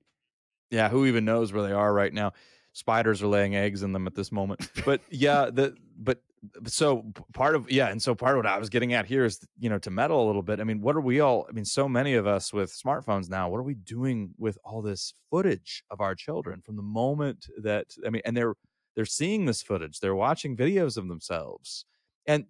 yeah 0.71 0.89
who 0.89 1.05
even 1.05 1.23
knows 1.25 1.53
where 1.53 1.63
they 1.63 1.71
are 1.71 1.93
right 1.93 2.13
now 2.13 2.31
spiders 2.73 3.21
are 3.23 3.27
laying 3.27 3.55
eggs 3.55 3.83
in 3.83 3.91
them 3.93 4.05
at 4.07 4.15
this 4.15 4.31
moment 4.31 4.69
but 4.85 5.01
yeah 5.09 5.49
the 5.51 5.75
but 5.97 6.21
so 6.65 7.11
part 7.33 7.55
of 7.55 7.69
yeah 7.69 7.87
and 7.89 8.01
so 8.01 8.15
part 8.15 8.37
of 8.37 8.43
what 8.43 8.51
i 8.51 8.57
was 8.57 8.69
getting 8.69 8.93
at 8.93 9.05
here 9.05 9.25
is 9.25 9.39
you 9.57 9.69
know 9.69 9.77
to 9.79 9.89
meddle 9.89 10.23
a 10.23 10.27
little 10.27 10.41
bit 10.41 10.59
i 10.59 10.63
mean 10.63 10.81
what 10.81 10.95
are 10.95 11.01
we 11.01 11.19
all 11.19 11.45
i 11.49 11.51
mean 11.51 11.65
so 11.65 11.87
many 11.87 12.13
of 12.13 12.25
us 12.27 12.53
with 12.53 12.71
smartphones 12.71 13.29
now 13.29 13.49
what 13.49 13.57
are 13.57 13.63
we 13.63 13.73
doing 13.73 14.31
with 14.37 14.57
all 14.63 14.81
this 14.81 15.13
footage 15.29 15.83
of 15.91 16.01
our 16.01 16.15
children 16.15 16.61
from 16.61 16.75
the 16.75 16.81
moment 16.81 17.47
that 17.61 17.85
i 18.05 18.09
mean 18.09 18.21
and 18.25 18.35
they're 18.35 18.53
they're 18.95 19.05
seeing 19.05 19.45
this 19.45 19.61
footage 19.61 19.99
they're 19.99 20.15
watching 20.15 20.55
videos 20.55 20.97
of 20.97 21.07
themselves 21.07 21.85
and 22.25 22.45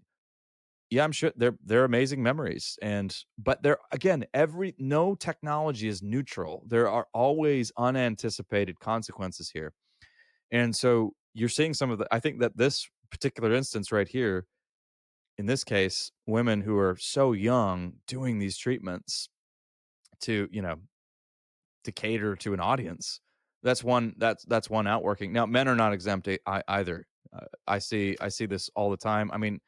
yeah 0.90 1.04
i'm 1.04 1.12
sure 1.12 1.32
they're 1.36 1.58
they're 1.66 1.86
amazing 1.86 2.22
memories 2.22 2.78
and 2.82 3.16
but 3.38 3.62
there 3.64 3.78
again 3.92 4.26
every 4.34 4.76
no 4.78 5.16
technology 5.16 5.88
is 5.88 6.02
neutral 6.02 6.64
there 6.68 6.90
are 6.90 7.08
always 7.14 7.72
unanticipated 7.78 8.80
consequences 8.80 9.50
here 9.52 9.74
and 10.52 10.76
so 10.76 11.14
you're 11.34 11.50
seeing 11.50 11.74
some 11.74 11.92
of 11.92 11.98
the 11.98 12.08
i 12.12 12.20
think 12.20 12.40
that 12.40 12.56
this 12.58 12.88
particular 13.12 13.54
instance 13.54 13.92
right 13.92 14.08
here 14.08 14.46
in 15.38 15.46
this 15.46 15.64
case 15.64 16.12
women 16.28 16.62
who 16.62 16.78
are 16.78 16.96
so 17.00 17.32
young 17.32 17.94
doing 18.08 18.40
these 18.40 18.58
treatments 18.58 19.30
to 20.22 20.48
you 20.52 20.62
know 20.62 20.76
to 21.84 21.92
cater 21.92 22.36
to 22.36 22.54
an 22.54 22.60
audience 22.60 23.22
that's 23.64 23.84
one 23.84 24.14
that's 24.18 24.46
that's 24.46 24.70
one 24.70 24.88
outworking. 24.88 25.34
Now 25.34 25.46
men 25.46 25.68
are 25.68 25.76
not 25.76 25.94
exempt 25.94 26.30
I, 26.46 26.64
either. 26.68 27.06
Uh, 27.32 27.46
i 27.68 27.78
see 27.78 28.18
i 28.20 28.28
see 28.28 28.46
this 28.46 28.70
all 28.76 28.90
the 28.90 28.98
time. 28.98 29.30
I 29.32 29.38
mean 29.38 29.60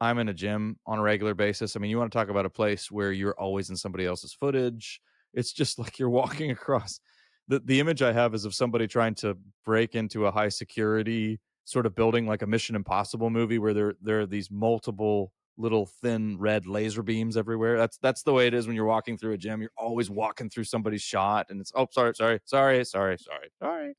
i'm 0.00 0.18
in 0.18 0.28
a 0.28 0.34
gym 0.34 0.78
on 0.86 0.98
a 0.98 1.02
regular 1.02 1.34
basis. 1.34 1.76
I 1.76 1.80
mean 1.80 1.90
you 1.90 1.98
want 1.98 2.12
to 2.12 2.18
talk 2.18 2.28
about 2.28 2.46
a 2.46 2.50
place 2.50 2.90
where 2.90 3.12
you're 3.12 3.38
always 3.38 3.70
in 3.70 3.76
somebody 3.76 4.06
else's 4.06 4.34
footage. 4.34 5.00
It's 5.32 5.52
just 5.52 5.78
like 5.80 5.98
you're 5.98 6.10
walking 6.10 6.50
across. 6.50 7.00
The, 7.48 7.60
the 7.60 7.78
image 7.78 8.00
i 8.00 8.12
have 8.12 8.34
is 8.34 8.46
of 8.46 8.54
somebody 8.54 8.86
trying 8.86 9.14
to 9.16 9.36
break 9.64 9.94
into 9.94 10.26
a 10.26 10.30
high 10.30 10.48
security 10.48 11.40
sort 11.64 11.86
of 11.86 11.94
building 11.94 12.26
like 12.26 12.42
a 12.42 12.46
mission 12.46 12.76
impossible 12.76 13.30
movie 13.30 13.58
where 13.58 13.74
there 13.74 13.94
there 14.00 14.20
are 14.20 14.26
these 14.26 14.50
multiple 14.50 15.32
little 15.56 15.86
thin 15.86 16.36
red 16.38 16.66
laser 16.66 17.02
beams 17.02 17.36
everywhere? 17.36 17.78
That's 17.78 17.98
that's 17.98 18.22
the 18.22 18.32
way 18.32 18.46
it 18.46 18.54
is 18.54 18.66
when 18.66 18.76
you're 18.76 18.84
walking 18.84 19.16
through 19.16 19.32
a 19.32 19.38
gym. 19.38 19.60
You're 19.60 19.70
always 19.76 20.10
walking 20.10 20.50
through 20.50 20.64
somebody's 20.64 21.02
shot 21.02 21.46
and 21.50 21.60
it's 21.60 21.72
oh 21.74 21.88
sorry 21.92 22.14
sorry 22.14 22.40
sorry 22.44 22.84
sorry 22.84 23.18
sorry 23.18 23.48
sorry. 23.60 23.94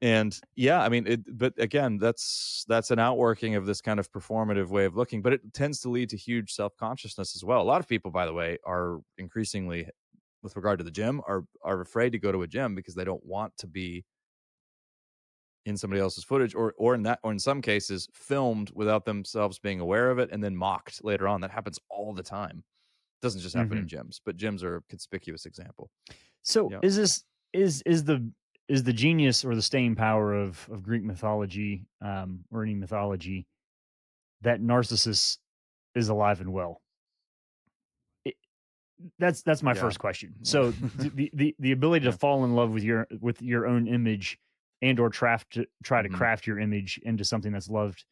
And 0.00 0.38
yeah 0.54 0.80
i 0.82 0.88
mean 0.88 1.08
it 1.08 1.20
but 1.36 1.54
again 1.58 1.98
that's 1.98 2.64
that's 2.68 2.92
an 2.92 3.00
outworking 3.00 3.56
of 3.56 3.66
this 3.66 3.80
kind 3.80 3.98
of 3.98 4.10
performative 4.12 4.68
way 4.68 4.84
of 4.84 4.96
looking 4.96 5.22
but 5.22 5.32
it 5.32 5.52
tends 5.52 5.80
to 5.80 5.88
lead 5.90 6.08
to 6.10 6.16
huge 6.16 6.52
self-consciousness 6.52 7.34
as 7.34 7.44
well. 7.44 7.60
A 7.60 7.64
lot 7.64 7.80
of 7.80 7.88
people 7.88 8.12
by 8.12 8.24
the 8.24 8.32
way 8.32 8.58
are 8.64 9.00
increasingly 9.18 9.88
with 10.42 10.54
regard 10.54 10.78
to 10.78 10.84
the 10.84 10.90
gym 10.92 11.20
are 11.26 11.44
are 11.62 11.80
afraid 11.80 12.10
to 12.12 12.18
go 12.18 12.30
to 12.30 12.42
a 12.42 12.46
gym 12.46 12.76
because 12.76 12.94
they 12.94 13.04
don't 13.04 13.24
want 13.26 13.56
to 13.58 13.66
be 13.66 14.04
in 15.68 15.76
somebody 15.76 16.00
else's 16.00 16.24
footage 16.24 16.54
or 16.54 16.74
or 16.78 16.94
in 16.94 17.02
that 17.02 17.20
or 17.22 17.32
in 17.32 17.38
some 17.38 17.62
cases 17.62 18.08
filmed 18.14 18.70
without 18.74 19.04
themselves 19.04 19.58
being 19.58 19.80
aware 19.80 20.10
of 20.10 20.18
it 20.18 20.30
and 20.32 20.42
then 20.42 20.56
mocked 20.56 21.04
later 21.04 21.28
on 21.28 21.40
that 21.40 21.50
happens 21.50 21.78
all 21.90 22.12
the 22.14 22.22
time 22.22 22.58
it 22.58 23.22
doesn't 23.22 23.40
just 23.40 23.54
happen 23.54 23.78
in 23.78 23.86
gyms 23.86 24.20
but 24.24 24.36
gyms 24.36 24.62
are 24.62 24.76
a 24.76 24.82
conspicuous 24.88 25.46
example 25.46 25.90
So 26.42 26.70
Yeah. 26.70 26.80
is 26.82 26.96
this 26.96 27.24
is 27.52 27.82
is 27.82 28.04
the 28.04 28.30
is 28.68 28.82
the 28.82 28.92
genius 28.92 29.44
or 29.44 29.54
the 29.54 29.62
staying 29.62 29.94
power 29.96 30.34
of 30.34 30.68
of 30.70 30.82
Greek 30.82 31.02
mythology 31.02 31.86
um, 32.00 32.44
or 32.50 32.62
any 32.62 32.74
mythology 32.74 33.46
that 34.42 34.60
Narcissus 34.60 35.38
is 35.94 36.08
alive 36.08 36.40
and 36.40 36.52
well? 36.52 36.82
It, 38.24 38.36
that's 39.18 39.42
that's 39.42 39.62
my 39.62 39.74
Yeah. 39.74 39.80
first 39.80 39.98
question. 39.98 40.34
So 40.42 40.72
the, 40.94 41.30
the 41.34 41.54
the 41.58 41.72
ability 41.72 42.04
to 42.06 42.12
Yeah. 42.12 42.16
fall 42.16 42.44
in 42.44 42.54
love 42.54 42.70
with 42.72 42.84
your 42.84 43.06
with 43.20 43.42
your 43.42 43.66
own 43.66 43.88
image 43.88 44.38
and 44.82 44.98
or 45.00 45.10
craft 45.10 45.58
try 45.82 46.02
to 46.02 46.08
Mhm. 46.08 46.14
craft 46.14 46.46
your 46.46 46.58
image 46.58 46.98
into 47.04 47.24
something 47.24 47.52
that's 47.52 47.68
loved 47.68 48.04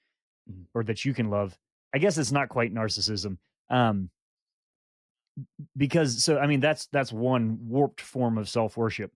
Mhm. 0.51 0.67
or 0.75 0.85
that 0.85 1.05
you 1.05 1.15
can 1.15 1.31
love. 1.31 1.59
I 1.95 1.99
guess 1.99 2.19
it's 2.19 2.33
not 2.33 2.49
quite 2.49 2.73
narcissism. 2.75 3.39
Um, 3.71 4.11
because 5.77 6.23
so 6.25 6.39
I 6.39 6.47
mean 6.47 6.61
that's 6.61 6.87
that's 6.87 7.13
one 7.13 7.59
warped 7.69 8.01
form 8.01 8.39
of 8.39 8.49
self 8.49 8.77
worship. 8.77 9.13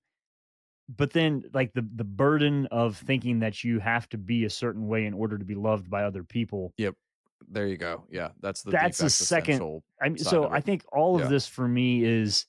But 0.94 1.12
then 1.12 1.44
like 1.54 1.72
the 1.72 1.82
the 1.94 2.04
burden 2.04 2.66
of 2.66 2.96
thinking 2.98 3.38
that 3.40 3.64
you 3.64 3.78
have 3.78 4.08
to 4.10 4.18
be 4.18 4.44
a 4.44 4.50
certain 4.50 4.86
way 4.86 5.06
in 5.06 5.14
order 5.14 5.38
to 5.38 5.44
be 5.44 5.54
loved 5.54 5.88
by 5.90 6.04
other 6.04 6.24
people. 6.24 6.72
Yep 6.76 6.94
there 7.48 7.66
you 7.66 7.78
go 7.78 8.04
yeah 8.10 8.28
that's 8.40 8.62
the 8.62 8.70
That's 8.70 8.98
the 8.98 9.08
second- 9.08 9.62
I 10.02 10.10
mean, 10.10 10.18
so 10.18 10.50
I 10.50 10.60
think 10.60 10.84
all 10.92 11.14
of 11.16 11.22
Yeah. 11.22 11.28
this 11.28 11.46
for 11.46 11.66
me 11.66 12.04
is 12.04 12.44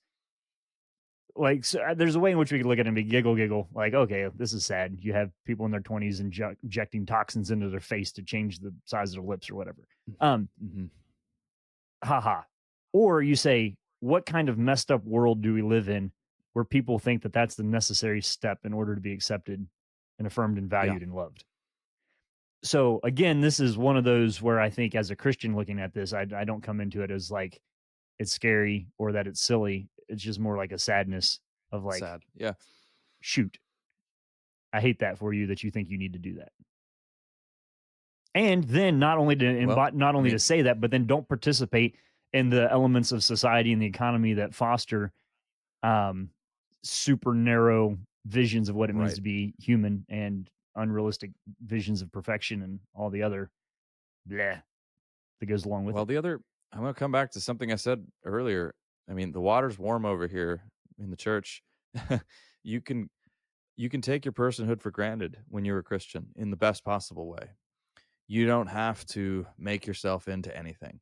like 1.36 1.63
so 1.63 1.82
uh, 1.82 1.93
there's 1.93 2.15
a 2.15 2.19
way 2.19 2.32
in 2.32 2.38
which 2.38 2.51
we 2.51 2.57
could 2.57 2.67
look 2.67 2.79
at 2.79 2.86
it 2.86 2.88
and 2.88 2.95
be 2.95 3.03
giggle 3.03 3.36
giggle 3.36 3.69
like 3.73 3.93
okay 3.93 4.27
this 4.36 4.53
is 4.53 4.65
sad. 4.65 4.97
You 4.99 5.13
have 5.13 5.32
people 5.45 5.65
in 5.65 5.71
their 5.71 5.82
20s 5.82 6.19
inject, 6.19 6.63
injecting 6.63 7.05
toxins 7.05 7.51
into 7.51 7.69
their 7.69 7.79
face 7.79 8.11
to 8.13 8.23
change 8.23 8.59
the 8.59 8.73
size 8.86 9.09
of 9.11 9.15
their 9.21 9.29
lips 9.29 9.49
or 9.49 9.55
whatever. 9.55 9.88
Um 10.19 10.49
Mhm. 10.63 10.89
haha. 12.03 12.41
Or 12.93 13.21
you 13.21 13.36
say 13.36 13.77
what 13.99 14.25
kind 14.25 14.49
of 14.49 14.57
messed 14.57 14.91
up 14.91 15.03
world 15.05 15.41
do 15.41 15.53
we 15.53 15.61
live 15.61 15.88
in 15.89 16.11
where 16.53 16.65
people 16.65 16.99
think 16.99 17.21
that 17.23 17.34
that's 17.34 17.55
the 17.55 17.63
necessary 17.63 18.21
step 18.21 18.59
in 18.65 18.73
order 18.73 18.95
to 18.95 19.01
be 19.01 19.13
accepted 19.13 19.65
and 20.17 20.27
affirmed 20.27 20.57
and 20.57 20.69
valued 20.69 21.01
and 21.03 21.13
loved? 21.13 21.45
So 22.63 22.99
again 23.03 23.41
this 23.41 23.59
is 23.59 23.77
one 23.77 23.97
of 23.97 24.03
those 24.03 24.39
where 24.41 24.59
i 24.59 24.69
think 24.69 24.93
as 24.93 25.09
a 25.09 25.15
christian 25.15 25.55
looking 25.55 25.79
at 25.79 25.95
this 25.95 26.13
i, 26.13 26.27
I 26.36 26.43
don't 26.43 26.61
come 26.61 26.79
into 26.79 27.01
it 27.01 27.09
as 27.09 27.32
like 27.32 27.59
it's 28.19 28.32
scary 28.32 28.86
or 28.99 29.13
that 29.13 29.25
it's 29.25 29.41
silly 29.41 29.89
it's 30.12 30.22
just 30.24 30.39
more 30.39 30.57
like 30.57 30.72
a 30.72 30.78
sadness 30.78 31.39
of 31.72 31.84
like 31.84 31.99
sad 31.99 32.22
yeah 32.36 32.53
shoot. 33.22 33.57
I 34.74 34.82
hate 34.82 34.99
that 34.99 35.18
for 35.18 35.34
you 35.34 35.47
that 35.47 35.64
you 35.64 35.72
think 35.72 35.89
you 35.89 35.97
need 35.97 36.14
to 36.14 36.20
do 36.20 36.36
that. 36.36 36.51
And 38.34 38.64
then 38.64 38.99
not 38.99 39.18
only 39.18 39.36
to 39.36 39.66
Well, 39.66 39.91
not 39.93 40.16
only 40.16 40.30
mean- 40.30 40.36
to 40.36 40.39
say 40.39 40.62
that, 40.64 40.80
but 40.80 40.91
then 40.91 41.05
don't 41.05 41.28
participate 41.28 41.95
in 42.34 42.49
the 42.49 42.72
elements 42.72 43.12
of 43.12 43.24
society 43.24 43.74
and 43.74 43.82
the 43.82 43.86
economy 43.86 44.34
that 44.36 44.55
foster 44.55 45.12
um, 45.84 46.30
super 46.84 47.34
narrow 47.34 47.97
visions 48.26 48.70
of 48.70 48.76
what 48.76 48.89
it 48.89 48.93
means 48.93 49.09
Right. 49.09 49.16
to 49.16 49.22
be 49.22 49.53
human 49.59 50.05
and 50.09 50.49
unrealistic 50.76 51.32
visions 51.66 52.01
of 52.01 52.12
perfection 52.12 52.62
and 52.62 52.80
all 52.93 53.09
the 53.09 53.24
other 53.24 53.49
bleh 54.30 54.62
that 55.39 55.45
goes 55.47 55.66
along 55.66 55.84
with 55.86 55.95
Well, 55.95 56.03
it. 56.03 56.07
the 56.07 56.18
other, 56.18 56.39
I'm 56.72 56.80
going 56.82 56.93
to 56.93 56.99
come 56.99 57.12
back 57.12 57.32
to 57.32 57.41
something 57.41 57.72
I 57.72 57.76
said 57.76 58.05
earlier. 58.24 58.74
I 59.10 59.14
mean, 59.14 59.32
the 59.32 59.41
water's 59.41 59.78
warm 59.78 60.06
over 60.06 60.28
here 60.28 60.64
in 60.99 61.10
the 61.10 61.18
church. 61.18 61.64
you 62.64 62.82
can 62.82 63.10
you 63.78 63.89
can 63.89 64.02
take 64.02 64.26
your 64.26 64.34
personhood 64.34 64.82
for 64.82 64.91
granted 64.91 65.38
when 65.47 65.66
you're 65.66 65.80
a 65.80 65.84
Christian 65.84 66.28
in 66.36 66.52
the 66.52 66.58
best 66.58 66.84
possible 66.84 67.28
way. 67.28 67.52
You 68.28 68.45
don't 68.45 68.68
have 68.68 69.06
to 69.08 69.45
make 69.58 69.88
yourself 69.88 70.28
into 70.28 70.56
anything. 70.56 70.99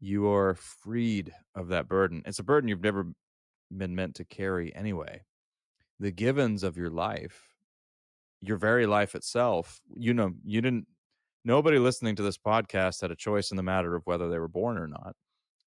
You 0.00 0.28
are 0.28 0.54
freed 0.54 1.32
of 1.54 1.68
that 1.68 1.88
burden. 1.88 2.22
It's 2.26 2.38
a 2.38 2.44
burden 2.44 2.68
you've 2.68 2.82
never 2.82 3.06
been 3.76 3.94
meant 3.94 4.16
to 4.16 4.24
carry 4.24 4.74
anyway. 4.74 5.22
The 6.00 6.10
givens 6.10 6.62
of 6.62 6.76
your 6.76 6.90
life, 6.90 7.54
your 8.40 8.56
very 8.56 8.86
life 8.86 9.14
itself, 9.14 9.80
you 9.94 10.14
know, 10.14 10.32
you 10.44 10.60
didn't 10.60 10.86
nobody 11.44 11.78
listening 11.78 12.16
to 12.16 12.22
this 12.22 12.36
podcast 12.38 13.00
had 13.00 13.10
a 13.10 13.16
choice 13.16 13.50
in 13.50 13.56
the 13.56 13.62
matter 13.62 13.94
of 13.94 14.02
whether 14.04 14.28
they 14.28 14.38
were 14.38 14.48
born 14.48 14.76
or 14.76 14.88
not. 14.88 15.14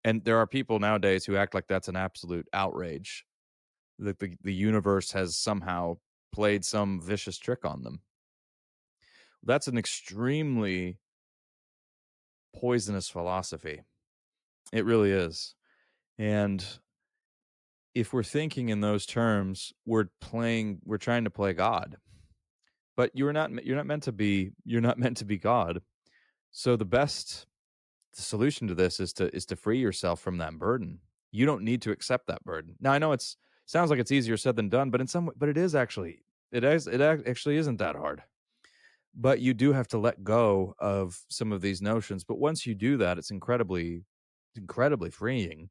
And 0.04 0.24
there 0.24 0.38
are 0.38 0.48
people 0.48 0.80
nowadays 0.80 1.26
who 1.26 1.36
act 1.36 1.54
like 1.54 1.68
that's 1.68 1.88
an 1.88 1.96
absolute 1.96 2.48
outrage. 2.54 3.26
That 4.00 4.20
the, 4.20 4.36
the 4.44 4.54
universe 4.54 5.12
has 5.12 5.36
somehow 5.36 5.98
played 6.32 6.64
some 6.64 7.02
vicious 7.02 7.38
trick 7.38 7.66
on 7.66 7.84
them. 7.84 8.00
That's 9.44 9.68
an 9.68 9.78
extremely 9.78 11.00
poisonous 12.56 13.10
philosophy. 13.10 13.82
It 14.72 14.86
really 14.86 15.12
is. 15.12 15.56
And 16.18 16.64
if 17.96 18.14
we're 18.14 18.24
thinking 18.24 18.70
in 18.70 18.82
those 18.82 19.06
terms, 19.06 19.74
we're 19.86 20.06
playing 20.22 20.80
we're 20.86 20.98
trying 20.98 21.24
to 21.24 21.30
play 21.30 21.54
God. 21.54 21.98
But 22.96 23.12
you're 23.14 23.34
not 23.34 23.66
you're 23.66 23.78
not 23.78 23.88
meant 23.88 24.04
to 24.04 24.12
be 24.12 24.52
you're 24.66 24.82
not 24.82 25.00
meant 25.00 25.18
to 25.18 25.26
be 25.26 25.38
God. 25.38 25.82
So 26.52 26.76
the 26.76 26.86
best 26.86 27.46
solution 28.14 28.68
to 28.68 28.76
this 28.76 29.00
is 29.00 29.14
to 29.14 29.34
is 29.36 29.46
to 29.48 29.56
free 29.56 29.80
yourself 29.80 30.20
from 30.20 30.38
that 30.38 30.58
burden. 30.58 31.00
You 31.32 31.46
don't 31.46 31.64
need 31.64 31.82
to 31.84 31.92
accept 31.92 32.28
that 32.28 32.44
burden. 32.44 32.76
Now 32.80 32.92
I 32.92 32.98
know 32.98 33.12
it's 33.12 33.38
sounds 33.66 33.90
like 33.90 34.00
it's 34.00 34.12
easier 34.12 34.38
said 34.38 34.56
than 34.56 34.70
done, 34.70 34.90
but 34.90 35.02
in 35.02 35.08
some 35.08 35.30
but 35.38 35.50
it 35.50 35.58
is 35.58 35.76
actually 35.76 36.24
it 36.52 36.64
is 36.64 36.88
it 36.88 37.02
actually 37.02 37.58
isn't 37.58 37.78
that 37.78 37.96
hard. 37.96 38.24
But 39.16 39.40
you 39.40 39.54
do 39.54 39.74
have 39.74 39.88
to 39.90 39.98
let 39.98 40.24
go 40.24 40.76
of 40.80 41.20
some 41.30 41.52
of 41.52 41.62
these 41.62 41.82
notions. 41.82 42.24
But 42.24 42.40
once 42.40 42.66
you 42.66 42.76
do 42.76 42.98
that, 42.98 43.18
it's 43.18 43.32
incredibly 43.32 44.04
incredibly 44.56 45.10
freeing 45.10 45.70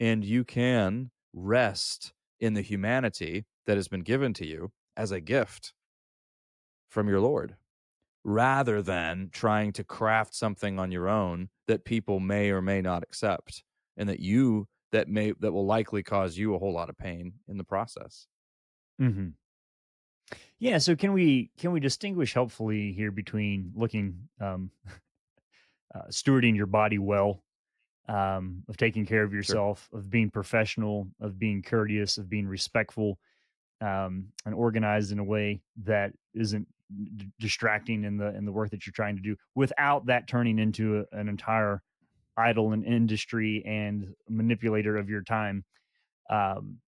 and 0.00 0.24
you 0.24 0.44
can 0.44 1.10
rest 1.32 2.12
in 2.40 2.54
the 2.54 2.62
humanity 2.62 3.44
that 3.66 3.76
has 3.76 3.88
been 3.88 4.00
given 4.00 4.32
to 4.34 4.46
you 4.46 4.72
as 4.96 5.12
a 5.12 5.20
gift 5.20 5.72
from 6.88 7.08
your 7.08 7.20
Lord 7.20 7.56
rather 8.24 8.80
than 8.80 9.28
trying 9.32 9.72
to 9.72 9.84
craft 9.84 10.34
something 10.34 10.78
on 10.78 10.90
your 10.90 11.08
own 11.08 11.48
that 11.68 11.84
people 11.84 12.20
may 12.20 12.50
or 12.50 12.62
may 12.62 12.80
not 12.80 13.02
accept 13.02 13.62
and 13.96 14.08
that 14.08 14.20
you 14.20 14.66
that 14.92 15.08
may 15.08 15.32
that 15.40 15.52
will 15.52 15.66
likely 15.66 16.02
cause 16.02 16.36
you 16.36 16.54
a 16.54 16.58
whole 16.58 16.72
lot 16.72 16.88
of 16.88 16.96
pain 16.96 17.34
in 17.48 17.58
the 17.58 17.64
process 17.64 18.26
mm-hmm. 19.00 19.28
Yeah. 20.58 20.78
So 20.78 20.96
can 20.96 21.12
we 21.12 21.50
can 21.58 21.72
we 21.72 21.80
distinguish 21.80 22.32
helpfully 22.32 22.92
here 22.92 23.10
between 23.10 23.72
looking 23.74 24.28
um, 24.40 24.70
uh, 25.94 26.08
stewarding 26.08 26.56
your 26.56 26.66
body 26.66 26.98
well, 26.98 27.42
um, 28.08 28.62
of 28.68 28.76
taking 28.76 29.06
care 29.06 29.22
of 29.22 29.32
yourself, 29.32 29.88
of 29.92 30.10
being 30.10 30.30
professional, 30.30 31.08
of 31.20 31.38
being 31.38 31.62
courteous, 31.62 32.18
of 32.18 32.28
being 32.28 32.46
respectful, 32.46 33.18
um, 33.80 34.28
and 34.46 34.54
organized 34.54 35.12
in 35.12 35.18
a 35.18 35.24
way 35.24 35.60
that 35.84 36.12
isn't 36.34 36.66
d- 37.16 37.30
distracting 37.38 38.04
in 38.04 38.16
the 38.16 38.34
in 38.36 38.44
the 38.44 38.52
work 38.52 38.70
that 38.70 38.86
you're 38.86 38.92
trying 38.92 39.16
to 39.16 39.22
do, 39.22 39.36
without 39.54 40.06
that 40.06 40.28
turning 40.28 40.58
into 40.58 41.04
a, 41.12 41.16
an 41.18 41.28
entire 41.28 41.82
idol 42.36 42.72
and 42.72 42.84
industry 42.84 43.62
and 43.64 44.12
manipulator 44.28 44.96
of 44.96 45.08
your 45.08 45.22
time. 45.22 45.64
Um, 46.30 46.78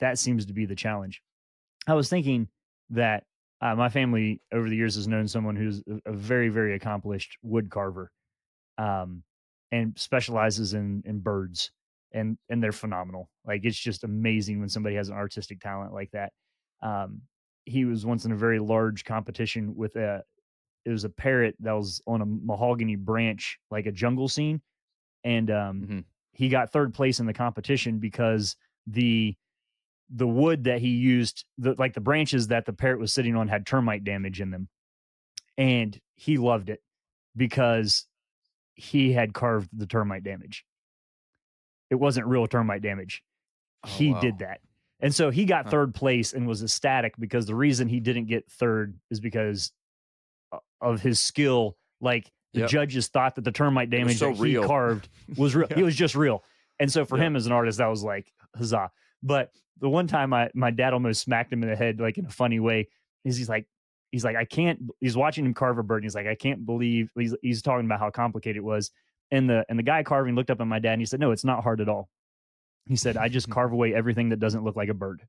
that 0.00 0.18
seems 0.18 0.46
to 0.46 0.52
be 0.52 0.66
the 0.66 0.74
challenge. 0.74 1.22
I 1.86 1.94
was 1.94 2.08
thinking 2.08 2.48
that 2.90 3.24
uh, 3.60 3.74
my 3.74 3.88
family 3.88 4.40
over 4.52 4.68
the 4.68 4.76
years 4.76 4.94
has 4.94 5.06
known 5.06 5.28
someone 5.28 5.54
who's 5.54 5.82
a, 5.86 6.10
a 6.10 6.12
very, 6.12 6.48
very 6.48 6.74
accomplished 6.74 7.36
wood 7.42 7.70
carver, 7.70 8.10
um, 8.78 9.22
and 9.70 9.98
specializes 9.98 10.74
in 10.74 11.02
in 11.04 11.20
birds, 11.20 11.70
and 12.12 12.38
and 12.48 12.62
they're 12.62 12.72
phenomenal. 12.72 13.28
Like 13.44 13.60
it's 13.64 13.78
just 13.78 14.04
amazing 14.04 14.60
when 14.60 14.68
somebody 14.68 14.96
has 14.96 15.08
an 15.08 15.14
artistic 15.14 15.60
talent 15.60 15.92
like 15.92 16.10
that. 16.12 16.32
Um, 16.82 17.22
he 17.64 17.84
was 17.84 18.04
once 18.06 18.24
in 18.24 18.32
a 18.32 18.36
very 18.36 18.58
large 18.58 19.04
competition 19.04 19.74
with 19.76 19.96
a 19.96 20.22
it 20.84 20.90
was 20.90 21.04
a 21.04 21.10
parrot 21.10 21.54
that 21.60 21.72
was 21.72 22.00
on 22.06 22.22
a 22.22 22.26
mahogany 22.26 22.96
branch, 22.96 23.58
like 23.70 23.84
a 23.86 23.92
jungle 23.92 24.28
scene, 24.28 24.62
and 25.24 25.50
um, 25.50 25.82
Mhm. 25.82 26.04
he 26.32 26.48
got 26.48 26.72
third 26.72 26.94
place 26.94 27.20
in 27.20 27.26
the 27.26 27.34
competition 27.34 27.98
because 27.98 28.56
the 28.86 29.36
the 30.12 30.26
wood 30.26 30.64
that 30.64 30.80
he 30.80 30.88
used, 30.88 31.44
the 31.58 31.74
like 31.78 31.92
the 31.94 32.00
branches 32.00 32.48
that 32.48 32.64
the 32.64 32.72
parrot 32.72 32.98
was 32.98 33.12
sitting 33.12 33.36
on 33.36 33.46
had 33.46 33.64
termite 33.66 34.02
damage 34.04 34.40
in 34.40 34.50
them. 34.50 34.68
And 35.58 36.00
he 36.16 36.36
loved 36.38 36.70
it 36.70 36.82
because 37.36 38.06
he 38.74 39.12
had 39.12 39.34
carved 39.34 39.68
the 39.72 39.86
termite 39.86 40.24
damage. 40.24 40.64
It 41.90 41.96
wasn't 41.96 42.26
real 42.26 42.46
termite 42.46 42.82
damage. 42.82 43.22
Oh, 43.84 43.88
he 43.88 44.12
wow. 44.12 44.20
did 44.20 44.38
that. 44.38 44.60
And 45.02 45.14
so 45.14 45.30
he 45.30 45.44
got 45.44 45.64
Huh. 45.64 45.70
third 45.70 45.94
place 45.94 46.32
and 46.32 46.46
was 46.46 46.62
ecstatic 46.62 47.14
because 47.18 47.46
the 47.46 47.54
reason 47.54 47.88
he 47.88 48.00
didn't 48.00 48.26
get 48.26 48.50
third 48.50 48.98
is 49.10 49.20
because 49.20 49.72
uh, 50.52 50.58
of 50.80 51.00
his 51.00 51.18
skill. 51.20 51.76
Like 52.00 52.30
the 52.54 52.60
Yep. 52.60 52.70
judges 52.70 53.08
thought 53.08 53.34
that 53.36 53.44
the 53.44 53.52
termite 53.52 53.88
It 53.92 53.96
damage 53.98 54.18
so 54.18 54.32
that 54.32 54.40
real. 54.40 54.62
he 54.62 54.68
carved 54.68 55.08
was 55.36 55.54
real. 55.54 55.66
Yeah. 55.70 55.76
He 55.76 55.82
was 55.82 55.94
just 55.96 56.14
real. 56.14 56.42
And 56.78 56.90
so 56.90 57.04
for 57.04 57.16
Yep. 57.18 57.26
him 57.26 57.36
as 57.36 57.46
an 57.46 57.52
artist, 57.52 57.78
that 57.78 57.86
was 57.88 58.02
like 58.02 58.32
huzzah. 58.56 58.90
But 59.22 59.52
the 59.78 59.88
one 59.88 60.06
time 60.06 60.32
I 60.32 60.50
my 60.54 60.70
dad 60.70 60.92
almost 60.92 61.22
smacked 61.22 61.52
him 61.52 61.62
in 61.62 61.68
the 61.68 61.76
head, 61.76 62.00
like 62.00 62.18
in 62.18 62.26
a 62.26 62.30
funny 62.30 62.58
way, 62.60 62.88
is 63.24 63.36
he's 63.36 63.48
like, 63.48 63.66
he's 64.12 64.24
like, 64.24 64.36
I 64.36 64.44
can't. 64.44 64.80
He's 65.00 65.16
watching 65.16 65.44
him 65.46 65.54
carve 65.54 65.78
a 65.78 65.82
bird. 65.82 65.96
And 65.96 66.04
he's 66.04 66.14
like, 66.14 66.26
I 66.26 66.34
can't 66.34 66.64
believe. 66.66 67.10
He's 67.16 67.34
he's 67.42 67.62
talking 67.62 67.86
about 67.86 68.00
how 68.00 68.10
complicated 68.10 68.56
it 68.58 68.64
was. 68.64 68.90
And 69.30 69.48
the 69.48 69.64
and 69.68 69.78
the 69.78 69.82
guy 69.82 70.02
carving 70.02 70.34
looked 70.34 70.50
up 70.50 70.60
at 70.60 70.66
my 70.66 70.78
dad 70.78 70.94
and 70.94 71.02
he 71.02 71.06
said, 71.06 71.20
No, 71.20 71.30
it's 71.30 71.44
not 71.44 71.62
hard 71.62 71.80
at 71.80 71.88
all. 71.88 72.08
He 72.90 72.96
said, 72.96 73.16
I 73.16 73.28
just 73.28 73.48
carve 73.56 73.72
away 73.72 73.94
everything 73.94 74.30
that 74.30 74.40
doesn't 74.40 74.64
look 74.64 74.74
like 74.76 74.88
a 74.90 74.94
bird. 74.94 75.22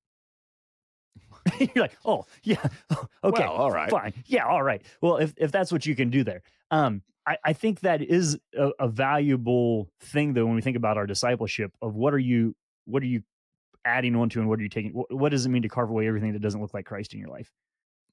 You're 1.60 1.70
like, 1.86 1.98
oh 2.06 2.26
yeah, 2.44 2.64
okay, 2.92 3.44
Well, 3.44 3.52
all 3.52 3.72
right. 3.72 3.90
fine, 3.90 4.14
yeah, 4.26 4.46
all 4.46 4.62
right. 4.64 4.82
Well, 5.02 5.18
if 5.18 5.34
if 5.38 5.52
that's 5.52 5.72
what 5.72 5.86
you 5.86 5.96
can 5.96 6.10
do 6.10 6.24
there, 6.24 6.42
um, 6.72 7.02
I, 7.26 7.38
I 7.46 7.54
think 7.54 7.82
that 7.82 8.02
is 8.02 8.38
a, 8.58 8.72
a 8.80 8.88
valuable 8.88 9.90
thing 10.02 10.34
though 10.34 10.46
when 10.46 10.56
we 10.56 10.62
think 10.62 10.78
about 10.78 10.98
our 10.98 11.06
discipleship 11.08 11.72
of 11.82 11.96
what 11.96 12.14
are 12.14 12.20
you 12.20 12.56
what 12.86 13.02
are 13.04 13.08
you 13.08 13.22
adding 13.86 14.16
on 14.16 14.30
to 14.30 14.40
and 14.40 14.50
what 14.50 14.60
are 14.60 14.64
you 14.64 14.70
taking 14.70 14.92
what, 14.94 15.12
what 15.14 15.30
does 15.30 15.46
it 15.46 15.50
mean 15.50 15.62
to 15.64 15.70
carve 15.70 15.90
away 15.90 16.08
everything 16.08 16.34
that 16.34 16.42
doesn't 16.42 16.62
look 16.62 16.74
like 16.74 16.86
Christ 16.86 17.14
in 17.14 17.20
your 17.20 17.30
life, 17.30 17.52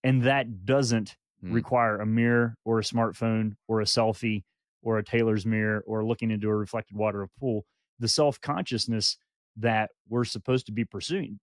and 0.04 0.22
that 0.24 0.64
doesn't 0.64 1.16
Hmm. 1.40 1.52
require 1.54 2.00
a 2.00 2.06
mirror 2.06 2.56
or 2.64 2.80
a 2.80 2.82
smartphone 2.82 3.52
or 3.68 3.80
a 3.80 3.84
selfie 3.84 4.42
or 4.82 4.98
a 4.98 5.04
tailor's 5.04 5.46
mirror 5.46 5.84
or 5.86 6.04
looking 6.04 6.32
into 6.32 6.48
a 6.48 6.56
reflected 6.56 6.96
water 6.96 7.22
of 7.22 7.30
pool. 7.38 7.64
The 8.00 8.08
self 8.08 8.40
consciousness 8.40 9.16
that 9.58 9.90
we're 10.08 10.24
supposed 10.24 10.66
to 10.66 10.72
be 10.72 10.84
pursuing, 10.84 11.38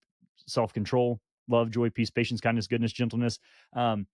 self 0.47 0.73
control, 0.73 1.19
love, 1.47 1.69
joy, 1.71 1.89
peace, 1.89 2.09
patience, 2.09 2.41
kindness, 2.41 2.67
goodness, 2.67 2.91
gentleness. 2.91 3.39
Um, 3.75 4.07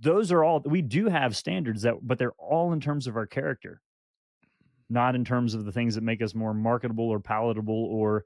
those 0.00 0.32
are 0.32 0.44
all 0.44 0.60
we 0.64 0.82
do 0.82 1.06
have 1.06 1.36
standards 1.36 1.82
that, 1.82 1.94
but 2.02 2.18
they're 2.18 2.32
all 2.38 2.72
in 2.72 2.80
terms 2.80 3.06
of 3.06 3.16
our 3.16 3.26
character, 3.26 3.80
not 4.88 5.14
in 5.14 5.24
terms 5.24 5.54
of 5.54 5.64
the 5.64 5.72
things 5.72 5.94
that 5.94 6.02
make 6.02 6.22
us 6.22 6.34
more 6.34 6.54
marketable 6.54 7.08
or 7.08 7.20
palatable 7.20 7.86
or. 7.86 8.24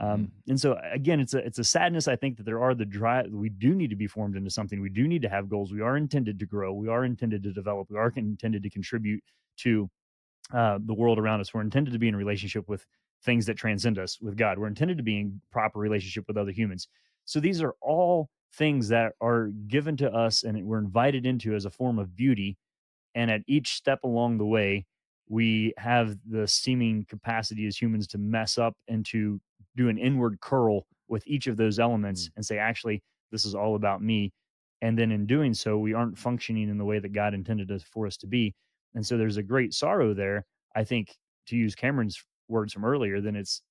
Um, 0.00 0.32
and 0.48 0.60
so 0.60 0.76
again, 0.92 1.20
it's 1.20 1.34
a 1.34 1.38
it's 1.38 1.60
a 1.60 1.64
sadness. 1.64 2.08
I 2.08 2.16
think 2.16 2.36
that 2.38 2.42
there 2.44 2.60
are 2.60 2.74
the 2.74 2.84
drive. 2.84 3.26
We 3.30 3.48
do 3.48 3.74
need 3.74 3.90
to 3.90 3.96
be 3.96 4.08
formed 4.08 4.36
into 4.36 4.50
something. 4.50 4.80
We 4.80 4.88
do 4.88 5.06
need 5.06 5.22
to 5.22 5.28
have 5.28 5.48
goals. 5.48 5.72
We 5.72 5.82
are 5.82 5.96
intended 5.96 6.40
to 6.40 6.46
grow. 6.46 6.72
We 6.72 6.88
are 6.88 7.04
intended 7.04 7.44
to 7.44 7.52
develop. 7.52 7.88
We 7.90 7.98
are 7.98 8.12
intended 8.16 8.64
to 8.64 8.70
contribute 8.70 9.22
to 9.58 9.88
uh, 10.52 10.78
the 10.84 10.94
world 10.94 11.18
around 11.18 11.40
us. 11.40 11.54
We're 11.54 11.60
intended 11.60 11.92
to 11.92 11.98
be 12.00 12.08
in 12.08 12.16
relationship 12.16 12.68
with 12.68 12.84
things 13.24 13.46
that 13.46 13.56
transcend 13.56 13.98
us, 13.98 14.20
with 14.20 14.36
God. 14.36 14.58
We're 14.58 14.66
intended 14.66 14.98
to 14.98 15.02
be 15.02 15.18
in 15.18 15.40
proper 15.50 15.78
relationship 15.78 16.24
with 16.28 16.36
other 16.36 16.52
humans. 16.52 16.88
So 17.24 17.40
these 17.40 17.62
are 17.62 17.74
all 17.80 18.28
things 18.54 18.88
that 18.88 19.12
are 19.20 19.48
given 19.66 19.96
to 19.96 20.12
us 20.12 20.44
and 20.44 20.62
we're 20.64 20.78
invited 20.78 21.26
into 21.26 21.54
as 21.54 21.64
a 21.64 21.70
form 21.70 21.98
of 21.98 22.14
beauty. 22.14 22.56
And 23.14 23.30
at 23.30 23.42
each 23.46 23.74
step 23.74 24.00
along 24.04 24.38
the 24.38 24.44
way, 24.44 24.86
we 25.28 25.72
have 25.78 26.16
the 26.28 26.46
seeming 26.46 27.06
capacity 27.08 27.66
as 27.66 27.80
humans 27.80 28.06
to 28.08 28.18
mess 28.18 28.58
up 28.58 28.74
and 28.88 29.04
to 29.06 29.40
do 29.76 29.88
an 29.88 29.98
inward 29.98 30.38
curl 30.40 30.86
with 31.08 31.26
each 31.26 31.46
of 31.46 31.56
those 31.56 31.78
elements 31.78 32.28
mm. 32.28 32.32
and 32.36 32.44
say, 32.46 32.58
actually, 32.58 33.02
this 33.32 33.44
is 33.44 33.54
all 33.54 33.74
about 33.74 34.02
me. 34.02 34.32
And 34.82 34.98
then 34.98 35.10
in 35.10 35.26
doing 35.26 35.54
so, 35.54 35.78
we 35.78 35.94
aren't 35.94 36.18
functioning 36.18 36.68
in 36.68 36.76
the 36.76 36.84
way 36.84 36.98
that 36.98 37.12
God 37.12 37.32
intended 37.32 37.70
us 37.70 37.82
for 37.82 38.06
us 38.06 38.16
to 38.18 38.26
be. 38.26 38.54
And 38.94 39.04
so 39.04 39.16
there's 39.16 39.38
a 39.38 39.42
great 39.42 39.72
sorrow 39.72 40.12
there. 40.12 40.44
I 40.76 40.84
think 40.84 41.16
to 41.46 41.56
use 41.56 41.74
Cameron's 41.74 42.22
words 42.48 42.72
from 42.72 42.84
earlier, 42.84 43.20
then 43.20 43.36
it's 43.36 43.62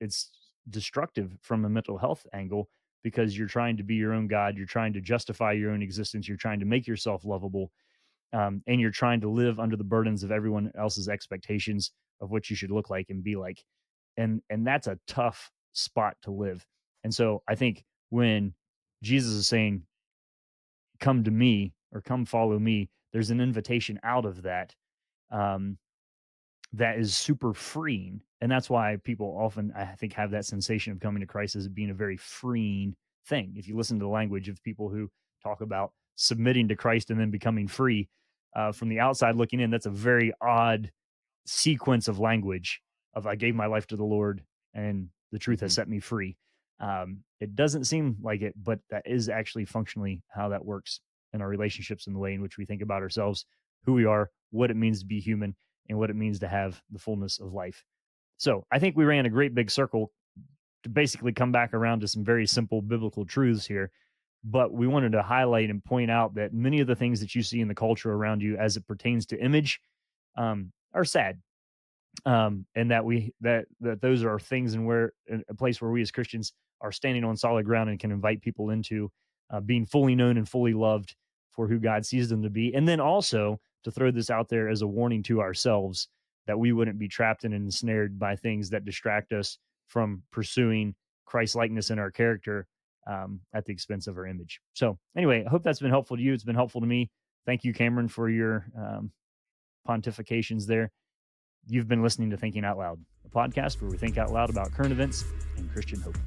it's 0.00 0.30
destructive 0.68 1.36
from 1.42 1.64
a 1.64 1.68
mental 1.68 1.98
health 1.98 2.26
angle 2.32 2.68
because 3.02 3.38
you're 3.38 3.46
trying 3.46 3.76
to 3.76 3.84
be 3.84 3.94
your 3.94 4.12
own 4.12 4.26
God, 4.26 4.56
you're 4.56 4.66
trying 4.66 4.92
to 4.94 5.00
justify 5.00 5.52
your 5.52 5.70
own 5.70 5.82
existence, 5.82 6.26
you're 6.26 6.36
trying 6.36 6.58
to 6.60 6.66
make 6.66 6.86
yourself 6.86 7.24
lovable, 7.24 7.70
um, 8.32 8.62
and 8.66 8.80
you're 8.80 8.90
trying 8.90 9.20
to 9.20 9.28
live 9.30 9.60
under 9.60 9.76
the 9.76 9.84
burdens 9.84 10.24
of 10.24 10.32
everyone 10.32 10.72
else's 10.76 11.08
expectations 11.08 11.92
of 12.20 12.30
what 12.30 12.50
you 12.50 12.56
should 12.56 12.70
look 12.70 12.90
like 12.90 13.06
and 13.10 13.22
be 13.22 13.36
like, 13.36 13.62
and 14.16 14.42
and 14.50 14.66
that's 14.66 14.86
a 14.86 14.98
tough 15.06 15.50
spot 15.72 16.16
to 16.22 16.30
live. 16.30 16.66
And 17.04 17.14
so 17.14 17.42
I 17.48 17.54
think 17.54 17.84
when 18.10 18.54
Jesus 19.02 19.32
is 19.32 19.46
saying, 19.46 19.82
"Come 20.98 21.22
to 21.24 21.30
me" 21.30 21.74
or 21.92 22.00
"Come 22.00 22.24
follow 22.24 22.58
me," 22.58 22.90
there's 23.12 23.30
an 23.30 23.40
invitation 23.40 24.00
out 24.02 24.24
of 24.24 24.42
that 24.42 24.74
um, 25.30 25.78
that 26.72 26.98
is 26.98 27.16
super 27.16 27.54
freeing 27.54 28.20
and 28.40 28.50
that's 28.50 28.68
why 28.68 28.96
people 29.04 29.36
often 29.40 29.72
i 29.76 29.84
think 29.84 30.12
have 30.12 30.30
that 30.30 30.44
sensation 30.44 30.92
of 30.92 31.00
coming 31.00 31.20
to 31.20 31.26
christ 31.26 31.56
as 31.56 31.68
being 31.68 31.90
a 31.90 31.94
very 31.94 32.16
freeing 32.16 32.94
thing 33.26 33.52
if 33.56 33.66
you 33.68 33.76
listen 33.76 33.98
to 33.98 34.04
the 34.04 34.08
language 34.10 34.48
of 34.48 34.62
people 34.62 34.88
who 34.88 35.08
talk 35.42 35.60
about 35.60 35.92
submitting 36.16 36.68
to 36.68 36.76
christ 36.76 37.10
and 37.10 37.20
then 37.20 37.30
becoming 37.30 37.68
free 37.68 38.08
uh, 38.56 38.72
from 38.72 38.88
the 38.88 38.98
outside 38.98 39.36
looking 39.36 39.60
in 39.60 39.70
that's 39.70 39.86
a 39.86 39.90
very 39.90 40.32
odd 40.40 40.90
sequence 41.46 42.08
of 42.08 42.18
language 42.18 42.80
of 43.14 43.26
i 43.26 43.34
gave 43.34 43.54
my 43.54 43.66
life 43.66 43.86
to 43.86 43.96
the 43.96 44.04
lord 44.04 44.42
and 44.74 45.08
the 45.32 45.38
truth 45.38 45.60
has 45.60 45.72
Mhm. 45.72 45.76
set 45.76 45.88
me 45.88 46.00
free 46.00 46.36
um, 46.78 47.24
it 47.40 47.54
doesn't 47.54 47.84
seem 47.84 48.16
like 48.20 48.42
it 48.42 48.54
but 48.62 48.80
that 48.90 49.02
is 49.06 49.28
actually 49.28 49.64
functionally 49.64 50.22
how 50.28 50.48
that 50.50 50.64
works 50.64 51.00
in 51.32 51.40
our 51.40 51.48
relationships 51.48 52.06
and 52.06 52.14
the 52.14 52.20
way 52.20 52.34
in 52.34 52.42
which 52.42 52.58
we 52.58 52.66
think 52.66 52.82
about 52.82 53.02
ourselves 53.02 53.46
who 53.84 53.92
we 53.94 54.04
are 54.04 54.30
what 54.50 54.70
it 54.70 54.76
means 54.76 55.00
to 55.00 55.06
be 55.06 55.20
human 55.20 55.54
and 55.88 55.98
what 55.98 56.10
it 56.10 56.16
means 56.16 56.38
to 56.40 56.48
have 56.48 56.80
the 56.90 56.98
fullness 56.98 57.38
of 57.38 57.52
life 57.52 57.84
so 58.36 58.66
I 58.70 58.78
think 58.78 58.96
we 58.96 59.04
ran 59.04 59.26
a 59.26 59.30
great 59.30 59.54
big 59.54 59.70
circle 59.70 60.12
to 60.82 60.88
basically 60.88 61.32
come 61.32 61.52
back 61.52 61.74
around 61.74 62.00
to 62.00 62.08
some 62.08 62.24
very 62.24 62.46
simple 62.46 62.82
biblical 62.82 63.24
truths 63.24 63.66
here. 63.66 63.90
But 64.44 64.72
we 64.72 64.86
wanted 64.86 65.12
to 65.12 65.22
highlight 65.22 65.70
and 65.70 65.82
point 65.82 66.10
out 66.10 66.34
that 66.34 66.52
many 66.52 66.80
of 66.80 66.86
the 66.86 66.94
things 66.94 67.20
that 67.20 67.34
you 67.34 67.42
see 67.42 67.60
in 67.60 67.68
the 67.68 67.74
culture 67.74 68.12
around 68.12 68.42
you 68.42 68.56
as 68.56 68.76
it 68.76 68.86
pertains 68.86 69.26
to 69.26 69.42
image 69.42 69.80
um, 70.36 70.72
are 70.94 71.04
sad. 71.04 71.40
Um, 72.24 72.64
and 72.74 72.90
that 72.90 73.04
we 73.04 73.34
that 73.42 73.66
that 73.80 74.00
those 74.00 74.24
are 74.24 74.38
things 74.38 74.72
and 74.72 74.86
where 74.86 75.12
a 75.48 75.54
place 75.54 75.82
where 75.82 75.90
we 75.90 76.00
as 76.00 76.10
Christians 76.10 76.54
are 76.80 76.92
standing 76.92 77.24
on 77.24 77.36
solid 77.36 77.66
ground 77.66 77.90
and 77.90 78.00
can 78.00 78.10
invite 78.10 78.40
people 78.40 78.70
into 78.70 79.10
uh, 79.50 79.60
being 79.60 79.84
fully 79.84 80.14
known 80.14 80.38
and 80.38 80.48
fully 80.48 80.72
loved 80.72 81.14
for 81.50 81.68
who 81.68 81.78
God 81.78 82.06
sees 82.06 82.30
them 82.30 82.42
to 82.42 82.48
be. 82.50 82.74
And 82.74 82.88
then 82.88 83.00
also 83.00 83.60
to 83.86 83.92
throw 83.92 84.10
this 84.10 84.30
out 84.30 84.48
there 84.48 84.68
as 84.68 84.82
a 84.82 84.86
warning 84.86 85.22
to 85.22 85.40
ourselves 85.40 86.08
that 86.48 86.58
we 86.58 86.72
wouldn't 86.72 86.98
be 86.98 87.06
trapped 87.06 87.44
and 87.44 87.54
ensnared 87.54 88.18
by 88.18 88.34
things 88.34 88.68
that 88.70 88.84
distract 88.84 89.32
us 89.32 89.58
from 89.86 90.24
pursuing 90.32 90.92
Christ 91.24 91.54
likeness 91.54 91.90
in 91.90 92.00
our 92.00 92.10
character 92.10 92.66
um, 93.06 93.38
at 93.54 93.64
the 93.64 93.72
expense 93.72 94.08
of 94.08 94.18
our 94.18 94.26
image. 94.26 94.60
So, 94.74 94.98
anyway, 95.16 95.44
I 95.46 95.48
hope 95.48 95.62
that's 95.62 95.78
been 95.78 95.90
helpful 95.90 96.16
to 96.16 96.22
you. 96.22 96.32
It's 96.32 96.42
been 96.42 96.56
helpful 96.56 96.80
to 96.80 96.86
me. 96.86 97.10
Thank 97.46 97.62
you, 97.62 97.72
Cameron, 97.72 98.08
for 98.08 98.28
your 98.28 98.66
um, 98.76 99.12
pontifications 99.88 100.66
there. 100.66 100.90
You've 101.68 101.86
been 101.86 102.02
listening 102.02 102.30
to 102.30 102.36
Thinking 102.36 102.64
Out 102.64 102.78
Loud, 102.78 102.98
a 103.24 103.28
podcast 103.28 103.80
where 103.80 103.88
we 103.88 103.96
think 103.96 104.18
out 104.18 104.32
loud 104.32 104.50
about 104.50 104.72
current 104.72 104.90
events 104.90 105.24
and 105.56 105.72
Christian 105.72 106.00
hope. 106.00 106.18